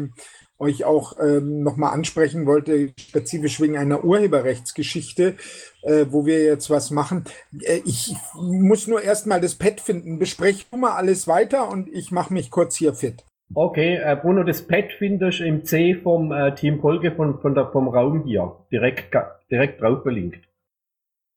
euch 0.59 0.85
auch 0.85 1.19
ähm, 1.21 1.63
nochmal 1.63 1.93
ansprechen 1.95 2.47
wollte, 2.47 2.93
spezifisch 2.99 3.61
wegen 3.61 3.77
einer 3.77 4.05
Urheberrechtsgeschichte, 4.05 5.37
äh, 5.83 6.07
wo 6.11 6.27
wir 6.27 6.43
jetzt 6.43 6.69
was 6.71 6.91
machen. 6.91 7.25
Äh, 7.63 7.81
ich 7.85 8.15
muss 8.35 8.87
nur 8.87 9.03
erstmal 9.03 9.41
das 9.41 9.55
Pad 9.55 9.81
finden. 9.81 10.19
Bespreche 10.19 10.65
du 10.71 10.77
mal 10.77 10.97
alles 10.97 11.29
weiter 11.29 11.69
und 11.69 11.89
ich 11.89 12.11
mache 12.11 12.35
mich 12.35 12.51
kurz 12.51 12.77
hier 12.77 12.95
fit. 12.95 13.25
Okay, 13.55 13.97
äh, 13.97 14.17
Bruno, 14.21 14.43
das 14.43 14.67
Pad 14.67 14.93
findest 14.99 15.41
im 15.41 15.65
C 15.65 15.95
vom 15.95 16.33
äh, 16.33 16.55
Team 16.55 16.81
Kolge 16.81 17.13
von, 17.13 17.41
von 17.41 17.55
der, 17.55 17.71
vom 17.71 17.89
Raum 17.89 18.25
hier. 18.25 18.57
Direkt, 18.71 19.15
direkt 19.51 19.81
drauf 19.81 20.03
verlinkt. 20.03 20.45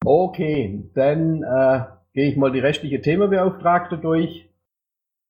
Okay, 0.03 0.89
dann 0.95 1.43
äh, 1.43 1.83
gehe 2.13 2.29
ich 2.29 2.37
mal 2.37 2.51
die 2.51 2.59
restliche 2.59 3.01
Themenbeauftragte 3.01 3.97
durch. 3.97 4.49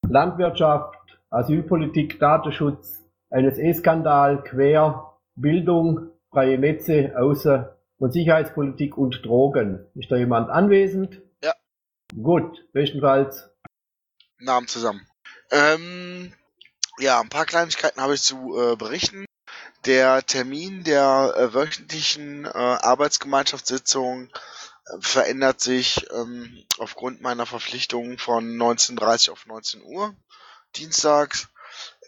Landwirtschaft, 0.08 0.96
Asylpolitik, 1.30 2.20
Datenschutz, 2.20 3.01
NSE-Skandal, 3.32 4.44
Quer, 4.44 5.18
Bildung, 5.36 6.12
freie 6.30 6.58
Netze, 6.58 7.16
Außen- 7.18 7.70
und 7.98 8.14
Sicherheitspolitik 8.14 8.98
und 8.98 9.26
Drogen. 9.26 9.86
Ist 9.96 10.12
da 10.12 10.18
jemand 10.18 10.50
anwesend? 10.50 11.22
Ja. 11.44 11.54
Gut, 12.22 12.66
bestenfalls. 12.74 13.50
Namen 14.40 14.68
zusammen. 14.68 15.08
Ähm, 15.52 16.34
ja, 17.00 17.20
ein 17.20 17.30
paar 17.30 17.46
Kleinigkeiten 17.46 18.02
habe 18.02 18.16
ich 18.16 18.22
zu 18.22 18.60
äh, 18.60 18.76
berichten. 18.76 19.26
Der 19.86 20.24
Termin 20.24 20.84
der 20.84 21.34
äh, 21.36 21.54
wöchentlichen 21.54 22.46
äh, 22.46 22.50
Arbeitsgemeinschaftssitzung 22.50 24.28
äh, 24.28 24.98
verändert 25.00 25.62
sich 25.62 26.08
ähm, 26.12 26.64
aufgrund 26.78 27.22
meiner 27.22 27.46
Verpflichtung 27.46 28.18
von 28.18 28.46
19.30 28.58 29.32
auf 29.32 29.46
19 29.46 29.84
Uhr 29.84 30.16
dienstags. 30.76 31.50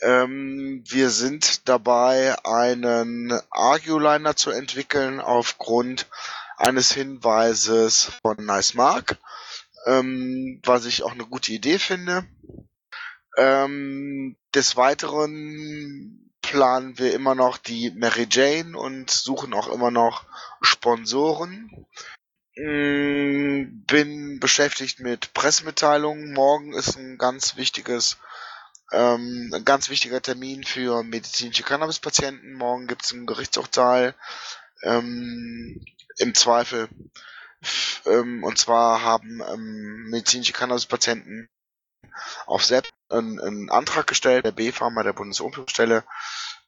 Ähm, 0.03 0.83
wir 0.85 1.09
sind 1.09 1.67
dabei, 1.69 2.35
einen 2.45 3.31
Arguliner 3.49 4.35
zu 4.35 4.51
entwickeln 4.51 5.21
aufgrund 5.21 6.07
eines 6.57 6.91
Hinweises 6.91 8.11
von 8.21 8.35
Nice 8.45 8.73
Mark, 8.73 9.17
ähm, 9.85 10.61
was 10.63 10.85
ich 10.85 11.03
auch 11.03 11.13
eine 11.13 11.25
gute 11.25 11.53
Idee 11.53 11.79
finde. 11.79 12.25
Ähm, 13.37 14.35
des 14.53 14.75
Weiteren 14.75 16.31
planen 16.41 16.99
wir 16.99 17.13
immer 17.13 17.33
noch 17.33 17.57
die 17.57 17.91
Mary 17.91 18.27
Jane 18.29 18.77
und 18.77 19.09
suchen 19.09 19.53
auch 19.53 19.69
immer 19.69 19.89
noch 19.89 20.25
Sponsoren. 20.61 21.87
Mm, 22.55 23.85
Bin 23.87 24.39
beschäftigt 24.39 24.99
mit 24.99 25.33
Pressemitteilungen. 25.33 26.33
Morgen 26.33 26.73
ist 26.73 26.97
ein 26.97 27.17
ganz 27.17 27.55
wichtiges, 27.55 28.17
ähm, 28.93 29.51
ein 29.53 29.65
ganz 29.65 29.89
wichtiger 29.89 30.21
Termin 30.21 30.63
für 30.63 31.03
medizinische 31.03 31.63
Cannabispatienten. 31.63 32.53
Morgen 32.53 32.87
gibt 32.87 33.03
es 33.03 33.11
ein 33.11 33.25
Gerichtsurteil. 33.25 34.15
Ähm, 34.83 35.83
Im 36.17 36.35
Zweifel. 36.35 36.89
Ähm, 38.05 38.43
und 38.43 38.57
zwar 38.57 39.01
haben 39.01 39.41
ähm, 39.41 40.09
medizinische 40.09 40.53
Cannabispatienten 40.53 41.49
auf 42.45 42.63
selbst 42.63 42.91
einen, 43.09 43.39
einen 43.39 43.69
Antrag 43.69 44.05
gestellt, 44.07 44.45
der 44.45 44.51
B-Pharma 44.51 45.03
der 45.03 45.13
Bundesopiumstelle. 45.13 46.03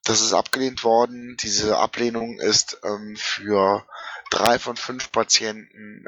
Das 0.03 0.21
ist 0.21 0.33
abgelehnt 0.33 0.83
worden. 0.83 1.37
Diese 1.41 1.77
Ablehnung 1.77 2.39
ist 2.39 2.79
ähm, 2.83 3.15
für 3.17 3.85
drei 4.31 4.57
von 4.59 4.77
fünf 4.77 5.11
Patienten 5.11 6.05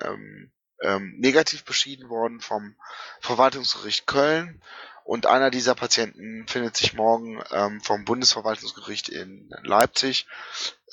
ähm, 0.81 1.15
negativ 1.17 1.63
beschieden 1.65 2.09
worden 2.09 2.39
vom 2.39 2.75
Verwaltungsgericht 3.21 4.07
Köln. 4.07 4.61
Und 5.07 5.25
einer 5.25 5.51
dieser 5.51 5.73
Patienten 5.73 6.45
findet 6.49 6.75
sich 6.75 6.93
morgen 6.93 7.41
ähm, 7.51 7.79
vom 7.79 8.03
Bundesverwaltungsgericht 8.03 9.07
in 9.07 9.49
Leipzig. 9.63 10.27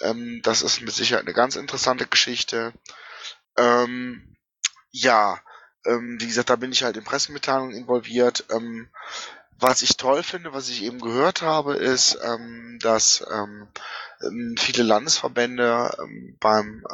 Ähm, 0.02 0.40
das 0.44 0.62
ist 0.62 0.82
mit 0.82 0.94
Sicherheit 0.94 1.24
eine 1.24 1.34
ganz 1.34 1.56
interessante 1.56 2.06
Geschichte. 2.06 2.72
Ähm, 3.56 4.36
ja, 4.92 5.40
ähm, 5.84 6.18
wie 6.20 6.28
gesagt, 6.28 6.48
da 6.48 6.54
bin 6.54 6.70
ich 6.70 6.84
halt 6.84 6.96
in 6.96 7.02
Pressemitteilungen 7.02 7.74
involviert. 7.74 8.44
Ähm, 8.50 8.88
was 9.58 9.82
ich 9.82 9.96
toll 9.96 10.22
finde, 10.22 10.52
was 10.52 10.68
ich 10.68 10.84
eben 10.84 11.00
gehört 11.00 11.42
habe, 11.42 11.74
ist, 11.74 12.16
ähm, 12.22 12.78
dass 12.80 13.24
viele 14.58 14.82
Landesverbände 14.84 15.90
beim 16.38 16.84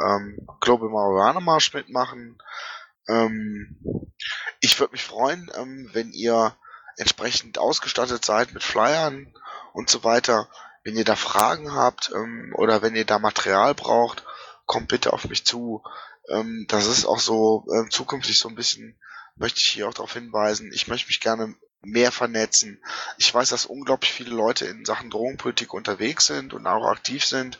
Global 0.60 0.88
Marijuana 0.88 1.40
Marsch 1.40 1.72
mitmachen. 1.74 2.38
Ich 4.60 4.80
würde 4.80 4.92
mich 4.92 5.04
freuen, 5.04 5.50
wenn 5.92 6.12
ihr 6.12 6.54
entsprechend 6.96 7.58
ausgestattet 7.58 8.24
seid 8.24 8.52
mit 8.52 8.62
Flyern 8.62 9.32
und 9.72 9.90
so 9.90 10.04
weiter. 10.04 10.48
Wenn 10.82 10.96
ihr 10.96 11.04
da 11.04 11.16
Fragen 11.16 11.74
habt 11.74 12.10
ähm, 12.14 12.54
oder 12.56 12.82
wenn 12.82 12.96
ihr 12.96 13.04
da 13.04 13.18
Material 13.18 13.74
braucht, 13.74 14.24
kommt 14.66 14.88
bitte 14.88 15.12
auf 15.12 15.28
mich 15.28 15.44
zu. 15.44 15.82
Ähm, 16.28 16.66
das 16.68 16.86
ist 16.86 17.04
auch 17.04 17.20
so 17.20 17.66
ähm, 17.72 17.90
zukünftig 17.90 18.38
so 18.38 18.48
ein 18.48 18.54
bisschen, 18.54 18.98
möchte 19.36 19.60
ich 19.60 19.68
hier 19.68 19.88
auch 19.88 19.94
darauf 19.94 20.12
hinweisen, 20.12 20.70
ich 20.72 20.88
möchte 20.88 21.08
mich 21.08 21.20
gerne 21.20 21.54
mehr 21.82 22.12
vernetzen. 22.12 22.82
Ich 23.16 23.32
weiß, 23.32 23.48
dass 23.48 23.66
unglaublich 23.66 24.12
viele 24.12 24.34
Leute 24.34 24.66
in 24.66 24.84
Sachen 24.84 25.10
Drogenpolitik 25.10 25.72
unterwegs 25.72 26.26
sind 26.26 26.52
und 26.52 26.66
auch 26.66 26.86
aktiv 26.86 27.24
sind 27.24 27.58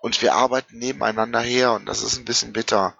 und 0.00 0.22
wir 0.22 0.34
arbeiten 0.34 0.78
nebeneinander 0.78 1.40
her 1.40 1.72
und 1.72 1.86
das 1.86 2.02
ist 2.02 2.16
ein 2.16 2.24
bisschen 2.24 2.52
bitter. 2.52 2.96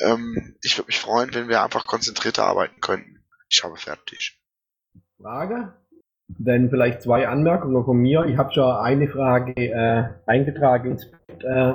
Ähm, 0.00 0.56
ich 0.62 0.76
würde 0.76 0.88
mich 0.88 1.00
freuen, 1.00 1.32
wenn 1.34 1.48
wir 1.48 1.62
einfach 1.62 1.86
konzentrierter 1.86 2.44
arbeiten 2.44 2.80
könnten. 2.80 3.24
Ich 3.48 3.64
habe 3.64 3.76
fertig. 3.76 4.38
Frage? 5.24 5.72
Dann 6.38 6.68
vielleicht 6.68 7.00
zwei 7.00 7.26
Anmerkungen 7.28 7.82
von 7.82 7.96
mir. 7.96 8.26
Ich 8.26 8.36
habe 8.36 8.52
schon 8.52 8.70
eine 8.70 9.08
Frage 9.08 9.54
äh, 9.56 10.04
eingetragen 10.26 10.98
äh, 11.42 11.72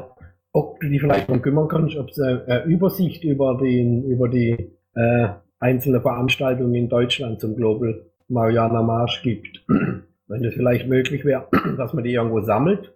ob 0.52 0.80
du 0.80 0.88
dich 0.88 1.02
vielleicht 1.02 1.30
darum 1.30 1.41
kümmern 1.41 1.68
kannst, 1.68 1.95
ob 1.97 2.10
es 2.10 2.20
eine, 2.20 2.43
eine 2.45 2.64
Übersicht 2.66 3.24
über, 3.24 3.58
den, 3.58 4.04
über 4.04 4.30
die 4.30 4.72
äh, 4.95 5.30
einzelnen 5.60 6.02
Veranstaltungen 6.02 6.76
in 6.76 6.89
Deutschland 6.89 7.39
zum 7.39 7.56
Global 7.56 8.06
Mariana 8.28 8.84
Marsch 8.84 9.24
gibt. 9.24 9.64
Wenn 9.68 10.43
das 10.43 10.54
vielleicht 10.54 10.88
möglich 10.88 11.26
wäre, 11.26 11.47
dass 11.78 11.93
man 11.93 12.04
die 12.04 12.14
irgendwo 12.14 12.41
sammelt. 12.41 12.93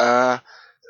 Äh, 0.00 0.38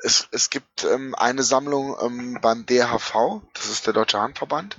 es, 0.03 0.27
es 0.31 0.49
gibt 0.49 0.83
ähm, 0.83 1.15
eine 1.15 1.43
Sammlung 1.43 1.97
ähm, 2.01 2.39
beim 2.41 2.65
DHV, 2.65 3.41
das 3.53 3.67
ist 3.67 3.85
der 3.85 3.93
Deutsche 3.93 4.19
Handverband. 4.19 4.77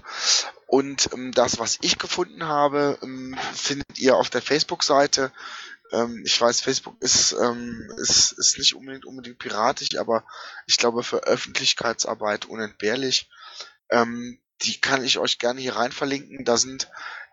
Und 0.66 1.10
ähm, 1.12 1.32
das, 1.32 1.58
was 1.58 1.78
ich 1.82 1.98
gefunden 1.98 2.44
habe, 2.44 2.98
ähm, 3.02 3.36
findet 3.54 3.98
ihr 3.98 4.16
auf 4.16 4.30
der 4.30 4.42
Facebook-Seite. 4.42 5.32
Ähm, 5.92 6.22
ich 6.24 6.40
weiß, 6.40 6.60
Facebook 6.60 6.96
ist, 7.00 7.32
ähm, 7.32 7.92
ist, 7.98 8.32
ist 8.32 8.58
nicht 8.58 8.74
unbedingt, 8.74 9.04
unbedingt 9.04 9.38
piratisch, 9.38 9.96
aber 9.98 10.24
ich 10.66 10.76
glaube 10.76 11.02
für 11.02 11.24
Öffentlichkeitsarbeit 11.24 12.46
unentbehrlich. 12.46 13.28
Die 14.62 14.80
kann 14.80 15.04
ich 15.04 15.18
euch 15.18 15.40
gerne 15.40 15.60
hier 15.60 15.74
rein 15.74 15.90
verlinken. 15.90 16.44
Da 16.44 16.56
sind 16.56 16.88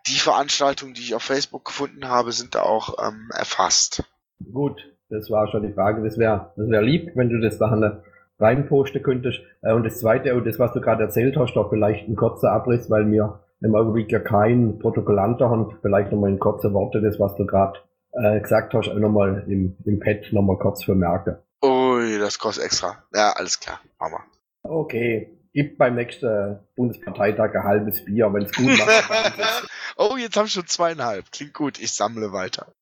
die 0.08 0.18
Veranstaltungen, 0.18 0.92
die 0.92 1.02
ich 1.02 1.14
auf 1.14 1.22
Facebook 1.22 1.64
gefunden 1.64 2.08
habe, 2.08 2.32
sind 2.32 2.56
da 2.56 2.62
auch 2.62 2.98
erfasst. 3.30 4.02
Gut, 4.40 4.82
das 5.10 5.30
war 5.30 5.48
schon 5.48 5.62
die 5.62 5.72
Frage. 5.72 6.02
Das 6.02 6.18
wäre 6.18 6.52
das 6.56 6.68
wär 6.68 6.82
lieb, 6.82 7.12
wenn 7.14 7.28
du 7.28 7.40
das 7.40 7.58
da 7.58 8.00
reinposten 8.38 9.02
könntest. 9.02 9.40
Äh, 9.62 9.72
und 9.72 9.84
das 9.84 9.98
zweite, 9.98 10.34
und 10.34 10.46
das, 10.46 10.58
was 10.58 10.72
du 10.72 10.80
gerade 10.80 11.04
erzählt 11.04 11.36
hast, 11.36 11.54
doch 11.54 11.70
vielleicht 11.70 12.08
ein 12.08 12.16
kurzer 12.16 12.52
Abriss, 12.52 12.90
weil 12.90 13.10
wir 13.10 13.40
im 13.60 13.74
Augenblick 13.74 14.10
ja 14.12 14.20
keinen 14.20 14.78
Protokollanter 14.78 15.50
haben. 15.50 15.76
Vielleicht 15.82 16.12
nochmal 16.12 16.30
in 16.30 16.38
kurze 16.38 16.72
Worte, 16.72 17.00
das, 17.00 17.18
was 17.18 17.34
du 17.36 17.46
gerade 17.46 17.78
äh, 18.12 18.40
gesagt 18.40 18.74
hast, 18.74 18.88
auch 18.88 18.94
nochmal 18.94 19.44
im, 19.48 19.76
im 19.84 20.00
Pad 20.00 20.32
nochmal 20.32 20.58
kurz 20.58 20.84
vermerken. 20.84 21.36
Ui, 21.64 22.18
das 22.18 22.38
kostet 22.38 22.66
extra. 22.66 23.02
Ja, 23.14 23.32
alles 23.32 23.58
klar, 23.58 23.80
machen 23.98 24.12
wir. 24.12 24.70
Okay, 24.70 25.38
gibt 25.52 25.78
beim 25.78 25.96
nächsten 25.96 26.60
Bundesparteitag 26.76 27.54
ein 27.54 27.64
halbes 27.64 28.04
Bier, 28.04 28.32
wenn 28.32 28.42
es 28.42 28.52
gut 28.52 28.78
macht. 28.78 29.66
oh, 29.96 30.16
jetzt 30.16 30.36
habe 30.36 30.46
ich 30.46 30.52
schon 30.52 30.66
zweieinhalb. 30.66 31.32
Klingt 31.32 31.54
gut, 31.54 31.80
ich 31.80 31.92
sammle 31.92 32.32
weiter. 32.32 32.72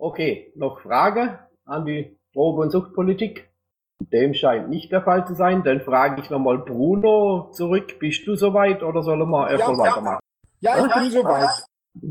Okay, 0.00 0.50
noch 0.56 0.80
Frage 0.80 1.40
an 1.66 1.84
die 1.84 2.16
Drogen- 2.32 2.62
und 2.62 2.70
Suchtpolitik? 2.70 3.50
Dem 4.00 4.32
scheint 4.32 4.70
nicht 4.70 4.90
der 4.90 5.02
Fall 5.02 5.26
zu 5.26 5.34
sein. 5.34 5.62
Dann 5.62 5.82
frage 5.82 6.22
ich 6.22 6.30
nochmal 6.30 6.56
Bruno 6.58 7.50
zurück. 7.52 7.98
Bist 7.98 8.26
du 8.26 8.34
soweit 8.34 8.82
oder 8.82 9.02
sollen 9.02 9.28
wir 9.28 9.50
erstmal 9.50 9.76
Ja, 9.76 9.84
ja. 9.84 9.90
weitermachen? 9.90 10.20
Ja, 10.60 10.86
ich 10.86 10.94
bin 10.94 11.10
soweit. 11.10 11.50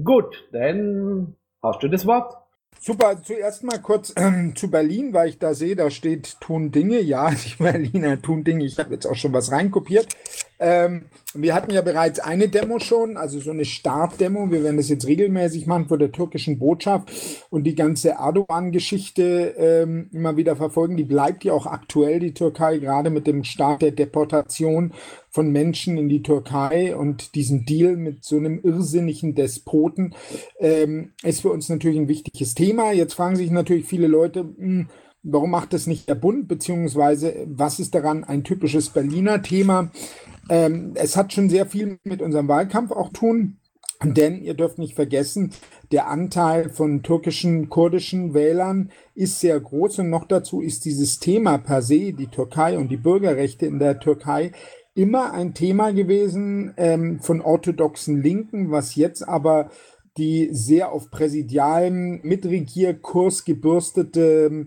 Gut, 0.04 0.48
dann 0.52 1.36
hast 1.64 1.82
du 1.82 1.88
das 1.88 2.06
Wort. 2.06 2.36
Super, 2.80 3.22
zuerst 3.24 3.64
mal 3.64 3.80
kurz 3.80 4.14
ähm, 4.16 4.56
zu 4.56 4.70
Berlin, 4.70 5.12
weil 5.14 5.30
ich 5.30 5.40
da 5.40 5.56
sehe, 5.56 5.76
da 5.76 5.90
steht 5.90 6.40
tun 6.40 6.72
Dinge. 6.72 7.00
Ja, 7.00 7.32
die 7.32 7.56
Berliner 7.62 8.22
tun 8.22 8.44
Dinge. 8.44 8.66
Ich 8.66 8.78
habe 8.78 8.94
jetzt 8.94 9.08
auch 9.08 9.16
schon 9.16 9.34
was 9.34 9.52
reinkopiert. 9.52 10.16
Ähm, 10.60 11.06
wir 11.34 11.54
hatten 11.54 11.72
ja 11.72 11.82
bereits 11.82 12.20
eine 12.20 12.50
Demo 12.50 12.80
schon, 12.80 13.16
also 13.16 13.40
so 13.40 13.52
eine 13.52 13.64
Startdemo. 13.64 14.52
Wir 14.52 14.64
werden 14.64 14.78
das 14.78 14.90
jetzt 14.90 15.08
regelmäßig 15.08 15.68
machen 15.68 15.88
vor 15.88 15.98
der 15.98 16.12
türkischen 16.12 16.60
Botschaft 16.60 17.12
und 17.50 17.64
die 17.66 17.76
ganze 17.76 18.10
Erdogan-Geschichte 18.10 19.54
ähm, 19.58 20.10
immer 20.12 20.38
wieder 20.38 20.56
verfolgen. 20.56 20.98
Die 20.98 21.04
bleibt 21.04 21.44
ja 21.44 21.54
auch 21.54 21.68
aktuell, 21.68 22.20
die 22.20 22.34
Türkei, 22.34 22.80
gerade 22.80 23.10
mit 23.10 23.28
dem 23.28 23.44
Start 23.44 23.82
der 23.82 23.92
Deportation 23.92 24.94
von 25.30 25.52
Menschen 25.52 25.98
in 25.98 26.10
die 26.10 26.24
Türkei 26.24 26.96
und 26.96 27.36
diesen 27.36 27.66
Deal 27.66 27.96
mit 27.96 28.26
so 28.26 28.38
einem 28.38 28.60
irrsinnigen 28.64 29.36
Despoten 29.36 30.16
ähm, 30.60 31.12
ist 31.24 31.42
für 31.42 31.52
uns 31.52 31.70
natürlich 31.70 32.00
ein 32.00 32.08
wichtiges 32.08 32.56
Thema. 32.56 32.92
Jetzt 32.92 33.14
fragen 33.14 33.36
sich 33.36 33.52
natürlich 33.52 33.86
viele 33.86 34.08
Leute, 34.08 34.40
hm, 34.40 34.90
warum 35.32 35.52
macht 35.52 35.74
das 35.74 35.88
nicht 35.88 36.10
der 36.10 36.16
Bund, 36.16 36.48
beziehungsweise 36.48 37.48
was 37.48 37.80
ist 37.80 37.96
daran 37.96 38.24
ein 38.24 38.44
typisches 38.44 38.90
Berliner 38.90 39.42
Thema? 39.42 39.92
Ähm, 40.50 40.92
es 40.96 41.16
hat 41.16 41.34
schon 41.34 41.50
sehr 41.50 41.66
viel 41.66 42.00
mit 42.04 42.22
unserem 42.22 42.48
Wahlkampf 42.48 42.92
auch 42.92 43.10
tun. 43.14 43.58
Denn 44.02 44.42
ihr 44.42 44.54
dürft 44.54 44.78
nicht 44.78 44.96
vergessen, 44.96 45.52
der 45.92 46.08
Anteil 46.08 46.70
von 46.70 47.04
türkischen, 47.04 47.68
kurdischen 47.68 48.34
Wählern 48.34 48.92
ist 49.14 49.42
sehr 49.42 49.60
groß 49.60 50.00
und 50.00 50.10
noch 50.10 50.26
dazu 50.26 50.62
ist 50.62 50.86
dieses 50.86 51.20
Thema 51.20 51.58
per 51.58 51.82
se, 51.82 52.14
die 52.14 52.28
Türkei 52.28 52.78
und 52.78 52.90
die 52.90 52.98
Bürgerrechte 52.98 53.66
in 53.66 53.78
der 53.78 54.00
Türkei, 54.00 54.54
immer 54.96 55.34
ein 55.34 55.54
Thema 55.54 55.92
gewesen 55.92 56.74
ähm, 56.78 57.20
von 57.20 57.42
orthodoxen 57.42 58.22
Linken, 58.22 58.72
was 58.72 58.96
jetzt 58.96 59.28
aber 59.28 59.70
die 60.18 60.50
sehr 60.52 60.92
auf 60.92 61.12
präsidialen 61.12 62.22
Mitregierkurs 62.24 63.44
gebürstete 63.44 64.50
äh, 64.52 64.66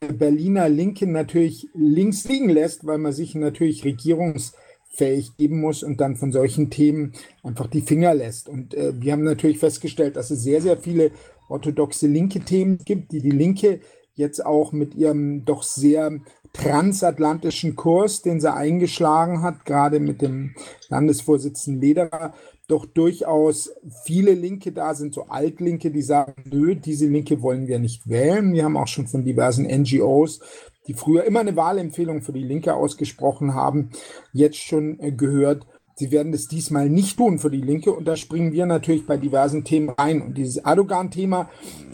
Berliner 0.00 0.68
Linke 0.68 1.06
natürlich 1.06 1.68
links 1.74 2.24
liegen 2.24 2.48
lässt, 2.48 2.86
weil 2.86 2.98
man 2.98 3.12
sich 3.12 3.34
natürlich 3.34 3.84
regierungsfähig 3.84 5.36
geben 5.36 5.60
muss 5.60 5.82
und 5.82 6.00
dann 6.00 6.16
von 6.16 6.32
solchen 6.32 6.70
Themen 6.70 7.12
einfach 7.42 7.66
die 7.66 7.82
Finger 7.82 8.14
lässt. 8.14 8.48
Und 8.48 8.74
äh, 8.74 8.92
wir 8.98 9.12
haben 9.12 9.24
natürlich 9.24 9.58
festgestellt, 9.58 10.16
dass 10.16 10.30
es 10.30 10.42
sehr, 10.42 10.62
sehr 10.62 10.78
viele 10.78 11.10
orthodoxe 11.48 12.06
linke 12.06 12.40
Themen 12.40 12.78
gibt, 12.78 13.12
die 13.12 13.20
die 13.20 13.30
Linke 13.30 13.80
jetzt 14.14 14.44
auch 14.44 14.72
mit 14.72 14.94
ihrem 14.94 15.44
doch 15.44 15.62
sehr 15.62 16.20
transatlantischen 16.52 17.76
Kurs, 17.76 18.22
den 18.22 18.40
sie 18.40 18.52
eingeschlagen 18.52 19.42
hat, 19.42 19.64
gerade 19.64 20.00
mit 20.00 20.20
dem 20.20 20.54
Landesvorsitzenden 20.88 21.80
Lederer, 21.80 22.34
doch 22.72 22.86
durchaus 22.86 23.70
viele 24.04 24.32
Linke 24.32 24.72
da 24.72 24.94
sind, 24.94 25.14
so 25.14 25.26
Altlinke, 25.28 25.90
die 25.90 26.02
sagen, 26.02 26.34
nö, 26.50 26.74
diese 26.74 27.06
Linke 27.06 27.42
wollen 27.42 27.66
wir 27.66 27.78
nicht 27.78 28.08
wählen. 28.08 28.52
Wir 28.52 28.64
haben 28.64 28.76
auch 28.76 28.88
schon 28.88 29.06
von 29.06 29.24
diversen 29.24 29.66
NGOs, 29.66 30.40
die 30.86 30.94
früher 30.94 31.24
immer 31.24 31.40
eine 31.40 31.54
Wahlempfehlung 31.54 32.22
für 32.22 32.32
die 32.32 32.42
Linke 32.42 32.74
ausgesprochen 32.74 33.54
haben, 33.54 33.90
jetzt 34.32 34.56
schon 34.56 34.98
äh, 35.00 35.12
gehört, 35.12 35.66
sie 35.94 36.10
werden 36.10 36.32
das 36.32 36.48
diesmal 36.48 36.88
nicht 36.88 37.18
tun 37.18 37.38
für 37.38 37.50
die 37.50 37.60
Linke. 37.60 37.92
Und 37.92 38.06
da 38.06 38.16
springen 38.16 38.52
wir 38.52 38.66
natürlich 38.66 39.06
bei 39.06 39.18
diversen 39.18 39.64
Themen 39.64 39.90
rein. 39.90 40.22
Und 40.22 40.38
dieses 40.38 40.56
Erdogan-Thema 40.56 41.50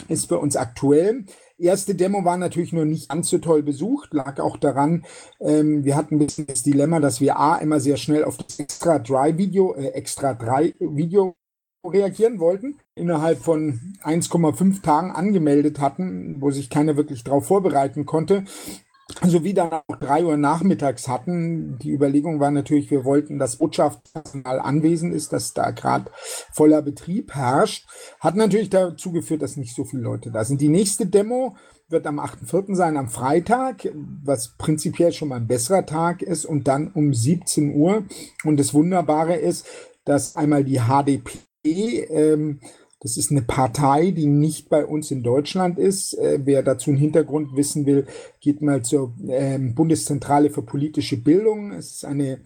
ist 0.09 0.29
für 0.29 0.39
uns 0.39 0.57
aktuell. 0.57 1.25
Erste 1.59 1.97
Demo 1.97 2.25
war 2.25 2.37
natürlich 2.37 2.73
nur 2.73 2.85
nicht 2.85 3.09
ganz 3.09 3.31
so 3.31 3.39
toll 3.39 3.65
besucht, 3.65 4.15
lag 4.15 4.39
auch 4.39 4.57
daran, 4.57 5.05
ähm, 5.41 5.85
wir 5.85 5.97
hatten 5.97 6.15
ein 6.15 6.19
bisschen 6.19 6.47
das 6.47 6.63
Dilemma, 6.63 7.01
dass 7.01 7.21
wir 7.21 7.39
A 7.39 7.57
immer 7.57 7.81
sehr 7.81 7.97
schnell 7.97 8.23
auf 8.23 8.37
das 8.37 8.61
Extra 8.61 9.01
3 9.01 9.39
Video, 9.39 9.75
äh, 9.75 9.89
Extra 9.89 10.35
3 10.35 10.75
Video 10.79 11.35
reagieren 11.85 12.39
wollten, 12.39 12.79
innerhalb 12.95 13.39
von 13.39 13.97
1,5 14.03 14.83
Tagen 14.83 15.11
angemeldet 15.11 15.81
hatten, 15.81 16.37
wo 16.41 16.53
sich 16.53 16.71
keiner 16.71 16.97
wirklich 16.97 17.25
darauf 17.25 17.47
vorbereiten 17.47 18.07
konnte 18.07 18.45
sowie 19.25 19.55
dann 19.55 19.73
auch 19.73 19.97
drei 20.01 20.25
Uhr 20.25 20.37
nachmittags 20.37 21.09
hatten. 21.09 21.79
Die 21.79 21.91
Überlegung 21.91 22.41
war 22.41 22.51
natürlich, 22.51 22.91
wir 22.91 23.05
wollten, 23.05 23.39
dass 23.39 23.57
Botschaftspersonal 23.57 24.61
anwesend 24.61 25.15
ist, 25.15 25.33
dass 25.33 25.55
da 25.55 25.71
gerade 25.71 26.11
voller 26.53 26.83
Betrieb 26.83 27.35
herrscht. 27.35 27.89
Hat 28.21 28.37
natürlich 28.37 28.71
dazu 28.71 29.13
geführt, 29.13 29.43
dass 29.43 29.57
nicht 29.57 29.75
so 29.75 29.85
viele 29.85 30.03
Leute 30.03 30.31
da 30.31 30.45
sind. 30.45 30.61
Die 30.61 30.69
nächste 30.69 31.07
Demo 31.07 31.57
wird 31.89 32.07
am 32.07 32.21
8.4. 32.21 32.75
sein, 32.75 32.97
am 32.97 33.09
Freitag, 33.09 33.89
was 34.23 34.57
prinzipiell 34.59 35.13
schon 35.13 35.29
mal 35.29 35.37
ein 35.37 35.47
besserer 35.47 35.87
Tag 35.87 36.23
ist 36.23 36.45
und 36.45 36.69
dann 36.69 36.93
um 36.93 37.15
17 37.15 37.75
Uhr. 37.75 38.05
Und 38.45 38.61
das 38.61 38.75
Wunderbare 38.75 39.37
ist, 39.37 39.67
dass 40.05 40.37
einmal 40.37 40.65
die 40.65 40.81
HDP 40.81 41.39
ähm, 41.65 42.61
das 43.01 43.17
ist 43.17 43.31
eine 43.31 43.43
Partei, 43.43 44.11
die 44.11 44.27
nicht 44.27 44.69
bei 44.69 44.85
uns 44.85 45.11
in 45.11 45.23
Deutschland 45.23 45.79
ist. 45.79 46.15
Äh, 46.15 46.41
wer 46.45 46.63
dazu 46.63 46.91
einen 46.91 46.99
Hintergrund 46.99 47.57
wissen 47.57 47.87
will, 47.87 48.07
geht 48.41 48.61
mal 48.61 48.83
zur 48.83 49.15
ähm, 49.29 49.75
Bundeszentrale 49.75 50.51
für 50.51 50.63
politische 50.63 51.17
Bildung. 51.17 51.73
Es 51.73 51.93
ist 51.93 52.05
eine 52.05 52.41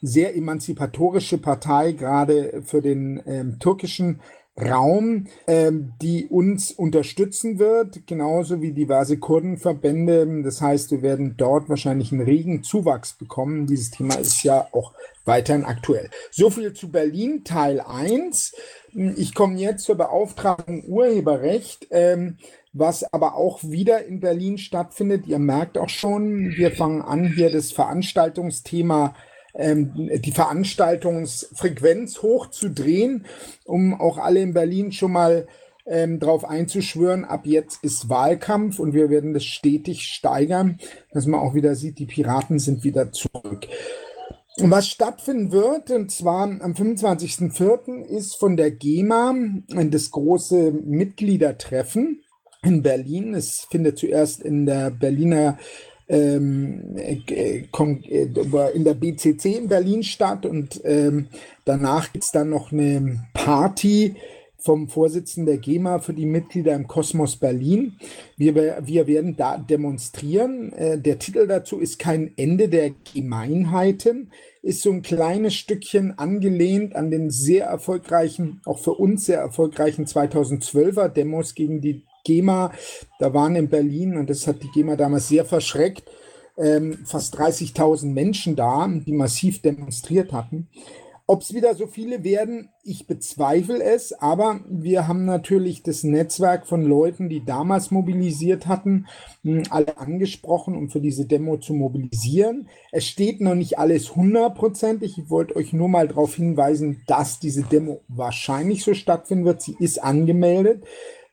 sehr 0.00 0.36
emanzipatorische 0.36 1.38
Partei, 1.38 1.92
gerade 1.92 2.62
für 2.64 2.80
den 2.80 3.22
ähm, 3.26 3.58
türkischen 3.58 4.20
Raum, 4.60 5.26
ähm, 5.46 5.92
die 6.02 6.26
uns 6.26 6.72
unterstützen 6.72 7.58
wird, 7.58 8.06
genauso 8.06 8.60
wie 8.60 8.72
diverse 8.72 9.18
Kurdenverbände. 9.18 10.42
Das 10.42 10.60
heißt, 10.60 10.90
wir 10.90 11.02
werden 11.02 11.34
dort 11.36 11.68
wahrscheinlich 11.68 12.12
einen 12.12 12.22
regen 12.22 12.62
Zuwachs 12.62 13.12
bekommen. 13.14 13.66
Dieses 13.66 13.90
Thema 13.90 14.16
ist 14.16 14.42
ja 14.42 14.66
auch 14.72 14.92
weiterhin 15.24 15.64
aktuell. 15.64 16.10
So 16.30 16.50
viel 16.50 16.72
zu 16.72 16.90
Berlin, 16.90 17.44
Teil 17.44 17.80
1. 17.80 18.54
Ich 19.16 19.34
komme 19.34 19.58
jetzt 19.58 19.84
zur 19.84 19.96
Beauftragung 19.96 20.84
Urheberrecht, 20.86 21.86
ähm, 21.90 22.38
was 22.72 23.04
aber 23.12 23.34
auch 23.34 23.62
wieder 23.62 24.04
in 24.04 24.20
Berlin 24.20 24.58
stattfindet. 24.58 25.26
Ihr 25.26 25.38
merkt 25.38 25.78
auch 25.78 25.88
schon, 25.88 26.52
wir 26.56 26.72
fangen 26.72 27.02
an, 27.02 27.32
hier 27.34 27.50
das 27.50 27.72
Veranstaltungsthema 27.72 29.14
ähm, 29.58 30.10
die 30.22 30.32
Veranstaltungsfrequenz 30.32 32.22
hochzudrehen, 32.22 33.26
um 33.64 34.00
auch 34.00 34.16
alle 34.18 34.40
in 34.40 34.54
Berlin 34.54 34.92
schon 34.92 35.12
mal 35.12 35.46
ähm, 35.86 36.20
darauf 36.20 36.44
einzuschwören, 36.44 37.24
ab 37.24 37.46
jetzt 37.46 37.82
ist 37.82 38.08
Wahlkampf 38.08 38.78
und 38.78 38.92
wir 38.92 39.10
werden 39.10 39.34
das 39.34 39.44
stetig 39.44 40.04
steigern, 40.04 40.78
dass 41.12 41.26
man 41.26 41.40
auch 41.40 41.54
wieder 41.54 41.74
sieht, 41.74 41.98
die 41.98 42.06
Piraten 42.06 42.58
sind 42.58 42.84
wieder 42.84 43.12
zurück. 43.12 43.66
Was 44.60 44.88
stattfinden 44.88 45.52
wird, 45.52 45.90
und 45.90 46.10
zwar 46.10 46.42
am 46.42 46.72
25.04. 46.72 48.04
ist 48.04 48.34
von 48.36 48.56
der 48.56 48.72
GEMA 48.72 49.34
das 49.68 50.10
große 50.10 50.72
Mitgliedertreffen 50.72 52.22
in 52.62 52.82
Berlin. 52.82 53.34
Es 53.34 53.66
findet 53.70 53.98
zuerst 53.98 54.42
in 54.42 54.66
der 54.66 54.90
Berliner 54.90 55.58
ähm, 56.08 56.96
äh, 56.96 57.20
äh, 57.28 58.74
in 58.74 58.84
der 58.84 58.94
BCC 58.94 59.56
in 59.56 59.68
Berlin 59.68 60.02
statt 60.02 60.46
und 60.46 60.80
ähm, 60.84 61.28
danach 61.64 62.12
gibt 62.12 62.24
es 62.24 62.32
dann 62.32 62.50
noch 62.50 62.72
eine 62.72 63.24
Party 63.34 64.16
vom 64.60 64.88
Vorsitzenden 64.88 65.46
der 65.46 65.58
GEMA 65.58 66.00
für 66.00 66.12
die 66.12 66.26
Mitglieder 66.26 66.74
im 66.74 66.88
Kosmos 66.88 67.36
Berlin. 67.36 67.96
Wir, 68.36 68.54
wir 68.54 69.06
werden 69.06 69.36
da 69.36 69.56
demonstrieren. 69.56 70.72
Äh, 70.72 70.98
der 70.98 71.18
Titel 71.18 71.46
dazu 71.46 71.78
ist 71.78 71.98
kein 71.98 72.32
Ende 72.36 72.68
der 72.68 72.90
Gemeinheiten, 73.14 74.32
ist 74.62 74.82
so 74.82 74.90
ein 74.90 75.02
kleines 75.02 75.54
Stückchen 75.54 76.18
angelehnt 76.18 76.96
an 76.96 77.10
den 77.10 77.30
sehr 77.30 77.66
erfolgreichen, 77.66 78.60
auch 78.64 78.80
für 78.80 78.94
uns 78.94 79.26
sehr 79.26 79.38
erfolgreichen 79.38 80.06
2012er 80.06 81.08
Demos 81.08 81.54
gegen 81.54 81.80
die 81.80 82.02
GEMA. 82.28 82.72
Da 83.18 83.32
waren 83.32 83.56
in 83.56 83.68
Berlin, 83.68 84.16
und 84.16 84.28
das 84.28 84.46
hat 84.46 84.62
die 84.62 84.70
GEMA 84.70 84.96
damals 84.96 85.28
sehr 85.28 85.46
verschreckt, 85.46 86.10
ähm, 86.58 86.98
fast 87.04 87.38
30.000 87.38 88.12
Menschen 88.12 88.54
da, 88.54 88.86
die 88.88 89.12
massiv 89.12 89.62
demonstriert 89.62 90.32
hatten. 90.32 90.68
Ob 91.30 91.42
es 91.42 91.52
wieder 91.52 91.74
so 91.74 91.86
viele 91.86 92.24
werden, 92.24 92.70
ich 92.82 93.06
bezweifle 93.06 93.82
es, 93.82 94.14
aber 94.14 94.60
wir 94.66 95.06
haben 95.06 95.26
natürlich 95.26 95.82
das 95.82 96.02
Netzwerk 96.02 96.66
von 96.66 96.82
Leuten, 96.82 97.28
die 97.28 97.44
damals 97.44 97.90
mobilisiert 97.90 98.66
hatten, 98.66 99.08
hm, 99.42 99.64
alle 99.68 99.98
angesprochen, 99.98 100.74
um 100.74 100.88
für 100.88 101.02
diese 101.02 101.26
Demo 101.26 101.58
zu 101.58 101.74
mobilisieren. 101.74 102.70
Es 102.92 103.04
steht 103.06 103.42
noch 103.42 103.54
nicht 103.54 103.78
alles 103.78 104.16
hundertprozentig. 104.16 105.18
Ich 105.18 105.28
wollte 105.28 105.56
euch 105.56 105.74
nur 105.74 105.90
mal 105.90 106.08
darauf 106.08 106.34
hinweisen, 106.34 107.02
dass 107.06 107.38
diese 107.38 107.62
Demo 107.62 108.00
wahrscheinlich 108.08 108.82
so 108.82 108.94
stattfinden 108.94 109.44
wird. 109.44 109.60
Sie 109.60 109.76
ist 109.78 110.02
angemeldet. 110.02 110.82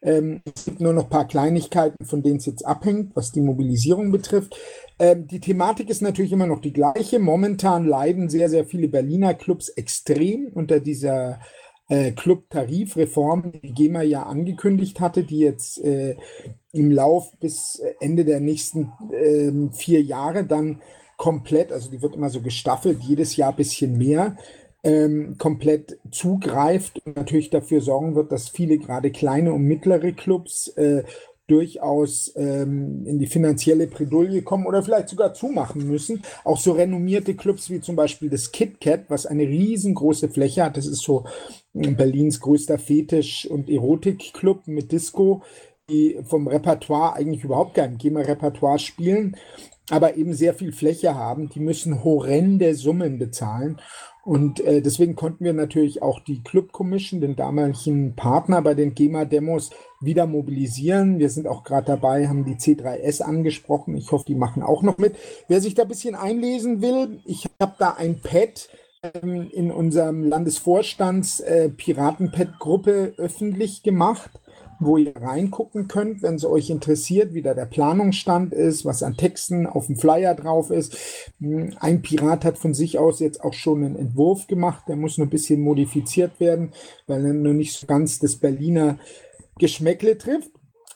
Ähm, 0.01 0.41
es 0.55 0.65
gibt 0.65 0.79
nur 0.79 0.93
noch 0.93 1.05
ein 1.05 1.09
paar 1.09 1.27
Kleinigkeiten, 1.27 2.05
von 2.05 2.21
denen 2.21 2.37
es 2.37 2.45
jetzt 2.45 2.65
abhängt, 2.65 3.15
was 3.15 3.31
die 3.31 3.41
Mobilisierung 3.41 4.11
betrifft. 4.11 4.55
Ähm, 4.99 5.27
die 5.27 5.39
Thematik 5.39 5.89
ist 5.89 6.01
natürlich 6.01 6.31
immer 6.31 6.47
noch 6.47 6.61
die 6.61 6.73
gleiche. 6.73 7.19
Momentan 7.19 7.85
leiden 7.85 8.29
sehr, 8.29 8.49
sehr 8.49 8.65
viele 8.65 8.87
Berliner 8.87 9.33
Clubs 9.33 9.69
extrem 9.69 10.47
unter 10.53 10.79
dieser 10.79 11.39
äh, 11.89 12.11
Club-Tarifreform, 12.11 13.51
die 13.63 13.73
GEMA 13.73 14.01
ja 14.01 14.23
angekündigt 14.23 14.99
hatte, 14.99 15.23
die 15.23 15.39
jetzt 15.39 15.83
äh, 15.83 16.15
im 16.71 16.91
Lauf 16.91 17.31
bis 17.39 17.81
Ende 17.99 18.25
der 18.25 18.39
nächsten 18.39 18.91
äh, 19.11 19.51
vier 19.73 20.01
Jahre 20.01 20.45
dann 20.45 20.81
komplett, 21.17 21.71
also 21.71 21.89
die 21.89 22.01
wird 22.01 22.15
immer 22.15 22.29
so 22.29 22.41
gestaffelt, 22.41 23.01
jedes 23.01 23.35
Jahr 23.35 23.51
ein 23.51 23.55
bisschen 23.55 23.97
mehr, 23.97 24.35
ähm, 24.85 25.35
komplett 25.39 25.97
zugreift 26.11 27.01
und 27.05 27.17
natürlich 27.17 27.49
dafür 27.49 27.81
sorgen 27.81 28.15
wird, 28.15 28.31
dass 28.31 28.49
viele 28.49 28.77
gerade 28.77 29.11
kleine 29.11 29.51
und 29.51 29.63
mittlere 29.63 30.11
Clubs 30.13 30.67
äh, 30.77 31.03
durchaus 31.47 32.31
ähm, 32.35 33.05
in 33.05 33.19
die 33.19 33.27
finanzielle 33.27 33.87
Bredouille 33.87 34.43
kommen 34.43 34.65
oder 34.65 34.81
vielleicht 34.83 35.09
sogar 35.09 35.33
zumachen 35.33 35.87
müssen. 35.87 36.23
Auch 36.43 36.59
so 36.59 36.71
renommierte 36.71 37.35
Clubs 37.35 37.69
wie 37.69 37.81
zum 37.81 37.95
Beispiel 37.95 38.29
das 38.29 38.51
KitKat, 38.51 39.05
was 39.09 39.25
eine 39.25 39.43
riesengroße 39.43 40.29
Fläche 40.29 40.63
hat. 40.63 40.77
Das 40.77 40.87
ist 40.87 41.01
so 41.01 41.25
äh, 41.73 41.91
Berlins 41.91 42.39
größter 42.39 42.77
Fetisch- 42.77 43.47
und 43.47 43.69
Erotikclub 43.69 44.67
mit 44.67 44.91
Disco, 44.91 45.43
die 45.89 46.19
vom 46.23 46.47
Repertoire 46.47 47.15
eigentlich 47.15 47.43
überhaupt 47.43 47.75
kein 47.75 47.97
GEMA-Repertoire 47.97 48.79
spielen, 48.79 49.35
aber 49.89 50.17
eben 50.17 50.33
sehr 50.33 50.53
viel 50.55 50.71
Fläche 50.71 51.15
haben. 51.15 51.49
Die 51.49 51.59
müssen 51.59 52.03
horrende 52.03 52.73
Summen 52.73 53.19
bezahlen. 53.19 53.79
Und 54.25 54.59
äh, 54.61 54.81
deswegen 54.81 55.15
konnten 55.15 55.45
wir 55.45 55.53
natürlich 55.53 56.01
auch 56.01 56.19
die 56.19 56.41
Club 56.41 56.71
Commission, 56.71 57.21
den 57.21 57.35
damaligen 57.35 58.15
Partner 58.15 58.63
bei 58.63 58.73
den 58.73 58.95
GEMA-Demos, 58.95 59.69
wieder 60.01 60.25
mobilisieren. 60.25 61.19
Wir 61.19 61.29
sind 61.29 61.47
auch 61.47 61.63
gerade 61.63 61.85
dabei, 61.85 62.27
haben 62.27 62.43
die 62.43 62.55
C3S 62.55 63.21
angesprochen. 63.21 63.95
Ich 63.95 64.11
hoffe, 64.11 64.25
die 64.27 64.33
machen 64.33 64.63
auch 64.63 64.81
noch 64.81 64.97
mit. 64.97 65.15
Wer 65.47 65.61
sich 65.61 65.75
da 65.75 65.83
ein 65.83 65.89
bisschen 65.89 66.15
einlesen 66.15 66.81
will, 66.81 67.19
ich 67.25 67.45
habe 67.61 67.75
da 67.77 67.91
ein 67.91 68.19
Pad 68.19 68.67
ähm, 69.03 69.47
in 69.51 69.71
unserem 69.71 70.23
Landesvorstands 70.23 71.41
äh, 71.41 71.69
Piratenpet-Gruppe 71.69 73.13
öffentlich 73.17 73.83
gemacht, 73.83 74.31
wo 74.79 74.97
ihr 74.97 75.15
reingucken 75.15 75.87
könnt, 75.87 76.21
wenn 76.21 76.35
es 76.35 76.45
euch 76.45 76.69
interessiert, 76.69 77.33
wie 77.33 77.41
da 77.41 77.53
der 77.53 77.65
Planungsstand 77.65 78.53
ist, 78.53 78.85
was 78.85 79.03
an 79.03 79.17
Texten 79.17 79.67
auf 79.67 79.87
dem 79.87 79.97
Flyer 79.97 80.35
drauf 80.35 80.69
ist. 80.71 80.97
Hm, 81.39 81.73
Ein 81.79 82.01
Pirat 82.01 82.45
hat 82.45 82.57
von 82.57 82.73
sich 82.73 82.99
aus 82.99 83.19
jetzt 83.19 83.43
auch 83.43 83.53
schon 83.53 83.83
einen 83.83 83.95
Entwurf 83.95 84.47
gemacht, 84.47 84.83
der 84.87 84.95
muss 84.95 85.17
nur 85.17 85.27
ein 85.27 85.31
bisschen 85.31 85.61
modifiziert 85.61 86.39
werden, 86.39 86.71
weil 87.07 87.25
er 87.25 87.33
nur 87.33 87.53
nicht 87.53 87.73
so 87.73 87.87
ganz 87.87 88.19
das 88.19 88.35
Berliner 88.37 88.97
Geschmäckle 89.57 90.17
trifft. 90.17 90.51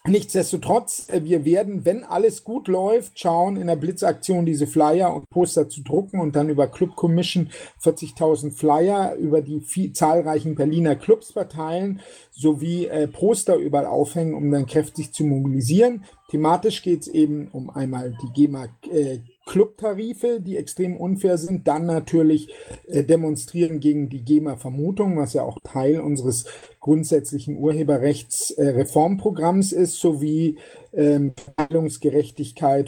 Nichtsdestotrotz, 0.10 1.08
äh, 1.10 1.24
wir 1.24 1.46
werden, 1.46 1.86
wenn 1.86 2.04
alles 2.04 2.44
gut 2.44 2.68
läuft, 2.68 3.20
schauen, 3.20 3.58
in 3.58 3.68
der 3.68 3.76
Blitzaktion 3.76 4.44
diese 4.44 4.66
Flyer 4.66 5.14
und 5.14 5.30
Poster 5.30 5.70
zu 5.70 5.84
drucken 5.84 6.20
und 6.20 6.36
dann 6.36 6.50
über 6.50 6.66
Club 6.66 6.96
Commission 6.96 7.50
40.000 7.84 8.52
Flyer 8.52 9.14
über 9.16 9.42
die 9.42 9.62
viel, 9.62 9.94
zahlreichen 9.94 10.56
Berliner 10.56 10.96
Clubs 10.96 11.32
verteilen, 11.32 12.02
sowie 12.32 12.88
äh, 12.88 13.08
Poster 13.08 13.56
überall 13.58 13.86
aufhängen, 13.86 14.34
um 14.34 14.50
dann 14.50 14.66
kräftig 14.66 15.12
zu 15.14 15.24
mobilisieren. 15.24 16.06
Thematisch 16.32 16.82
geht 16.82 17.02
es 17.02 17.08
eben 17.08 17.48
um 17.52 17.70
einmal 17.70 18.18
die 18.24 18.34
GEMA 18.34 18.66
äh, 18.92 19.20
Clubtarife, 19.50 20.40
die 20.40 20.56
extrem 20.58 20.96
unfair 20.96 21.40
sind, 21.40 21.68
dann 21.68 21.88
natürlich 21.88 22.54
äh, 22.86 23.04
demonstrieren 23.04 23.80
gegen 23.80 24.08
die 24.08 24.24
GEMA-Vermutung, 24.24 25.18
was 25.18 25.34
ja 25.34 25.42
auch 25.42 25.58
Teil 25.64 26.02
unseres 26.02 26.46
grundsätzlichen 26.80 27.58
Urheberrechtsreformprogramms 27.58 29.74
äh, 29.74 29.82
ist, 29.82 30.00
sowie 30.00 30.60
ähm, 30.94 31.34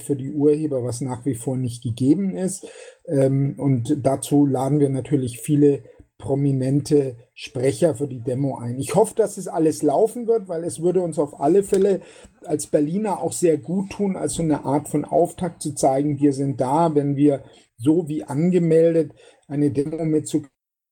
für 0.04 0.16
die 0.16 0.32
Urheber, 0.32 0.84
was 0.84 1.02
nach 1.02 1.26
wie 1.26 1.34
vor 1.34 1.58
nicht 1.58 1.82
gegeben 1.82 2.38
ist. 2.38 2.68
Ähm, 3.08 3.56
und 3.58 4.06
dazu 4.06 4.46
laden 4.46 4.80
wir 4.80 4.90
natürlich 4.90 5.40
viele 5.40 5.82
prominente 6.22 7.18
Sprecher 7.34 7.96
für 7.96 8.08
die 8.08 8.22
Demo 8.22 8.58
ein. 8.58 8.80
Ich 8.80 8.96
hoffe, 8.96 9.16
dass 9.16 9.38
es 9.38 9.50
alles 9.50 9.82
laufen 9.82 10.28
wird, 10.28 10.48
weil 10.48 10.64
es 10.64 10.82
würde 10.82 11.02
uns 11.02 11.20
auf 11.20 11.42
alle 11.42 11.64
Fälle 11.64 12.00
als 12.46 12.68
Berliner 12.68 13.20
auch 13.20 13.34
sehr 13.34 13.58
gut 13.58 13.92
tun, 13.92 14.16
als 14.16 14.36
so 14.36 14.44
eine 14.44 14.64
Art 14.64 14.88
von 14.88 15.04
Auftakt 15.04 15.62
zu 15.62 15.76
zeigen, 15.76 16.20
wir 16.20 16.32
sind 16.32 16.62
da, 16.62 16.96
wenn 16.96 17.18
wir 17.18 17.44
so 17.78 18.08
wie 18.08 18.24
angemeldet 18.24 19.14
eine 19.48 19.72
Demo 19.72 20.06
mit 20.06 20.30
so 20.30 20.44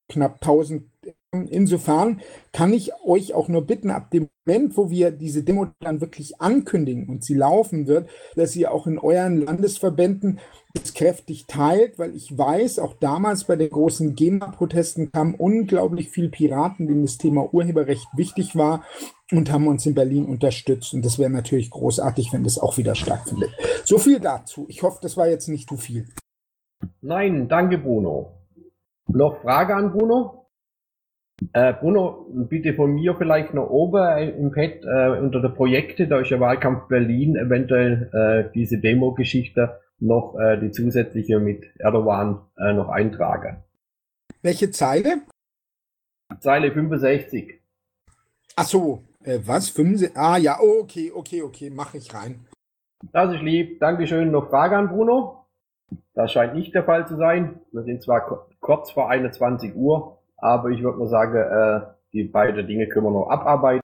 knapp 0.10 0.42
1000 0.42 0.84
Insofern 1.32 2.22
kann 2.54 2.74
ich 2.74 2.92
euch 3.06 3.36
auch 3.36 3.50
nur 3.50 3.68
bitten, 3.68 3.92
ab 3.92 4.10
dem 4.10 4.30
Moment, 4.46 4.76
wo 4.76 4.90
wir 4.90 5.12
diese 5.12 5.44
Demo 5.44 5.68
dann 5.80 6.02
wirklich 6.02 6.42
ankündigen 6.42 7.08
und 7.08 7.24
sie 7.24 7.36
laufen 7.36 7.86
wird, 7.86 8.10
dass 8.36 8.56
ihr 8.56 8.72
auch 8.72 8.88
in 8.88 8.98
euren 8.98 9.46
Landesverbänden 9.46 10.40
das 10.74 10.94
kräftig 10.94 11.48
teilt, 11.48 11.98
weil 11.98 12.16
ich 12.16 12.38
weiß, 12.38 12.80
auch 12.80 12.94
damals 12.94 13.46
bei 13.46 13.56
den 13.56 13.70
großen 13.70 14.16
GEMA-Protesten 14.16 15.12
kamen 15.12 15.34
unglaublich 15.36 16.10
viele 16.10 16.30
Piraten, 16.30 16.88
denen 16.88 17.02
das 17.02 17.18
Thema 17.18 17.52
Urheberrecht 17.54 18.08
wichtig 18.16 18.56
war 18.56 18.84
und 19.32 19.52
haben 19.52 19.68
uns 19.68 19.86
in 19.86 19.96
Berlin 19.96 20.26
unterstützt. 20.26 20.94
Und 20.94 21.04
das 21.04 21.18
wäre 21.18 21.32
natürlich 21.32 21.72
großartig, 21.72 22.32
wenn 22.34 22.44
das 22.44 22.60
auch 22.60 22.78
wieder 22.78 22.94
stattfindet. 22.94 23.50
So 23.84 23.98
viel 23.98 24.20
dazu. 24.20 24.66
Ich 24.70 24.84
hoffe, 24.84 25.00
das 25.02 25.18
war 25.18 25.28
jetzt 25.28 25.48
nicht 25.48 25.68
zu 25.68 25.78
viel. 25.78 26.08
Nein, 27.02 27.48
danke 27.48 27.80
Bruno. 27.80 28.34
Noch 29.08 29.42
Frage 29.42 29.76
an 29.76 29.92
Bruno? 29.92 30.46
Äh, 31.54 31.74
Bruno, 31.74 32.28
bitte 32.32 32.74
von 32.76 32.94
mir 32.94 33.16
vielleicht 33.16 33.54
noch 33.54 33.70
oben 33.70 34.38
im 34.38 34.52
Pad 34.52 34.84
äh, 34.84 35.20
unter 35.20 35.42
der 35.42 35.50
Projekte, 35.50 36.08
da 36.08 36.20
ist 36.20 36.30
ja 36.30 36.40
Wahlkampf 36.40 36.88
Berlin, 36.90 37.38
eventuell 37.38 38.10
äh, 38.14 38.52
diese 38.54 38.78
Demo-Geschichte 38.78 39.80
noch 40.00 40.36
äh, 40.40 40.60
die 40.60 40.72
zusätzliche 40.72 41.40
mit 41.40 41.66
Erdogan 41.78 42.42
äh, 42.58 42.74
noch 42.74 42.90
eintragen. 42.90 43.64
Welche 44.42 44.72
Zeile? 44.72 45.22
Zeile 46.40 46.72
65. 46.72 47.60
Ach 48.56 48.66
so, 48.66 49.04
äh, 49.24 49.40
was? 49.46 49.70
65? 49.70 50.18
Ah 50.18 50.38
ja, 50.38 50.60
oh, 50.62 50.82
okay, 50.82 51.12
okay, 51.14 51.42
okay, 51.42 51.70
mache 51.70 51.98
ich 51.98 52.14
rein. 52.14 52.46
Das 53.12 53.34
ist 53.34 53.42
lieb. 53.42 53.80
Dankeschön. 53.80 54.32
Noch 54.32 54.50
Frage 54.50 54.78
an 54.78 54.90
Bruno? 54.90 55.46
Das 56.14 56.32
scheint 56.32 56.54
nicht 56.54 56.74
der 56.76 56.84
Fall 56.84 57.08
zu 57.08 57.16
sein. 57.16 57.62
Wir 57.72 57.84
sind 57.84 58.04
zwar 58.04 58.48
kurz 58.60 58.92
vor 58.92 59.10
21 59.10 59.76
Uhr, 59.76 60.20
aber 60.38 60.70
ich 60.70 60.84
würde 60.84 61.00
mal 61.00 61.08
sagen, 61.08 61.36
äh, 61.36 61.88
die 62.14 62.24
beiden 62.24 62.68
Dinge 62.68 62.88
können 62.88 63.06
wir 63.06 63.12
noch 63.12 63.30
abarbeiten. 63.30 63.82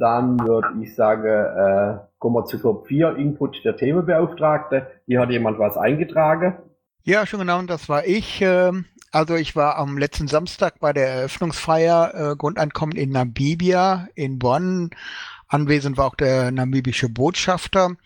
Dann 0.00 0.40
würde 0.40 0.68
ich 0.82 0.94
sagen, 0.94 1.26
äh, 1.26 1.98
kommen 2.18 2.34
wir 2.36 2.44
zu 2.46 2.58
Top 2.58 2.86
4, 2.88 3.16
Input 3.16 3.64
der 3.64 3.76
Themenbeauftragte. 3.76 4.86
Hier 5.06 5.20
hat 5.20 5.30
jemand 5.30 5.58
was 5.58 5.76
eingetragen. 5.76 6.56
Ja, 7.04 7.26
schon 7.26 7.40
genau, 7.40 7.62
das 7.62 7.88
war 7.88 8.06
ich. 8.06 8.40
ähm, 8.42 8.86
Also 9.12 9.34
ich 9.34 9.56
war 9.56 9.76
am 9.76 9.98
letzten 9.98 10.28
Samstag 10.28 10.78
bei 10.80 10.92
der 10.92 11.08
Eröffnungsfeier 11.08 12.32
äh, 12.32 12.36
Grundeinkommen 12.36 12.96
in 12.96 13.10
Namibia 13.10 14.08
in 14.14 14.38
Bonn. 14.38 14.90
Anwesend 15.48 15.96
war 15.96 16.06
auch 16.06 16.14
der 16.14 16.50
namibische 16.52 17.08
Botschafter. 17.08 17.96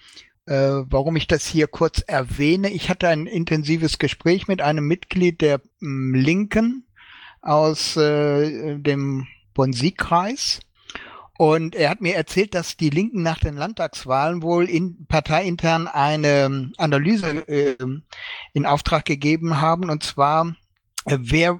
Äh, 0.46 0.82
warum 0.90 1.16
ich 1.16 1.26
das 1.26 1.46
hier 1.46 1.66
kurz 1.66 2.00
erwähne, 2.06 2.70
ich 2.70 2.88
hatte 2.90 3.08
ein 3.08 3.26
intensives 3.26 3.98
Gespräch 3.98 4.48
mit 4.48 4.62
einem 4.62 4.86
Mitglied 4.86 5.40
der 5.40 5.60
m, 5.82 6.14
Linken 6.14 6.86
aus 7.42 7.96
äh, 7.96 8.78
dem 8.78 9.26
Bonn-Sieg-Kreis. 9.54 10.60
Und 11.36 11.74
er 11.74 11.90
hat 11.90 12.00
mir 12.00 12.14
erzählt, 12.14 12.54
dass 12.54 12.76
die 12.76 12.90
Linken 12.90 13.22
nach 13.22 13.40
den 13.40 13.56
Landtagswahlen 13.56 14.42
wohl 14.42 14.68
in 14.70 15.06
parteiintern 15.06 15.88
eine 15.88 16.44
ähm, 16.44 16.72
Analyse 16.76 17.48
äh, 17.48 17.76
in 18.52 18.66
Auftrag 18.66 19.04
gegeben 19.04 19.60
haben, 19.60 19.90
und 19.90 20.02
zwar 20.04 20.54
äh, 21.06 21.18
wer 21.20 21.58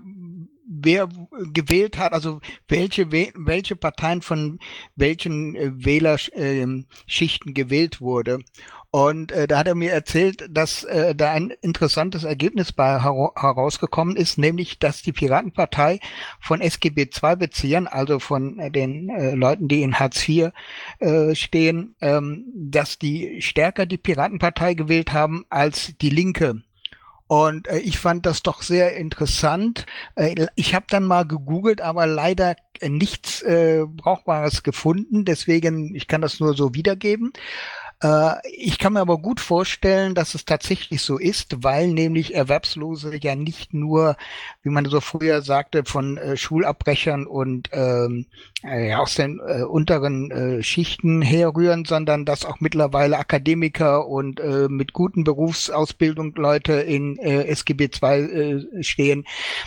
wer 0.67 1.09
gewählt 1.53 1.99
hat, 1.99 2.13
also 2.13 2.41
welche 2.69 3.13
We- 3.13 3.33
welche 3.35 3.77
Parteien 3.77 4.23
von 4.23 4.59
welchen 4.97 5.55
äh, 5.57 5.71
Wählerschichten 5.75 7.53
gewählt 7.53 8.01
wurde. 8.01 8.39
Und 8.95 9.33
äh, 9.33 9.49
da 9.49 9.59
hat 9.59 9.67
er 9.67 9.75
mir 9.75 9.91
erzählt, 9.91 10.47
dass 10.49 10.85
äh, 10.85 11.17
da 11.17 11.33
ein 11.33 11.53
interessantes 11.63 12.23
Ergebnis 12.23 12.71
bei 12.71 13.03
hera 13.03 13.33
herausgekommen 13.35 14.15
ist, 14.15 14.39
nämlich 14.39 14.79
dass 14.79 15.03
die 15.03 15.11
Piratenpartei 15.11 15.99
von 16.39 16.61
SGB 16.61 17.11
II-Beziehern, 17.21 17.89
also 17.89 18.21
von 18.21 18.61
äh, 18.61 18.71
den 18.71 19.09
äh, 19.09 19.35
Leuten, 19.35 19.67
die 19.67 19.83
in 19.83 19.99
Hartz 19.99 20.29
IV 20.29 20.53
äh, 21.01 21.35
stehen, 21.35 21.97
ähm, 22.01 22.45
dass 22.55 22.97
die 22.97 23.43
stärker 23.43 23.85
die 23.85 23.99
Piratenpartei 23.99 24.75
gewählt 24.75 25.13
haben 25.13 25.45
als 25.51 25.95
die 26.01 26.11
Linke. 26.11 26.63
Und 27.27 27.67
äh, 27.67 27.79
ich 27.79 27.99
fand 27.99 28.27
das 28.27 28.45
doch 28.45 28.63
sehr 28.63 28.97
interessant. 28.97 29.87
Äh, 30.15 30.47
ich 30.55 30.73
habe 30.73 30.87
dann 30.89 31.05
mal 31.05 31.27
gegoogelt, 31.27 31.81
aber 31.81 32.07
leider 32.07 32.55
äh, 32.81 32.89
nichts 32.89 33.43
äh, 33.43 33.85
Brauchbares 33.89 34.63
gefunden. 34.63 35.25
Deswegen, 35.25 35.97
ich 35.97 36.07
kann 36.07 36.21
das 36.21 36.39
nur 36.39 36.55
so 36.55 36.75
wiedergeben. 36.75 37.33
Äh, 38.03 38.35
ich 38.53 38.79
kann 38.79 38.95
mir 38.95 39.01
aber 39.01 39.19
gut 39.19 39.41
vorstellen, 39.41 40.15
dass 40.15 40.35
es 40.35 40.45
tatsächlich 40.45 41.03
so 41.03 41.19
ist, 41.19 41.63
weil 41.63 41.89
nämlich 41.89 42.35
Erwerbslose 42.35 43.17
ja 43.21 43.35
nicht 43.35 43.75
nur, 43.75 44.17
wie 44.63 44.71
man 44.71 44.85
so 44.87 45.01
früher 45.01 45.43
sagte, 45.43 45.85
von 45.85 46.17
äh, 46.17 46.37
Schulabbrechern 46.37 47.27
und 47.27 47.71
ähm, 47.73 48.27
äh, 48.65 48.89
ja, 48.91 48.99
aus 48.99 49.15
den 49.15 49.41
äh, 49.47 49.63
unteren 49.63 50.31
äh, 50.31 50.63
Schichten 50.63 51.23
herrühren, 51.23 51.85
sondern 51.85 52.25
dass 52.25 52.45
auch 52.45 52.61
mittlerweile 52.61 53.19
Akademiker 53.19 54.07
und 54.07 54.41
äh, 54.41 54.69
mit 54.69 54.93
guten 54.93 55.25
Berufsausbildung 55.25 56.35
Leute 56.37 56.73
in 56.75 57.19
SGB 57.19 57.91
II 58.03 58.83
stehen, 58.83 59.25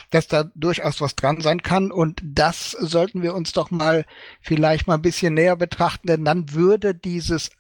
dass 0.10 0.28
da 0.28 0.46
durchaus 0.56 1.02
was 1.02 1.16
dran 1.16 1.42
sein 1.42 1.62
kann. 1.62 1.92
Und 1.92 2.22
das 2.24 2.72
sollten 2.72 3.22
wir 3.22 3.36
uns 3.36 3.54
doch 3.54 3.72
mal 3.72 4.06
vielleicht 4.42 4.88
mal 4.88 4.96
ein 4.96 5.02
bisschen 5.02 5.34
näher 5.34 5.56
betrachten, 5.56 6.08
denn 6.08 6.26
dann 6.26 6.54
würde 6.54 6.94
dieses 6.94 7.52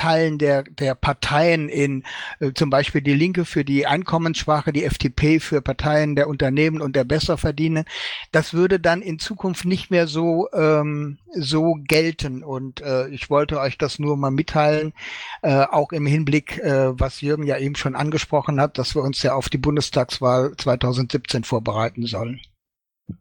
Einteilen 0.00 0.38
der, 0.38 0.62
der 0.62 0.94
Parteien 0.94 1.68
in 1.68 2.04
äh, 2.40 2.52
zum 2.54 2.70
Beispiel 2.70 3.02
die 3.02 3.14
Linke 3.14 3.44
für 3.44 3.64
die 3.64 3.86
Einkommensschwache, 3.86 4.72
die 4.72 4.84
FDP 4.84 5.40
für 5.40 5.60
Parteien 5.60 6.16
der 6.16 6.28
Unternehmen 6.28 6.80
und 6.80 6.96
der 6.96 7.04
Besserverdienenden, 7.04 7.84
das 8.32 8.54
würde 8.54 8.80
dann 8.80 9.02
in 9.02 9.18
Zukunft 9.18 9.66
nicht 9.66 9.90
mehr 9.90 10.06
so 10.06 10.48
ähm, 10.54 11.18
so 11.32 11.76
gelten. 11.86 12.42
Und 12.42 12.80
äh, 12.80 13.08
ich 13.08 13.28
wollte 13.28 13.60
euch 13.60 13.76
das 13.76 13.98
nur 13.98 14.16
mal 14.16 14.30
mitteilen, 14.30 14.94
äh, 15.42 15.64
auch 15.64 15.92
im 15.92 16.06
Hinblick, 16.06 16.58
äh, 16.58 16.98
was 16.98 17.20
Jürgen 17.20 17.46
ja 17.46 17.58
eben 17.58 17.76
schon 17.76 17.94
angesprochen 17.94 18.60
hat, 18.60 18.78
dass 18.78 18.94
wir 18.94 19.02
uns 19.02 19.22
ja 19.22 19.34
auf 19.34 19.50
die 19.50 19.58
Bundestagswahl 19.58 20.52
2017 20.56 21.44
vorbereiten 21.44 22.06
sollen. 22.06 22.40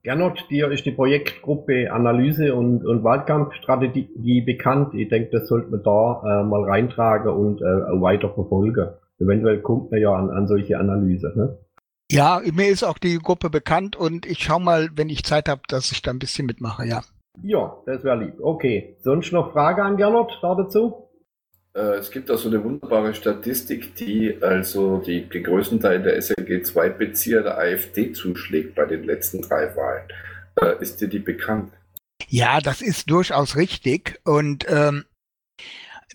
Gernot, 0.04 0.46
dir 0.50 0.72
ist 0.72 0.86
die 0.86 0.92
Projektgruppe 0.92 1.92
Analyse 1.92 2.56
und, 2.56 2.86
und 2.86 3.04
Wahlkampfstrategie 3.04 4.42
bekannt. 4.42 4.94
Ich 4.94 5.10
denke, 5.10 5.30
das 5.32 5.48
sollte 5.48 5.70
man 5.70 5.84
da 5.84 6.22
äh, 6.24 6.44
mal 6.44 6.64
reintragen 6.64 7.32
und 7.32 7.62
äh, 7.62 8.02
weiter 8.02 8.30
verfolgen. 8.30 8.90
Eventuell 9.20 9.62
kommt 9.62 9.92
man 9.92 10.00
ja 10.00 10.14
an, 10.14 10.30
an 10.30 10.48
solche 10.48 10.80
Analyse. 10.80 11.34
Ne? 11.36 11.58
Ja, 12.12 12.42
mir 12.54 12.70
ist 12.70 12.84
auch 12.84 12.98
die 12.98 13.20
Gruppe 13.20 13.50
bekannt 13.50 13.96
und 13.96 14.26
ich 14.26 14.40
schau 14.40 14.60
mal, 14.60 14.90
wenn 14.96 15.10
ich 15.10 15.24
Zeit 15.24 15.48
habe, 15.48 15.62
dass 15.68 15.92
ich 15.92 16.02
da 16.02 16.12
ein 16.12 16.20
bisschen 16.20 16.46
mitmache, 16.46 16.86
ja. 16.86 17.02
Ja, 17.44 17.78
das 17.86 18.04
wäre 18.04 18.18
lieb. 18.18 18.36
Okay. 18.42 18.98
Sonst 19.02 19.32
noch 19.32 19.54
Frage 19.54 19.84
an 19.84 19.98
Gernot 19.98 20.40
da 20.42 20.56
dazu? 20.56 21.09
Äh, 21.80 21.96
es 21.96 22.12
gibt 22.12 22.30
auch 22.30 22.38
so 22.38 22.50
eine 22.50 22.64
wunderbare 22.64 23.14
Statistik, 23.14 23.96
die 23.96 24.38
also 24.42 24.98
die, 24.98 25.30
den 25.30 25.44
größten 25.44 25.80
Teil 25.80 26.04
der 26.04 26.22
SLG-2-Bezieher 26.22 27.42
der 27.44 27.58
AfD 27.58 28.12
zuschlägt 28.12 28.76
bei 28.76 28.86
den 28.86 29.04
letzten 29.04 29.42
drei 29.42 29.74
Wahlen. 29.76 30.04
Äh, 30.62 30.82
ist 30.82 31.00
dir 31.00 31.08
die 31.08 31.20
bekannt? 31.20 31.72
Ja, 32.28 32.60
das 32.60 32.82
ist 32.82 33.10
durchaus 33.10 33.56
richtig. 33.56 34.20
Und 34.26 34.66
ähm, 34.70 35.06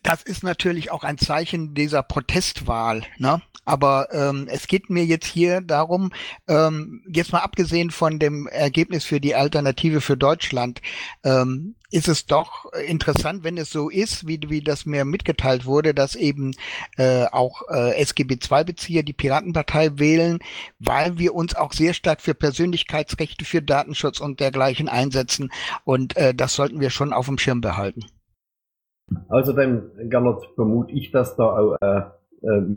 das 0.04 0.22
ist 0.22 0.44
natürlich 0.44 0.90
auch 0.92 1.02
ein 1.02 1.18
Zeichen 1.18 1.74
dieser 1.74 2.02
Protestwahl. 2.02 3.02
Ne? 3.18 3.42
Aber 3.64 4.08
ähm, 4.12 4.46
es 4.50 4.66
geht 4.66 4.90
mir 4.90 5.04
jetzt 5.06 5.26
hier 5.26 5.62
darum, 5.62 6.12
ähm, 6.46 7.02
jetzt 7.08 7.32
mal 7.32 7.40
abgesehen 7.40 7.90
von 7.90 8.18
dem 8.18 8.46
Ergebnis 8.46 9.04
für 9.04 9.18
die 9.18 9.34
Alternative 9.34 10.02
für 10.02 10.18
Deutschland, 10.18 10.82
ähm, 11.24 11.74
ist 11.90 12.08
es 12.08 12.26
doch 12.26 12.70
interessant, 12.86 13.44
wenn 13.44 13.56
es 13.56 13.70
so 13.70 13.88
ist, 13.88 14.26
wie, 14.26 14.38
wie 14.48 14.60
das 14.60 14.84
mir 14.84 15.06
mitgeteilt 15.06 15.64
wurde, 15.64 15.94
dass 15.94 16.16
eben 16.16 16.54
äh, 16.98 17.24
auch 17.26 17.62
äh, 17.70 17.98
SGB-II-Bezieher 18.02 19.04
die 19.04 19.12
Piratenpartei 19.14 19.98
wählen, 19.98 20.40
weil 20.80 21.18
wir 21.18 21.34
uns 21.34 21.54
auch 21.54 21.72
sehr 21.72 21.94
stark 21.94 22.20
für 22.20 22.34
Persönlichkeitsrechte, 22.34 23.46
für 23.46 23.62
Datenschutz 23.62 24.20
und 24.20 24.40
dergleichen 24.40 24.88
einsetzen. 24.88 25.50
Und 25.84 26.14
äh, 26.16 26.34
das 26.34 26.54
sollten 26.54 26.80
wir 26.80 26.90
schon 26.90 27.14
auf 27.14 27.26
dem 27.26 27.38
Schirm 27.38 27.62
behalten. 27.62 28.04
Außerdem, 29.28 30.08
Gernot, 30.08 30.48
vermute 30.54 30.92
ich, 30.92 31.10
dass 31.10 31.36
da 31.36 31.44
auch 31.44 31.76
äh, 31.80 32.02
äh, 32.46 32.74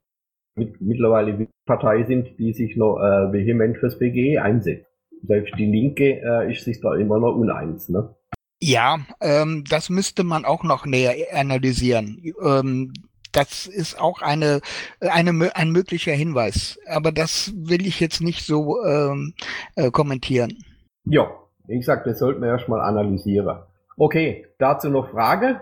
mit, 0.56 0.82
mittlerweile 0.82 1.48
Partei 1.66 2.04
sind, 2.04 2.38
die 2.38 2.54
sich 2.54 2.76
noch 2.76 2.98
äh, 3.00 3.32
vehement 3.32 3.78
fürs 3.78 4.00
BGE 4.00 4.40
einsetzt. 4.40 4.88
Selbst 5.24 5.54
die 5.58 5.66
Linke 5.66 6.22
äh, 6.22 6.52
ist 6.52 6.64
sich 6.64 6.80
da 6.82 6.96
immer 6.96 7.20
noch 7.20 7.36
uneins. 7.36 7.90
Ne? 7.90 8.16
Ja, 8.62 9.00
ähm, 9.22 9.64
das 9.70 9.90
müsste 9.90 10.24
man 10.24 10.46
auch 10.46 10.64
noch 10.64 10.86
näher 10.86 11.16
analysieren. 11.34 12.22
Ähm, 12.44 12.94
das 13.32 13.68
ist 13.68 14.00
auch 14.00 14.22
eine, 14.22 14.62
eine, 15.00 15.56
ein 15.56 15.72
möglicher 15.72 16.14
Hinweis. 16.14 16.80
Aber 16.88 17.12
das 17.12 17.54
will 17.56 17.86
ich 17.86 18.00
jetzt 18.00 18.22
nicht 18.22 18.46
so 18.46 18.84
ähm, 18.84 19.34
äh, 19.76 19.92
kommentieren. 19.92 20.58
Ja, 21.06 21.30
wie 21.68 21.78
gesagt, 21.78 22.08
das 22.08 22.20
sollten 22.20 22.42
wir 22.42 22.50
erstmal 22.50 22.82
analysieren. 22.82 23.60
Okay, 23.96 24.48
dazu 24.58 24.90
noch 24.90 25.12
Frage? 25.12 25.62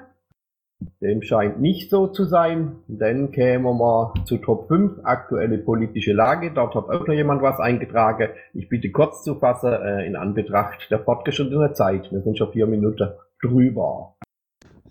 Dem 1.02 1.22
scheint 1.22 1.60
nicht 1.62 1.90
so 1.90 2.08
zu 2.08 2.26
sein. 2.26 2.78
Dann 2.88 3.32
kämen 3.32 3.64
wir 3.64 3.74
mal 3.74 4.14
zu 4.26 4.38
Top 4.38 4.68
5, 4.68 5.00
aktuelle 5.04 5.58
politische 5.58 6.14
Lage. 6.14 6.52
Dort 6.54 6.76
hat 6.76 6.90
auch 6.90 7.08
noch 7.08 7.14
jemand 7.14 7.42
was 7.42 7.60
eingetragen. 7.60 8.30
Ich 8.54 8.70
bitte 8.70 8.92
kurz 8.92 9.24
zu 9.24 9.36
fassen, 9.36 9.72
äh, 9.72 10.06
in 10.06 10.16
Anbetracht 10.16 10.90
der 10.90 11.00
fortgeschrittenen 11.00 11.76
Zeit. 11.76 12.12
Wir 12.12 12.22
sind 12.22 12.38
schon 12.38 12.52
vier 12.52 12.68
Minuten 12.68 13.10
drüber. 13.42 14.15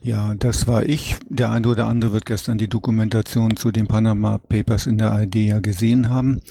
Ja, 0.05 0.35
das 0.35 0.67
war 0.67 0.85
ich. 0.85 1.17
Der 1.31 1.51
eine 1.51 1.67
oder 1.67 1.87
andere 1.87 2.13
wird 2.13 2.27
gestern 2.27 2.59
die 2.59 2.69
Dokumentation 2.69 3.57
zu 3.57 3.73
den 3.73 3.87
Panama 3.87 4.37
Papers 4.37 4.87
in 4.87 4.99
der 4.99 5.19
ID 5.23 5.37
ja 5.37 5.61
gesehen 5.61 6.11
haben. 6.11 6.43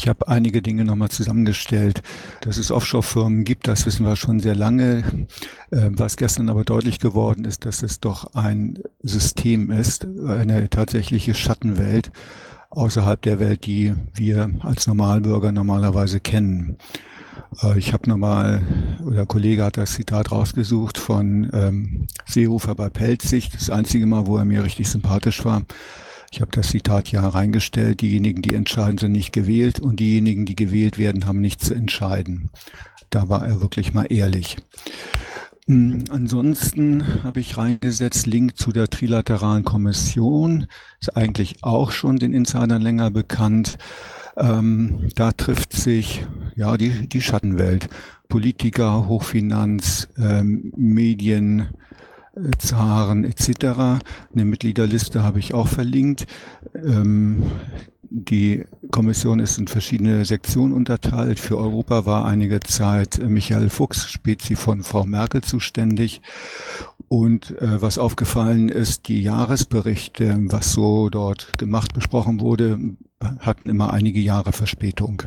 Ich 0.00 0.08
habe 0.08 0.28
einige 0.28 0.62
Dinge 0.62 0.86
nochmal 0.86 1.10
zusammengestellt. 1.10 2.00
Dass 2.40 2.56
es 2.56 2.70
Offshore-Firmen 2.70 3.44
gibt, 3.44 3.68
das 3.68 3.84
wissen 3.84 4.06
wir 4.06 4.16
schon 4.16 4.40
sehr 4.40 4.54
lange. 4.54 5.26
Äh, 5.70 5.90
was 5.90 6.16
gestern 6.16 6.48
aber 6.48 6.64
deutlich 6.64 6.98
geworden 6.98 7.44
ist, 7.44 7.66
dass 7.66 7.82
es 7.82 8.00
doch 8.00 8.32
ein 8.32 8.78
System 9.02 9.70
ist, 9.70 10.06
eine 10.26 10.70
tatsächliche 10.70 11.34
Schattenwelt 11.34 12.10
außerhalb 12.70 13.20
der 13.20 13.38
Welt, 13.40 13.66
die 13.66 13.94
wir 14.14 14.50
als 14.60 14.86
Normalbürger 14.86 15.52
normalerweise 15.52 16.18
kennen. 16.18 16.78
Äh, 17.62 17.78
ich 17.78 17.92
habe 17.92 18.08
nochmal, 18.08 18.62
oder 19.04 19.16
der 19.16 19.26
Kollege 19.26 19.64
hat 19.64 19.76
das 19.76 19.94
Zitat 19.94 20.32
rausgesucht 20.32 20.98
von 20.98 21.50
ähm, 21.52 22.06
Seehofer 22.26 22.74
bei 22.74 22.88
Pelzig, 22.88 23.50
das 23.50 23.70
einzige 23.70 24.06
Mal, 24.06 24.26
wo 24.26 24.36
er 24.36 24.44
mir 24.44 24.64
richtig 24.64 24.88
sympathisch 24.88 25.44
war. 25.44 25.62
Ich 26.30 26.40
habe 26.40 26.50
das 26.50 26.68
Zitat 26.68 27.10
ja 27.12 27.26
reingestellt, 27.26 28.00
diejenigen, 28.00 28.42
die 28.42 28.54
entscheiden, 28.54 28.98
sind 28.98 29.12
nicht 29.12 29.32
gewählt 29.32 29.80
und 29.80 30.00
diejenigen, 30.00 30.44
die 30.44 30.56
gewählt 30.56 30.98
werden, 30.98 31.26
haben 31.26 31.40
nichts 31.40 31.66
zu 31.66 31.74
entscheiden. 31.74 32.50
Da 33.10 33.28
war 33.28 33.46
er 33.46 33.60
wirklich 33.60 33.94
mal 33.94 34.06
ehrlich. 34.10 34.56
Hm, 35.68 36.04
ansonsten 36.10 37.24
habe 37.24 37.40
ich 37.40 37.56
reingesetzt 37.56 38.26
Link 38.26 38.56
zu 38.56 38.70
der 38.70 38.88
Trilateralen 38.88 39.64
Kommission. 39.64 40.66
Ist 41.00 41.16
eigentlich 41.16 41.62
auch 41.62 41.90
schon 41.90 42.18
den 42.18 42.34
Insidern 42.34 42.82
länger 42.82 43.10
bekannt. 43.10 43.78
Ähm, 44.36 45.08
da 45.14 45.32
trifft 45.32 45.72
sich 45.72 46.26
ja 46.54 46.76
die, 46.76 47.08
die 47.08 47.22
Schattenwelt. 47.22 47.88
Politiker, 48.28 49.06
Hochfinanz, 49.06 50.08
ähm, 50.18 50.72
Medien, 50.76 51.68
Zaren 52.58 53.24
etc. 53.24 54.00
Eine 54.34 54.44
Mitgliederliste 54.44 55.22
habe 55.22 55.38
ich 55.38 55.54
auch 55.54 55.68
verlinkt. 55.68 56.26
Ähm, 56.74 57.44
die 58.08 58.64
Kommission 58.90 59.40
ist 59.40 59.58
in 59.58 59.66
verschiedene 59.66 60.24
Sektionen 60.24 60.72
unterteilt. 60.72 61.40
Für 61.40 61.58
Europa 61.58 62.06
war 62.06 62.24
einige 62.24 62.60
Zeit 62.60 63.18
Michael 63.18 63.68
Fuchs, 63.68 64.08
Spezi 64.08 64.54
von 64.54 64.82
Frau 64.82 65.04
Merkel, 65.04 65.42
zuständig. 65.42 66.20
Und 67.08 67.60
äh, 67.60 67.80
was 67.82 67.98
aufgefallen 67.98 68.68
ist, 68.68 69.08
die 69.08 69.22
Jahresberichte, 69.22 70.36
was 70.46 70.72
so 70.72 71.08
dort 71.08 71.58
gemacht, 71.58 71.94
besprochen 71.94 72.40
wurde, 72.40 72.78
hatten 73.40 73.68
immer 73.68 73.92
einige 73.92 74.20
Jahre 74.20 74.52
Verspätung. 74.52 75.22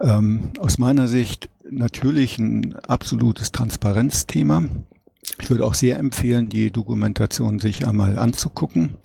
Ähm, 0.00 0.50
aus 0.58 0.78
meiner 0.78 1.08
Sicht 1.08 1.50
natürlich 1.70 2.38
ein 2.38 2.74
absolutes 2.76 3.52
Transparenzthema. 3.52 4.64
Ich 5.38 5.50
würde 5.50 5.64
auch 5.64 5.74
sehr 5.74 5.98
empfehlen, 5.98 6.48
die 6.48 6.70
Dokumentation 6.70 7.58
sich 7.58 7.86
einmal 7.86 8.18
anzugucken. 8.18 8.96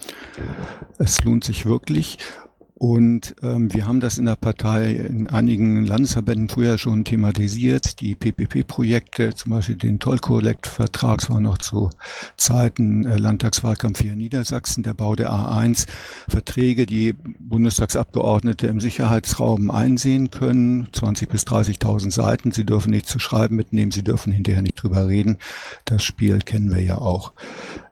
Es 0.97 1.23
lohnt 1.23 1.43
sich 1.43 1.65
wirklich. 1.65 2.17
Und 2.77 3.37
ähm, 3.41 3.73
wir 3.73 3.87
haben 3.87 4.01
das 4.01 4.17
in 4.17 4.25
der 4.25 4.35
Partei 4.35 4.91
in 4.91 5.29
einigen 5.29 5.85
Landesverbänden 5.85 6.49
früher 6.49 6.77
schon 6.77 7.05
thematisiert. 7.05 8.01
Die 8.01 8.15
PPP-Projekte, 8.15 9.33
zum 9.33 9.53
Beispiel 9.53 9.77
den 9.77 9.99
Toll-Collect-Vertrag, 9.99 11.19
das 11.19 11.29
war 11.29 11.39
noch 11.39 11.57
zu 11.57 11.89
Zeiten 12.35 13.05
äh, 13.05 13.15
Landtagswahlkampf 13.15 14.01
hier 14.01 14.11
in 14.11 14.17
Niedersachsen, 14.17 14.83
der 14.83 14.93
Bau 14.93 15.15
der 15.15 15.31
A1, 15.31 15.87
Verträge, 16.27 16.85
die 16.85 17.13
Bundestagsabgeordnete 17.13 18.67
im 18.67 18.81
Sicherheitsraum 18.81 19.71
einsehen 19.71 20.29
können, 20.29 20.89
20 20.91 21.29
bis 21.29 21.43
30.000 21.43 22.11
Seiten. 22.11 22.51
Sie 22.51 22.65
dürfen 22.65 22.89
nicht 22.89 23.07
zu 23.07 23.19
schreiben 23.19 23.55
mitnehmen, 23.55 23.91
sie 23.91 24.03
dürfen 24.03 24.33
hinterher 24.33 24.61
nicht 24.61 24.83
drüber 24.83 25.07
reden. 25.07 25.37
Das 25.85 26.03
Spiel 26.03 26.39
kennen 26.39 26.75
wir 26.75 26.83
ja 26.83 26.97
auch. 26.97 27.31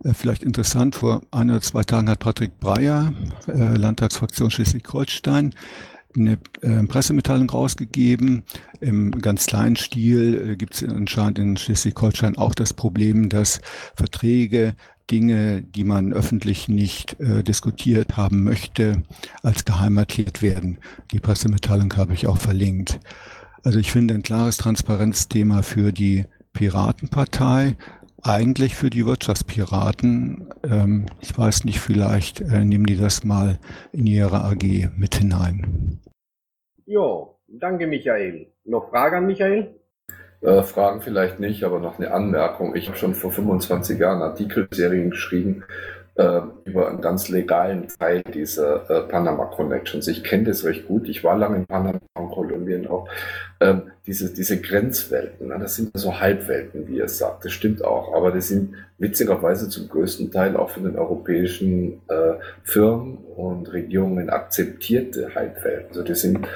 Äh, 0.04 0.14
vielleicht 0.14 0.44
interessant, 0.44 0.96
vor 0.96 1.22
ein 1.32 1.50
oder 1.50 1.62
zwei 1.62 1.84
Tagen 1.84 2.10
hat 2.10 2.20
Patrick 2.20 2.60
Breyer, 2.60 3.14
äh, 3.48 3.78
Landtagsfraktion 3.78 4.52
Schleswig-Holstein, 4.74 5.54
eine 6.16 6.38
äh, 6.62 6.84
Pressemitteilung 6.84 7.50
rausgegeben. 7.50 8.44
Im 8.80 9.12
ganz 9.12 9.48
kleinen 9.48 9.76
Stil 9.76 10.52
äh, 10.52 10.56
gibt 10.56 10.76
es 10.76 10.84
anscheinend 10.84 11.40
in 11.40 11.58
Schleswig-Holstein 11.58 12.38
auch 12.38 12.56
das 12.56 12.74
Problem, 12.74 13.30
dass 13.30 13.62
Verträge 13.96 14.76
Dinge, 15.12 15.62
die 15.62 15.84
man 15.84 16.14
öffentlich 16.14 16.70
nicht 16.70 17.20
äh, 17.20 17.44
diskutiert 17.44 18.16
haben 18.16 18.44
möchte, 18.44 19.04
als 19.42 19.66
geheim 19.66 19.94
markiert 19.94 20.42
werden. 20.42 20.78
Die 21.12 21.20
Pressemitteilung 21.20 21.96
habe 21.98 22.14
ich 22.14 22.28
auch 22.28 22.38
verlinkt. 22.38 23.00
Also 23.64 23.80
ich 23.80 23.92
finde 23.92 24.14
ein 24.14 24.24
klares 24.24 24.58
Transparenzthema 24.58 25.62
für 25.62 25.92
die 25.92 26.26
Piratenpartei, 26.54 27.76
eigentlich 28.24 28.76
für 28.76 28.90
die 28.90 29.06
Wirtschaftspiraten. 29.06 30.50
Ähm, 30.64 31.06
ich 31.22 31.38
weiß 31.38 31.66
nicht, 31.66 31.80
vielleicht 31.80 32.42
äh, 32.42 32.64
nehmen 32.64 32.86
die 32.86 32.98
das 32.98 33.24
mal 33.24 33.60
in 33.92 34.08
ihre 34.08 34.44
AG 34.44 34.90
mit 34.96 35.16
hinein. 35.16 36.00
Jo, 36.86 37.40
danke 37.48 37.88
Michael. 37.88 38.48
Noch 38.66 38.90
Frage 38.90 39.18
an 39.18 39.26
Michael? 39.26 39.76
Äh, 40.42 40.64
Fragen 40.64 41.02
vielleicht 41.02 41.40
nicht, 41.40 41.64
aber 41.64 41.80
noch 41.80 42.00
eine 42.00 42.12
Anmerkung. 42.12 42.76
Ich 42.76 42.88
habe 42.88 42.98
schon 42.98 43.14
vor 43.14 43.32
25 43.32 43.98
Jahren 43.98 44.22
Artikelserien 44.22 45.10
geschrieben 45.10 45.64
äh, 46.16 46.42
über 46.66 46.90
einen 46.90 47.02
ganz 47.02 47.30
legalen 47.30 47.88
Teil 47.88 48.22
dieser 48.22 48.90
äh, 48.90 49.02
Panama 49.08 49.46
Connections. 49.46 50.08
Ich 50.08 50.24
kenne 50.24 50.44
das 50.44 50.64
recht 50.64 50.88
gut. 50.88 51.10
Ich 51.10 51.24
war 51.24 51.38
lange 51.38 51.58
in 51.58 51.66
Panama 51.66 52.00
und 52.14 52.30
Kolumbien 52.30 52.88
auch. 52.88 53.08
Ähm, 53.60 53.92
diese, 54.06 54.34
diese 54.34 54.62
Grenzwelten, 54.62 55.48
ne, 55.48 55.58
das 55.60 55.76
sind 55.76 55.92
so 55.98 56.20
Halbwelten, 56.20 56.88
wie 56.88 56.98
ihr 56.98 57.08
sagt. 57.08 57.46
Das 57.46 57.52
stimmt 57.52 57.84
auch. 57.84 58.14
Aber 58.14 58.32
das 58.32 58.50
sind 58.50 58.76
witzigerweise 59.00 59.70
zum 59.70 59.90
größten 59.90 60.32
Teil 60.32 60.56
auch 60.56 60.70
von 60.70 60.84
den 60.84 60.98
europäischen 60.98 62.02
äh, 62.10 62.34
Firmen 62.64 63.18
und 63.36 63.72
Regierungen 63.74 64.30
akzeptierte 64.30 65.34
Halbwelten. 65.34 65.90
Also 65.90 66.04
das 66.04 66.22
sind 66.22 66.48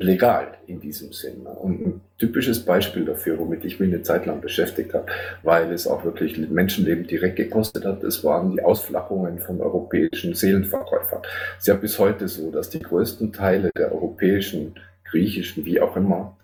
legal 0.00 0.54
in 0.66 0.80
diesem 0.80 1.12
Sinne. 1.12 1.50
Und 1.50 1.86
ein 1.86 2.00
typisches 2.18 2.64
Beispiel 2.64 3.04
dafür, 3.04 3.38
womit 3.38 3.64
ich 3.66 3.78
mich 3.78 3.92
eine 3.92 4.02
Zeit 4.02 4.24
lang 4.24 4.40
beschäftigt 4.40 4.94
habe, 4.94 5.06
weil 5.42 5.70
es 5.72 5.86
auch 5.86 6.04
wirklich 6.04 6.38
Menschenleben 6.38 7.06
direkt 7.06 7.36
gekostet 7.36 7.84
hat, 7.84 8.02
es 8.02 8.24
waren 8.24 8.52
die 8.52 8.62
Ausflachungen 8.62 9.38
von 9.38 9.60
europäischen 9.60 10.34
Seelenverkäufern. 10.34 11.20
Es 11.58 11.64
ist 11.64 11.68
ja 11.68 11.74
bis 11.74 11.98
heute 11.98 12.28
so, 12.28 12.50
dass 12.50 12.70
die 12.70 12.80
größten 12.80 13.32
Teile 13.32 13.70
der 13.76 13.92
europäischen, 13.92 14.74
griechischen, 15.04 15.66
wie 15.66 15.80
auch 15.82 15.94
immer, 15.96 16.34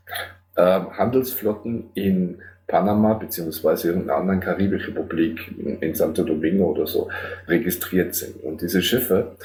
äh, 0.57 0.63
Handelsflotten 0.63 1.85
in 1.95 2.39
Panama 2.67 3.15
beziehungsweise 3.15 3.89
irgendeiner 3.89 4.19
anderen 4.19 4.41
Karibikrepublik 4.41 5.55
in 5.81 5.95
Santo 5.95 6.25
Domingo 6.25 6.73
oder 6.73 6.87
so 6.87 7.09
registriert 7.49 8.15
sind. 8.15 8.43
Und 8.43 8.61
diese 8.61 8.83
Schiffe 8.83 9.37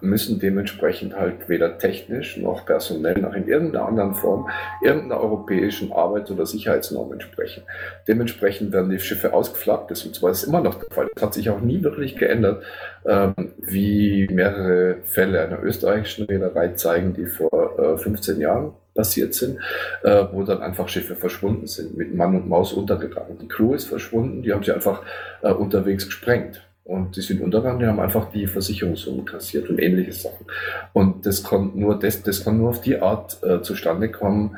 müssen 0.00 0.38
dementsprechend 0.38 1.16
halt 1.16 1.48
weder 1.48 1.78
technisch 1.78 2.36
noch 2.36 2.64
personell 2.66 3.20
noch 3.20 3.34
in 3.34 3.48
irgendeiner 3.48 3.86
anderen 3.86 4.14
Form 4.14 4.48
irgendeiner 4.82 5.20
europäischen 5.20 5.92
Arbeits- 5.92 6.30
oder 6.30 6.46
Sicherheitsnorm 6.46 7.12
entsprechen. 7.12 7.62
Dementsprechend 8.08 8.72
werden 8.72 8.90
die 8.90 8.98
Schiffe 8.98 9.32
ausgeflaggt, 9.32 9.90
das 9.90 10.04
ist 10.04 10.44
immer 10.44 10.60
noch 10.60 10.74
der 10.74 10.90
Fall. 10.90 11.08
Das 11.14 11.22
hat 11.22 11.34
sich 11.34 11.50
auch 11.50 11.60
nie 11.60 11.82
wirklich 11.82 12.16
geändert, 12.16 12.62
ähm, 13.06 13.34
wie 13.58 14.28
mehrere 14.30 14.96
Fälle 15.04 15.40
einer 15.42 15.62
österreichischen 15.62 16.26
Reederei 16.26 16.68
zeigen, 16.68 17.14
die 17.14 17.26
vor 17.26 17.78
äh, 17.78 17.98
15 17.98 18.40
Jahren 18.40 18.72
passiert 18.94 19.34
sind, 19.34 19.58
äh, 20.02 20.24
wo 20.32 20.42
dann 20.42 20.62
einfach 20.62 20.88
Schiffe 20.88 21.14
verschwunden 21.14 21.66
sind, 21.66 21.96
mit 21.96 22.14
Mann 22.14 22.34
und 22.34 22.48
Maus 22.48 22.72
untergegangen. 22.72 23.38
Die 23.38 23.48
Crew 23.48 23.74
ist 23.74 23.86
verschwunden, 23.86 24.42
die 24.42 24.52
haben 24.52 24.62
sie 24.62 24.72
einfach 24.72 25.02
äh, 25.42 25.52
unterwegs 25.52 26.06
gesprengt. 26.06 26.62
Und 26.90 27.14
die 27.14 27.20
sind 27.20 27.40
untergegangen, 27.40 27.78
die 27.78 27.86
haben 27.86 28.00
einfach 28.00 28.32
die 28.32 28.48
Versicherungssummen 28.48 29.24
kassiert 29.24 29.70
und 29.70 29.78
ähnliche 29.78 30.12
Sachen. 30.12 30.44
Und 30.92 31.24
das 31.24 31.44
kann 31.44 31.70
nur, 31.76 31.96
das, 31.96 32.24
das 32.24 32.42
kann 32.42 32.58
nur 32.58 32.70
auf 32.70 32.80
die 32.80 32.98
Art 32.98 33.40
äh, 33.44 33.62
zustande 33.62 34.08
kommen, 34.10 34.56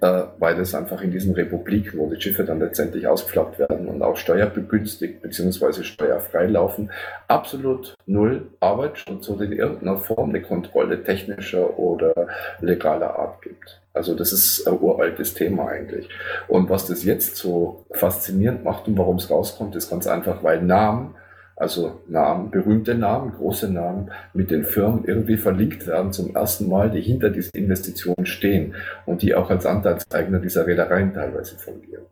äh, 0.00 0.22
weil 0.38 0.54
das 0.54 0.76
einfach 0.76 1.02
in 1.02 1.10
diesen 1.10 1.34
Republiken, 1.34 1.98
wo 1.98 2.08
die 2.08 2.20
Schiffe 2.20 2.44
dann 2.44 2.60
letztendlich 2.60 3.08
ausgeflaggt 3.08 3.58
werden 3.58 3.88
und 3.88 4.00
auch 4.00 4.16
steuerbegünstigt 4.16 5.22
bzw. 5.22 5.82
steuerfrei 5.82 6.46
laufen, 6.46 6.92
absolut 7.26 7.96
null 8.06 8.46
Arbeitsschutz 8.60 9.28
oder 9.28 9.44
in 9.44 9.52
irgendeiner 9.52 9.98
Form 9.98 10.28
eine 10.28 10.40
Kontrolle 10.40 11.02
technischer 11.02 11.80
oder 11.80 12.28
legaler 12.60 13.18
Art 13.18 13.42
gibt. 13.42 13.80
Also 13.92 14.14
das 14.14 14.32
ist 14.32 14.68
ein 14.68 14.78
uraltes 14.78 15.34
Thema 15.34 15.66
eigentlich. 15.66 16.08
Und 16.46 16.70
was 16.70 16.86
das 16.86 17.02
jetzt 17.02 17.34
so 17.34 17.84
faszinierend 17.90 18.62
macht 18.62 18.86
und 18.86 18.96
warum 18.96 19.16
es 19.16 19.28
rauskommt, 19.28 19.74
ist 19.74 19.90
ganz 19.90 20.06
einfach, 20.06 20.44
weil 20.44 20.62
Namen 20.62 21.16
also 21.56 22.00
Namen, 22.08 22.50
berühmte 22.50 22.94
Namen, 22.94 23.32
große 23.32 23.70
Namen 23.70 24.10
mit 24.32 24.50
den 24.50 24.64
Firmen 24.64 25.04
irgendwie 25.04 25.36
verlinkt 25.36 25.86
werden 25.86 26.12
zum 26.12 26.34
ersten 26.34 26.68
Mal, 26.68 26.90
die 26.90 27.00
hinter 27.00 27.30
diesen 27.30 27.54
Investitionen 27.54 28.26
stehen 28.26 28.74
und 29.06 29.22
die 29.22 29.34
auch 29.34 29.50
als 29.50 29.66
Anteilseigner 29.66 30.40
dieser 30.40 30.66
Reedereien 30.66 31.12
teilweise 31.12 31.56
fungieren. 31.58 32.06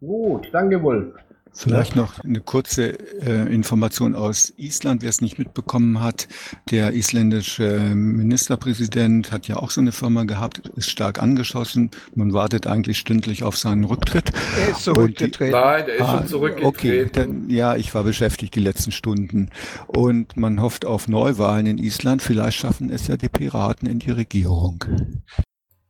Gut, 0.00 0.48
danke 0.52 0.82
Wolf. 0.82 1.14
Vielleicht 1.52 1.96
noch 1.96 2.20
eine 2.22 2.40
kurze 2.40 2.98
äh, 3.20 3.52
Information 3.52 4.14
aus 4.14 4.52
Island, 4.56 5.02
wer 5.02 5.08
es 5.08 5.20
nicht 5.20 5.38
mitbekommen 5.38 6.00
hat. 6.00 6.28
Der 6.70 6.92
isländische 6.92 7.80
Ministerpräsident 7.94 9.32
hat 9.32 9.48
ja 9.48 9.56
auch 9.56 9.70
so 9.70 9.80
eine 9.80 9.92
Firma 9.92 10.24
gehabt, 10.24 10.68
ist 10.76 10.90
stark 10.90 11.20
angeschossen. 11.20 11.90
Man 12.14 12.32
wartet 12.32 12.66
eigentlich 12.66 12.98
stündlich 12.98 13.42
auf 13.42 13.56
seinen 13.56 13.84
Rücktritt. 13.84 14.32
Er 14.58 14.70
ist 14.70 14.82
zurückgetreten. 14.84 15.52
Nein, 15.52 15.86
der 15.86 15.94
ist 15.96 16.02
Ah, 16.02 16.18
schon 16.18 16.26
zurückgetreten. 16.28 16.66
Okay, 16.68 17.10
dann, 17.12 17.50
ja, 17.50 17.76
ich 17.76 17.94
war 17.94 18.04
beschäftigt 18.04 18.54
die 18.54 18.60
letzten 18.60 18.92
Stunden. 18.92 19.50
Und 19.86 20.36
man 20.36 20.60
hofft 20.60 20.84
auf 20.84 21.08
Neuwahlen 21.08 21.66
in 21.66 21.78
Island. 21.78 22.22
Vielleicht 22.22 22.58
schaffen 22.58 22.90
es 22.90 23.06
ja 23.08 23.16
die 23.16 23.28
Piraten 23.28 23.88
in 23.88 23.98
die 23.98 24.10
Regierung. 24.10 24.84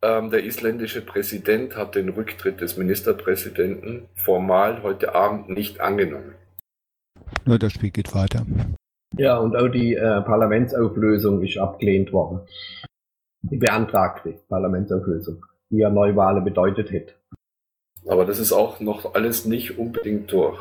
Ähm, 0.00 0.30
der 0.30 0.44
isländische 0.44 1.04
Präsident 1.04 1.76
hat 1.76 1.96
den 1.96 2.08
Rücktritt 2.08 2.60
des 2.60 2.76
Ministerpräsidenten 2.76 4.08
formal 4.14 4.82
heute 4.82 5.14
Abend 5.14 5.48
nicht 5.48 5.80
angenommen. 5.80 6.34
Nur 7.44 7.58
das 7.58 7.72
Spiel 7.72 7.90
geht 7.90 8.14
weiter. 8.14 8.46
Ja, 9.16 9.38
und 9.38 9.56
auch 9.56 9.68
die 9.68 9.94
äh, 9.94 10.20
Parlamentsauflösung 10.22 11.42
ist 11.42 11.58
abgelehnt 11.58 12.12
worden. 12.12 12.40
Die 13.42 13.56
beantragte 13.56 14.34
Parlamentsauflösung, 14.48 15.44
die 15.70 15.78
ja 15.78 15.90
Neuwahlen 15.90 16.44
bedeutet 16.44 16.92
hätte. 16.92 17.14
Aber 18.06 18.24
das 18.24 18.38
ist 18.38 18.52
auch 18.52 18.78
noch 18.80 19.14
alles 19.14 19.46
nicht 19.46 19.78
unbedingt 19.78 20.30
durch. 20.32 20.60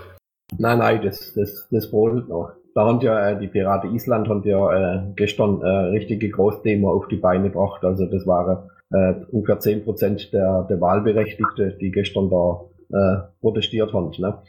Nein, 0.57 0.79
nein, 0.79 1.01
das, 1.03 1.33
das, 1.33 1.67
das 1.69 1.91
brodelt 1.91 2.29
noch. 2.29 2.53
Da 2.73 2.85
haben 2.85 3.01
ja 3.01 3.29
äh, 3.29 3.39
die 3.39 3.47
Piraten 3.47 3.93
Island 3.93 4.29
haben 4.29 4.43
ja 4.43 4.95
äh, 4.95 5.13
gestern 5.15 5.61
äh, 5.61 5.67
richtige 5.67 6.29
Großdemo 6.29 6.91
auf 6.91 7.07
die 7.07 7.17
Beine 7.17 7.49
gebracht. 7.49 7.83
Also 7.83 8.05
das 8.05 8.25
waren 8.25 8.69
äh, 8.91 9.13
ungefähr 9.31 9.59
10 9.59 9.83
Prozent 9.83 10.33
der, 10.33 10.63
der 10.69 10.79
Wahlberechtigte, 10.79 11.77
die 11.79 11.91
gestern 11.91 12.29
da 12.29 12.61
äh, 12.89 13.17
protestiert 13.41 13.93
haben. 13.93 14.11
Ne? 14.17 14.39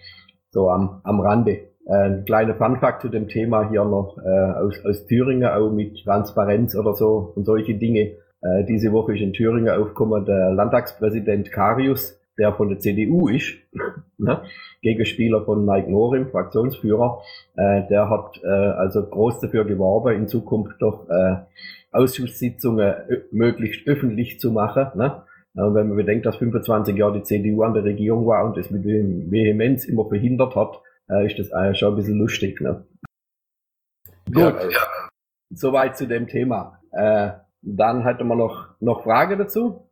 So 0.51 0.71
am, 0.71 1.01
am 1.05 1.21
Rande. 1.21 1.69
Äh, 1.87 1.93
ein 1.93 2.25
kleiner 2.25 2.55
Funfact 2.55 3.03
zu 3.03 3.09
dem 3.09 3.29
Thema 3.29 3.69
hier 3.69 3.85
noch 3.85 4.17
äh, 4.19 4.53
aus, 4.53 4.85
aus 4.85 5.07
Thüringen, 5.07 5.49
auch 5.49 5.71
mit 5.71 6.05
Transparenz 6.05 6.77
oder 6.77 6.95
so 6.95 7.33
und 7.35 7.45
solche 7.45 7.75
Dinge. 7.75 8.17
Äh, 8.41 8.65
diese 8.69 8.93
Woche 8.93 9.15
ist 9.15 9.23
in 9.23 9.33
Thüringen 9.33 9.71
aufgekommen 9.71 10.25
der 10.25 10.51
Landtagspräsident 10.51 11.51
Karius, 11.51 12.19
der 12.39 12.53
von 12.53 12.69
der 12.69 12.79
CDU 12.79 13.29
ist, 13.29 13.55
ne? 14.19 14.43
Gegenspieler 14.81 15.45
von 15.45 15.65
Mike 15.65 15.91
Norim, 15.91 16.29
Fraktionsführer, 16.29 17.21
äh, 17.57 17.83
der 17.89 18.09
hat 18.09 18.41
äh, 18.45 18.47
also 18.47 19.05
groß 19.05 19.41
dafür 19.41 19.65
geworben, 19.65 20.15
in 20.15 20.29
Zukunft 20.29 20.81
doch 20.81 21.09
äh, 21.09 21.39
Ausschusssitzungen 21.91 22.95
möglichst 23.31 23.87
öffentlich 23.87 24.39
zu 24.41 24.53
machen. 24.53 24.89
Ne? 24.95 25.23
Äh, 25.55 25.61
wenn 25.61 25.89
man 25.89 25.97
bedenkt, 25.97 26.27
dass 26.27 26.37
25 26.37 26.97
Jahre 26.97 27.19
die 27.19 27.23
CDU 27.23 27.63
an 27.63 27.75
der 27.75 27.85
Regierung 27.85 28.27
war 28.27 28.45
und 28.45 28.57
das 28.57 28.71
mit 28.71 28.85
dem 28.85 29.31
Vehemenz 29.31 29.85
immer 29.87 30.09
verhindert 30.09 30.55
hat, 30.55 30.81
äh, 31.09 31.27
ist 31.27 31.39
das 31.39 31.51
äh, 31.51 31.75
schon 31.75 31.93
ein 31.93 31.97
bisschen 31.97 32.19
lustig. 32.19 32.61
Ne? 32.61 32.87
Gut, 34.27 34.37
Ja, 34.37 34.55
also, 34.55 34.79
soweit 35.51 35.97
zu 35.97 36.07
dem 36.07 36.27
Thema. 36.27 36.81
Äh, 36.93 37.31
dann 37.63 38.05
hätten 38.05 38.29
wir 38.29 38.37
noch, 38.37 38.75
noch 38.81 39.03
Frage 39.03 39.37
dazu. 39.37 39.89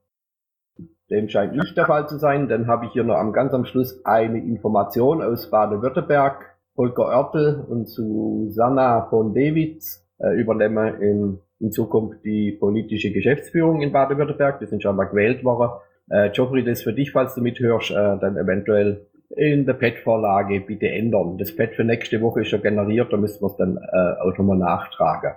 Dem 1.10 1.28
scheint 1.28 1.54
nicht 1.54 1.76
der 1.76 1.86
Fall 1.86 2.08
zu 2.08 2.18
sein. 2.18 2.48
Dann 2.48 2.66
habe 2.66 2.86
ich 2.86 2.92
hier 2.92 3.04
noch 3.04 3.16
am 3.16 3.32
ganz 3.32 3.52
am 3.54 3.64
Schluss 3.64 4.04
eine 4.04 4.38
Information 4.38 5.22
aus 5.22 5.50
Baden-Württemberg. 5.50 6.56
Volker 6.74 7.06
Oertel 7.06 7.64
und 7.68 7.88
Susanna 7.88 9.06
von 9.08 9.32
Dewitz 9.32 10.06
äh, 10.18 10.38
übernehmen 10.38 11.00
in, 11.00 11.38
in 11.58 11.72
Zukunft 11.72 12.24
die 12.24 12.52
politische 12.52 13.12
Geschäftsführung 13.12 13.82
in 13.82 13.92
Baden-Württemberg. 13.92 14.60
Die 14.60 14.66
sind 14.66 14.82
schon 14.82 14.96
mal 14.96 15.04
gewählt 15.04 15.44
worden. 15.44 15.80
Äh, 16.10 16.30
Joffrey, 16.30 16.64
das 16.64 16.82
für 16.82 16.92
dich, 16.92 17.12
falls 17.12 17.34
du 17.34 17.40
mithörst, 17.40 17.90
äh, 17.90 17.94
dann 17.94 18.36
eventuell 18.36 19.06
in 19.30 19.66
der 19.66 19.74
Pad-Vorlage 19.74 20.60
bitte 20.60 20.88
ändern. 20.88 21.36
Das 21.38 21.54
Pad 21.54 21.74
für 21.74 21.84
nächste 21.84 22.20
Woche 22.20 22.42
ist 22.42 22.48
schon 22.48 22.62
generiert, 22.62 23.12
da 23.12 23.16
müssen 23.16 23.40
wir 23.42 23.48
es 23.48 23.56
dann 23.56 23.76
äh, 23.76 24.20
auch 24.20 24.36
nochmal 24.38 24.58
nachtragen. 24.58 25.32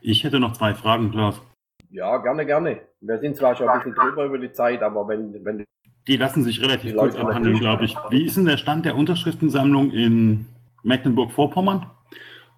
Ich 0.00 0.24
hätte 0.24 0.38
noch 0.38 0.52
zwei 0.52 0.74
Fragen, 0.74 1.10
Klaus. 1.10 1.40
Ja, 1.90 2.16
gerne, 2.18 2.46
gerne. 2.46 2.80
Wir 3.00 3.18
sind 3.18 3.36
zwar 3.36 3.54
schon 3.54 3.68
ein 3.68 3.78
bisschen 3.78 3.94
drüber 3.94 4.24
über 4.24 4.38
die 4.38 4.52
Zeit, 4.52 4.82
aber 4.82 5.06
wenn, 5.08 5.44
wenn 5.44 5.64
Die 6.06 6.16
lassen 6.16 6.42
sich 6.42 6.62
relativ 6.62 6.96
kurz 6.96 7.16
abhandeln, 7.16 7.58
glaube 7.58 7.84
ich. 7.84 7.96
Wie 8.10 8.24
ist 8.24 8.36
denn 8.36 8.44
der 8.44 8.56
Stand 8.56 8.84
der 8.86 8.96
Unterschriftensammlung 8.96 9.90
in 9.90 10.46
Mecklenburg-Vorpommern? 10.84 11.90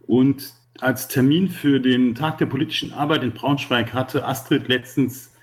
Und 0.07 0.53
als 0.81 1.09
Termin 1.09 1.49
für 1.49 1.81
den 1.81 2.15
Tag 2.15 2.39
der 2.39 2.47
politischen 2.47 2.93
Arbeit 2.93 3.23
in 3.23 3.33
Braunschweig 3.33 3.93
hatte 3.95 4.25
Astrid 4.27 4.69
letztens 4.69 5.35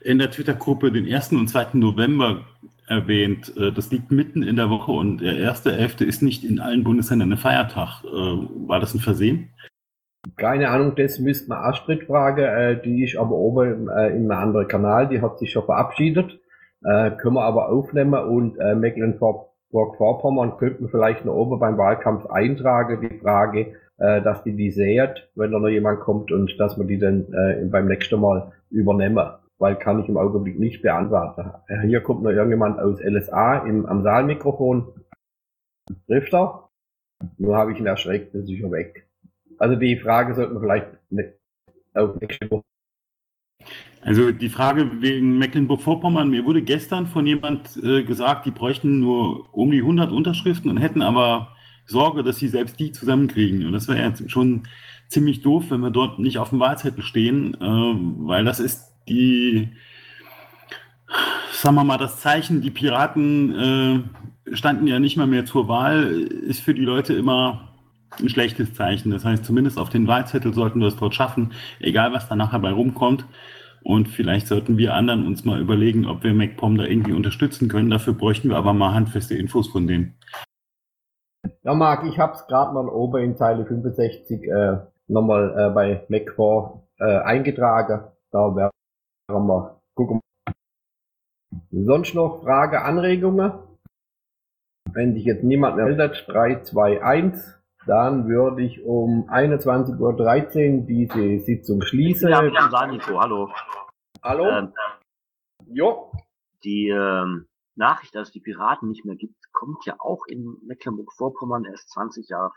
in 0.00 0.18
der 0.18 0.30
Twitter-Gruppe 0.30 0.90
den 0.90 1.12
1. 1.12 1.32
und 1.32 1.48
2. 1.48 1.68
November 1.74 2.44
erwähnt. 2.88 3.52
Äh, 3.56 3.72
Das 3.72 3.90
liegt 3.90 4.10
mitten 4.10 4.42
in 4.42 4.56
der 4.56 4.70
Woche 4.70 4.92
und 4.92 5.18
der 5.18 5.34
1.11. 5.34 6.04
ist 6.04 6.22
nicht 6.22 6.44
in 6.44 6.60
allen 6.60 6.84
Bundesländern 6.84 7.32
ein 7.32 7.38
Feiertag. 7.38 8.02
Äh, 8.04 8.08
War 8.08 8.80
das 8.80 8.94
ein 8.94 9.00
Versehen? 9.00 9.50
Keine 10.36 10.68
Ahnung, 10.70 10.94
das 10.96 11.18
müsste 11.18 11.48
man 11.48 11.58
Astrid 11.64 12.04
fragen. 12.04 12.44
Äh, 12.44 12.80
die 12.82 13.04
ist 13.04 13.16
aber 13.16 13.32
oben 13.32 13.82
in 13.82 13.88
einem 13.90 14.30
anderen 14.30 14.68
Kanal, 14.68 15.08
die 15.08 15.20
hat 15.20 15.38
sich 15.38 15.50
schon 15.52 15.64
verabschiedet. 15.64 16.38
Können 16.84 17.36
wir 17.36 17.44
aber 17.44 17.68
aufnehmen 17.68 18.12
und 18.12 18.56
Mecklenburg-Vorpommern 18.58 20.56
könnten 20.56 20.88
vielleicht 20.88 21.24
noch 21.24 21.34
oben 21.34 21.60
beim 21.60 21.78
Wahlkampf 21.78 22.26
eintragen, 22.26 23.08
die 23.08 23.20
Frage, 23.20 23.76
äh, 24.02 24.20
dass 24.20 24.42
die 24.42 24.56
die 24.56 24.70
säht, 24.70 25.30
wenn 25.36 25.52
da 25.52 25.60
noch 25.60 25.68
jemand 25.68 26.00
kommt 26.00 26.32
und 26.32 26.58
dass 26.58 26.76
wir 26.76 26.84
die 26.84 26.98
dann 26.98 27.32
äh, 27.32 27.64
beim 27.66 27.86
nächsten 27.86 28.20
Mal 28.20 28.52
übernehmen. 28.70 29.28
Weil 29.58 29.76
kann 29.76 30.00
ich 30.00 30.08
im 30.08 30.16
Augenblick 30.16 30.58
nicht 30.58 30.82
beantworten. 30.82 31.52
Hier 31.86 32.00
kommt 32.00 32.24
noch 32.24 32.30
irgendjemand 32.30 32.80
aus 32.80 33.00
LSA 33.00 33.58
im, 33.58 33.86
am 33.86 34.02
Saalmikrofon. 34.02 34.88
Trifft 36.08 36.34
er? 36.34 36.68
Nur 37.38 37.56
habe 37.56 37.72
ich 37.72 37.78
ihn 37.78 37.86
erschreckt, 37.86 38.34
das 38.34 38.42
ist 38.42 38.58
schon 38.58 38.72
weg. 38.72 39.08
Also 39.58 39.76
die 39.76 39.96
Frage 39.96 40.34
sollten 40.34 40.54
wir 40.54 40.60
vielleicht 40.60 40.88
ne- 41.10 41.34
auf 41.94 42.20
nächste 42.20 42.50
Woche. 42.50 42.64
Also 44.00 44.32
die 44.32 44.48
Frage 44.48 45.00
wegen 45.00 45.38
Mecklenburg-Vorpommern, 45.38 46.28
mir 46.28 46.44
wurde 46.44 46.62
gestern 46.62 47.06
von 47.06 47.24
jemand 47.24 47.76
äh, 47.84 48.02
gesagt, 48.02 48.46
die 48.46 48.50
bräuchten 48.50 48.98
nur 48.98 49.54
um 49.54 49.70
die 49.70 49.78
100 49.78 50.10
Unterschriften 50.10 50.70
und 50.70 50.78
hätten 50.78 51.02
aber 51.02 51.54
Sorge, 51.92 52.24
dass 52.24 52.38
sie 52.38 52.48
selbst 52.48 52.80
die 52.80 52.90
zusammenkriegen. 52.90 53.66
Und 53.66 53.72
das 53.72 53.86
wäre 53.86 54.02
jetzt 54.02 54.28
schon 54.30 54.64
ziemlich 55.08 55.42
doof, 55.42 55.66
wenn 55.68 55.80
wir 55.80 55.90
dort 55.90 56.18
nicht 56.18 56.38
auf 56.38 56.50
dem 56.50 56.60
Wahlzettel 56.60 57.04
stehen, 57.04 57.54
äh, 57.54 57.60
weil 58.26 58.44
das 58.44 58.58
ist 58.58 58.92
die, 59.08 59.68
sagen 61.52 61.76
wir 61.76 61.84
mal, 61.84 61.98
das 61.98 62.20
Zeichen, 62.20 62.62
die 62.62 62.70
Piraten 62.70 64.04
äh, 64.48 64.56
standen 64.56 64.86
ja 64.86 64.98
nicht 64.98 65.16
mal 65.16 65.26
mehr 65.26 65.44
zur 65.44 65.68
Wahl, 65.68 66.10
ist 66.12 66.60
für 66.60 66.74
die 66.74 66.84
Leute 66.84 67.14
immer 67.14 67.72
ein 68.20 68.28
schlechtes 68.28 68.74
Zeichen. 68.74 69.10
Das 69.10 69.24
heißt, 69.24 69.44
zumindest 69.44 69.78
auf 69.78 69.88
den 69.88 70.06
Wahlzettel 70.06 70.52
sollten 70.52 70.80
wir 70.80 70.88
es 70.88 70.96
dort 70.96 71.14
schaffen, 71.14 71.52
egal 71.80 72.12
was 72.12 72.28
da 72.28 72.36
nachher 72.36 72.58
bei 72.58 72.70
rumkommt. 72.70 73.24
Und 73.84 74.08
vielleicht 74.08 74.46
sollten 74.46 74.78
wir 74.78 74.94
anderen 74.94 75.26
uns 75.26 75.44
mal 75.44 75.60
überlegen, 75.60 76.06
ob 76.06 76.22
wir 76.22 76.34
MacPom 76.34 76.76
da 76.76 76.84
irgendwie 76.84 77.12
unterstützen 77.12 77.68
können. 77.68 77.90
Dafür 77.90 78.12
bräuchten 78.12 78.48
wir 78.48 78.56
aber 78.56 78.72
mal 78.72 78.94
handfeste 78.94 79.34
Infos 79.34 79.68
von 79.68 79.86
denen. 79.86 80.14
Ja, 81.64 81.74
Marc, 81.74 82.04
ich 82.04 82.18
habe 82.18 82.32
es 82.32 82.44
gerade 82.48 82.74
mal 82.74 82.88
oben 82.88 83.22
in 83.22 83.36
Zeile 83.36 83.64
65 83.64 84.42
äh, 84.42 84.78
nochmal 85.06 85.54
äh, 85.56 85.70
bei 85.72 86.04
MacPom 86.08 86.82
äh, 86.98 87.18
eingetragen. 87.18 88.10
Da 88.32 88.56
werden 88.56 88.72
wir 89.28 89.80
gucken. 89.94 90.20
Sonst 91.70 92.14
noch 92.14 92.42
Frage, 92.42 92.82
Anregungen? 92.82 93.52
Wenn 94.92 95.14
sich 95.14 95.24
jetzt 95.24 95.44
niemand 95.44 95.76
mehr 95.76 95.86
meldet, 95.86 96.24
3, 96.26 96.62
2, 96.62 97.02
1, 97.02 97.62
dann 97.86 98.26
würde 98.26 98.62
ich 98.62 98.84
um 98.84 99.30
21.13 99.30 100.80
Uhr 100.80 100.86
diese 100.86 101.44
Sitzung 101.44 101.82
schließen. 101.82 102.28
Ja, 102.28 102.42
ja, 102.42 102.70
Sanito, 102.70 103.20
hallo. 103.20 103.50
Hallo? 104.20 104.48
Ähm, 104.48 104.72
jo. 105.66 106.12
Die 106.64 106.88
ähm, 106.88 107.46
Nachricht, 107.76 108.14
dass 108.14 108.28
es 108.28 108.32
die 108.32 108.40
Piraten 108.40 108.88
nicht 108.88 109.04
mehr 109.04 109.16
gibt, 109.16 109.41
kommt 109.52 109.84
ja 109.86 109.96
auch 109.98 110.26
in 110.26 110.56
Mecklenburg-Vorpommern 110.66 111.64
erst 111.64 111.90
20 111.90 112.28
Jahre, 112.28 112.52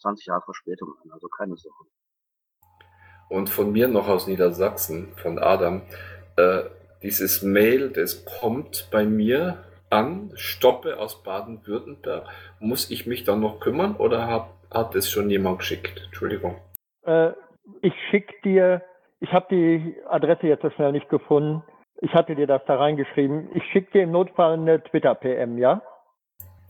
20 0.00 0.26
Jahre 0.26 0.42
Verspätung 0.42 0.94
an, 1.02 1.10
also 1.12 1.28
keine 1.28 1.56
Sorge. 1.56 1.88
Und 3.28 3.48
von 3.48 3.72
mir 3.72 3.88
noch 3.88 4.08
aus 4.08 4.26
Niedersachsen, 4.26 5.12
von 5.16 5.38
Adam, 5.38 5.82
äh, 6.36 6.62
dieses 7.02 7.42
Mail, 7.42 7.90
das 7.90 8.24
kommt 8.24 8.88
bei 8.90 9.04
mir 9.04 9.64
an, 9.88 10.32
Stoppe 10.34 10.98
aus 10.98 11.22
Baden-Württemberg. 11.22 12.26
Muss 12.58 12.90
ich 12.90 13.06
mich 13.06 13.24
dann 13.24 13.40
noch 13.40 13.60
kümmern 13.60 13.96
oder 13.96 14.26
hat, 14.26 14.48
hat 14.70 14.94
es 14.94 15.10
schon 15.10 15.30
jemand 15.30 15.60
geschickt? 15.60 16.02
Entschuldigung. 16.06 16.56
Äh, 17.02 17.32
ich 17.82 17.94
schicke 18.10 18.34
dir, 18.44 18.82
ich 19.20 19.32
habe 19.32 19.46
die 19.50 19.96
Adresse 20.08 20.46
jetzt 20.46 20.62
so 20.62 20.70
schnell 20.70 20.92
nicht 20.92 21.08
gefunden. 21.08 21.62
Ich 22.00 22.14
hatte 22.14 22.34
dir 22.34 22.46
das 22.46 22.62
da 22.66 22.76
reingeschrieben. 22.76 23.50
Ich 23.54 23.64
schicke 23.72 23.92
dir 23.92 24.02
im 24.02 24.12
Notfall 24.12 24.54
eine 24.54 24.82
Twitter-PM, 24.82 25.58
ja? 25.58 25.82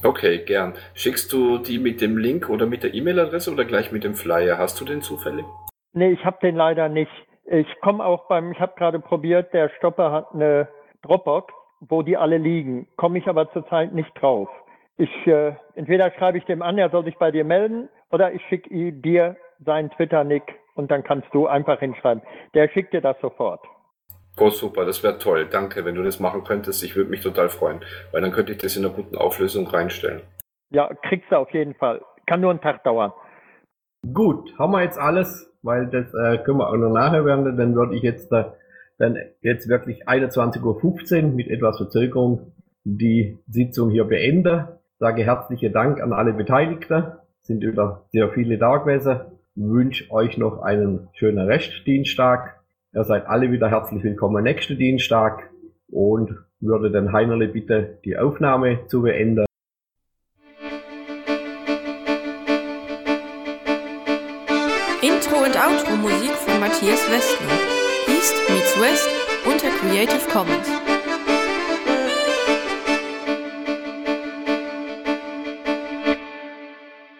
Okay, 0.02 0.38
gern. 0.46 0.74
Schickst 0.94 1.30
du 1.32 1.58
die 1.58 1.78
mit 1.78 2.00
dem 2.00 2.16
Link 2.16 2.48
oder 2.48 2.66
mit 2.66 2.82
der 2.82 2.94
E-Mail-Adresse 2.94 3.52
oder 3.52 3.66
gleich 3.66 3.92
mit 3.92 4.02
dem 4.02 4.14
Flyer? 4.14 4.56
Hast 4.56 4.80
du 4.80 4.84
den 4.86 5.02
zufällig? 5.02 5.44
Nee, 5.92 6.12
ich 6.12 6.24
habe 6.24 6.38
den 6.42 6.56
leider 6.56 6.88
nicht. 6.88 7.10
Ich 7.44 7.66
komme 7.80 8.04
auch 8.04 8.26
beim, 8.28 8.52
ich 8.52 8.60
habe 8.60 8.74
gerade 8.76 9.00
probiert, 9.00 9.52
der 9.52 9.68
Stopper 9.76 10.12
hat 10.12 10.28
eine 10.32 10.68
Dropbox, 11.02 11.52
wo 11.80 12.02
die 12.02 12.16
alle 12.16 12.38
liegen. 12.38 12.88
Komme 12.96 13.18
ich 13.18 13.26
aber 13.26 13.50
zurzeit 13.52 13.92
nicht 13.92 14.10
drauf. 14.20 14.48
Ich, 14.96 15.26
äh, 15.26 15.54
entweder 15.74 16.10
schreibe 16.12 16.38
ich 16.38 16.44
dem 16.44 16.62
an, 16.62 16.78
er 16.78 16.90
soll 16.90 17.04
sich 17.04 17.16
bei 17.18 17.30
dir 17.30 17.44
melden, 17.44 17.88
oder 18.10 18.32
ich 18.32 18.42
schicke 18.48 18.92
dir 18.92 19.36
seinen 19.64 19.90
Twitter-Nick 19.90 20.42
und 20.74 20.90
dann 20.90 21.02
kannst 21.02 21.28
du 21.32 21.46
einfach 21.46 21.80
hinschreiben. 21.80 22.22
Der 22.54 22.68
schickt 22.68 22.92
dir 22.94 23.00
das 23.00 23.18
sofort. 23.20 23.60
Oh, 24.38 24.50
super, 24.50 24.84
das 24.84 25.02
wäre 25.02 25.18
toll. 25.18 25.46
Danke, 25.50 25.84
wenn 25.84 25.94
du 25.94 26.02
das 26.02 26.20
machen 26.20 26.44
könntest. 26.44 26.82
Ich 26.82 26.96
würde 26.96 27.10
mich 27.10 27.20
total 27.20 27.48
freuen, 27.48 27.80
weil 28.12 28.22
dann 28.22 28.32
könnte 28.32 28.52
ich 28.52 28.58
das 28.58 28.76
in 28.76 28.84
einer 28.84 28.94
guten 28.94 29.16
Auflösung 29.16 29.66
reinstellen. 29.66 30.22
Ja, 30.70 30.88
kriegst 31.02 31.30
du 31.30 31.36
auf 31.36 31.50
jeden 31.52 31.74
Fall. 31.74 32.00
Kann 32.26 32.40
nur 32.40 32.50
einen 32.50 32.60
Tag 32.60 32.84
dauern. 32.84 33.12
Gut, 34.14 34.56
haben 34.58 34.72
wir 34.72 34.82
jetzt 34.82 34.98
alles, 34.98 35.52
weil 35.62 35.86
das 35.88 36.14
äh, 36.14 36.38
können 36.38 36.58
wir 36.58 36.68
auch 36.68 36.76
noch 36.76 36.92
nachher 36.92 37.24
werden. 37.24 37.56
Dann 37.56 37.74
würde 37.74 37.96
ich 37.96 38.02
jetzt 38.02 38.32
äh, 38.32 38.44
dann 38.98 39.16
jetzt 39.40 39.68
wirklich 39.68 40.06
21.15 40.06 41.24
Uhr 41.24 41.30
mit 41.30 41.48
etwas 41.48 41.78
Verzögerung 41.78 42.52
die 42.84 43.38
Sitzung 43.48 43.90
hier 43.90 44.04
beenden. 44.04 44.68
Sage 44.98 45.24
herzlichen 45.24 45.72
Dank 45.72 46.00
an 46.00 46.12
alle 46.12 46.32
Beteiligten. 46.32 47.12
Sind 47.40 47.64
über 47.64 48.04
sehr 48.12 48.30
viele 48.30 48.58
da 48.58 48.76
gewesen. 48.76 49.20
Wünsche 49.54 50.10
euch 50.10 50.38
noch 50.38 50.62
einen 50.62 51.08
schönen 51.14 51.46
Restdienstag. 51.46 52.59
Ihr 52.92 53.04
seid 53.04 53.28
alle 53.28 53.52
wieder 53.52 53.70
herzlich 53.70 54.02
willkommen 54.02 54.42
nächsten 54.42 54.76
Dienstag 54.76 55.48
und 55.92 56.34
würde 56.58 56.90
den 56.90 57.12
Heinerle 57.12 57.46
bitte 57.46 58.00
die 58.04 58.18
Aufnahme 58.18 58.84
zu 58.88 59.02
beenden. 59.02 59.46
Intro 65.02 65.36
und 65.36 65.56
Outro 65.56 65.96
Musik 65.98 66.32
von 66.32 66.58
Matthias 66.58 67.08
Westner. 67.08 67.52
East 68.08 68.34
meets 68.48 68.80
West 68.80 69.08
unter 69.46 69.68
Creative 69.68 70.28
Commons. 70.32 70.89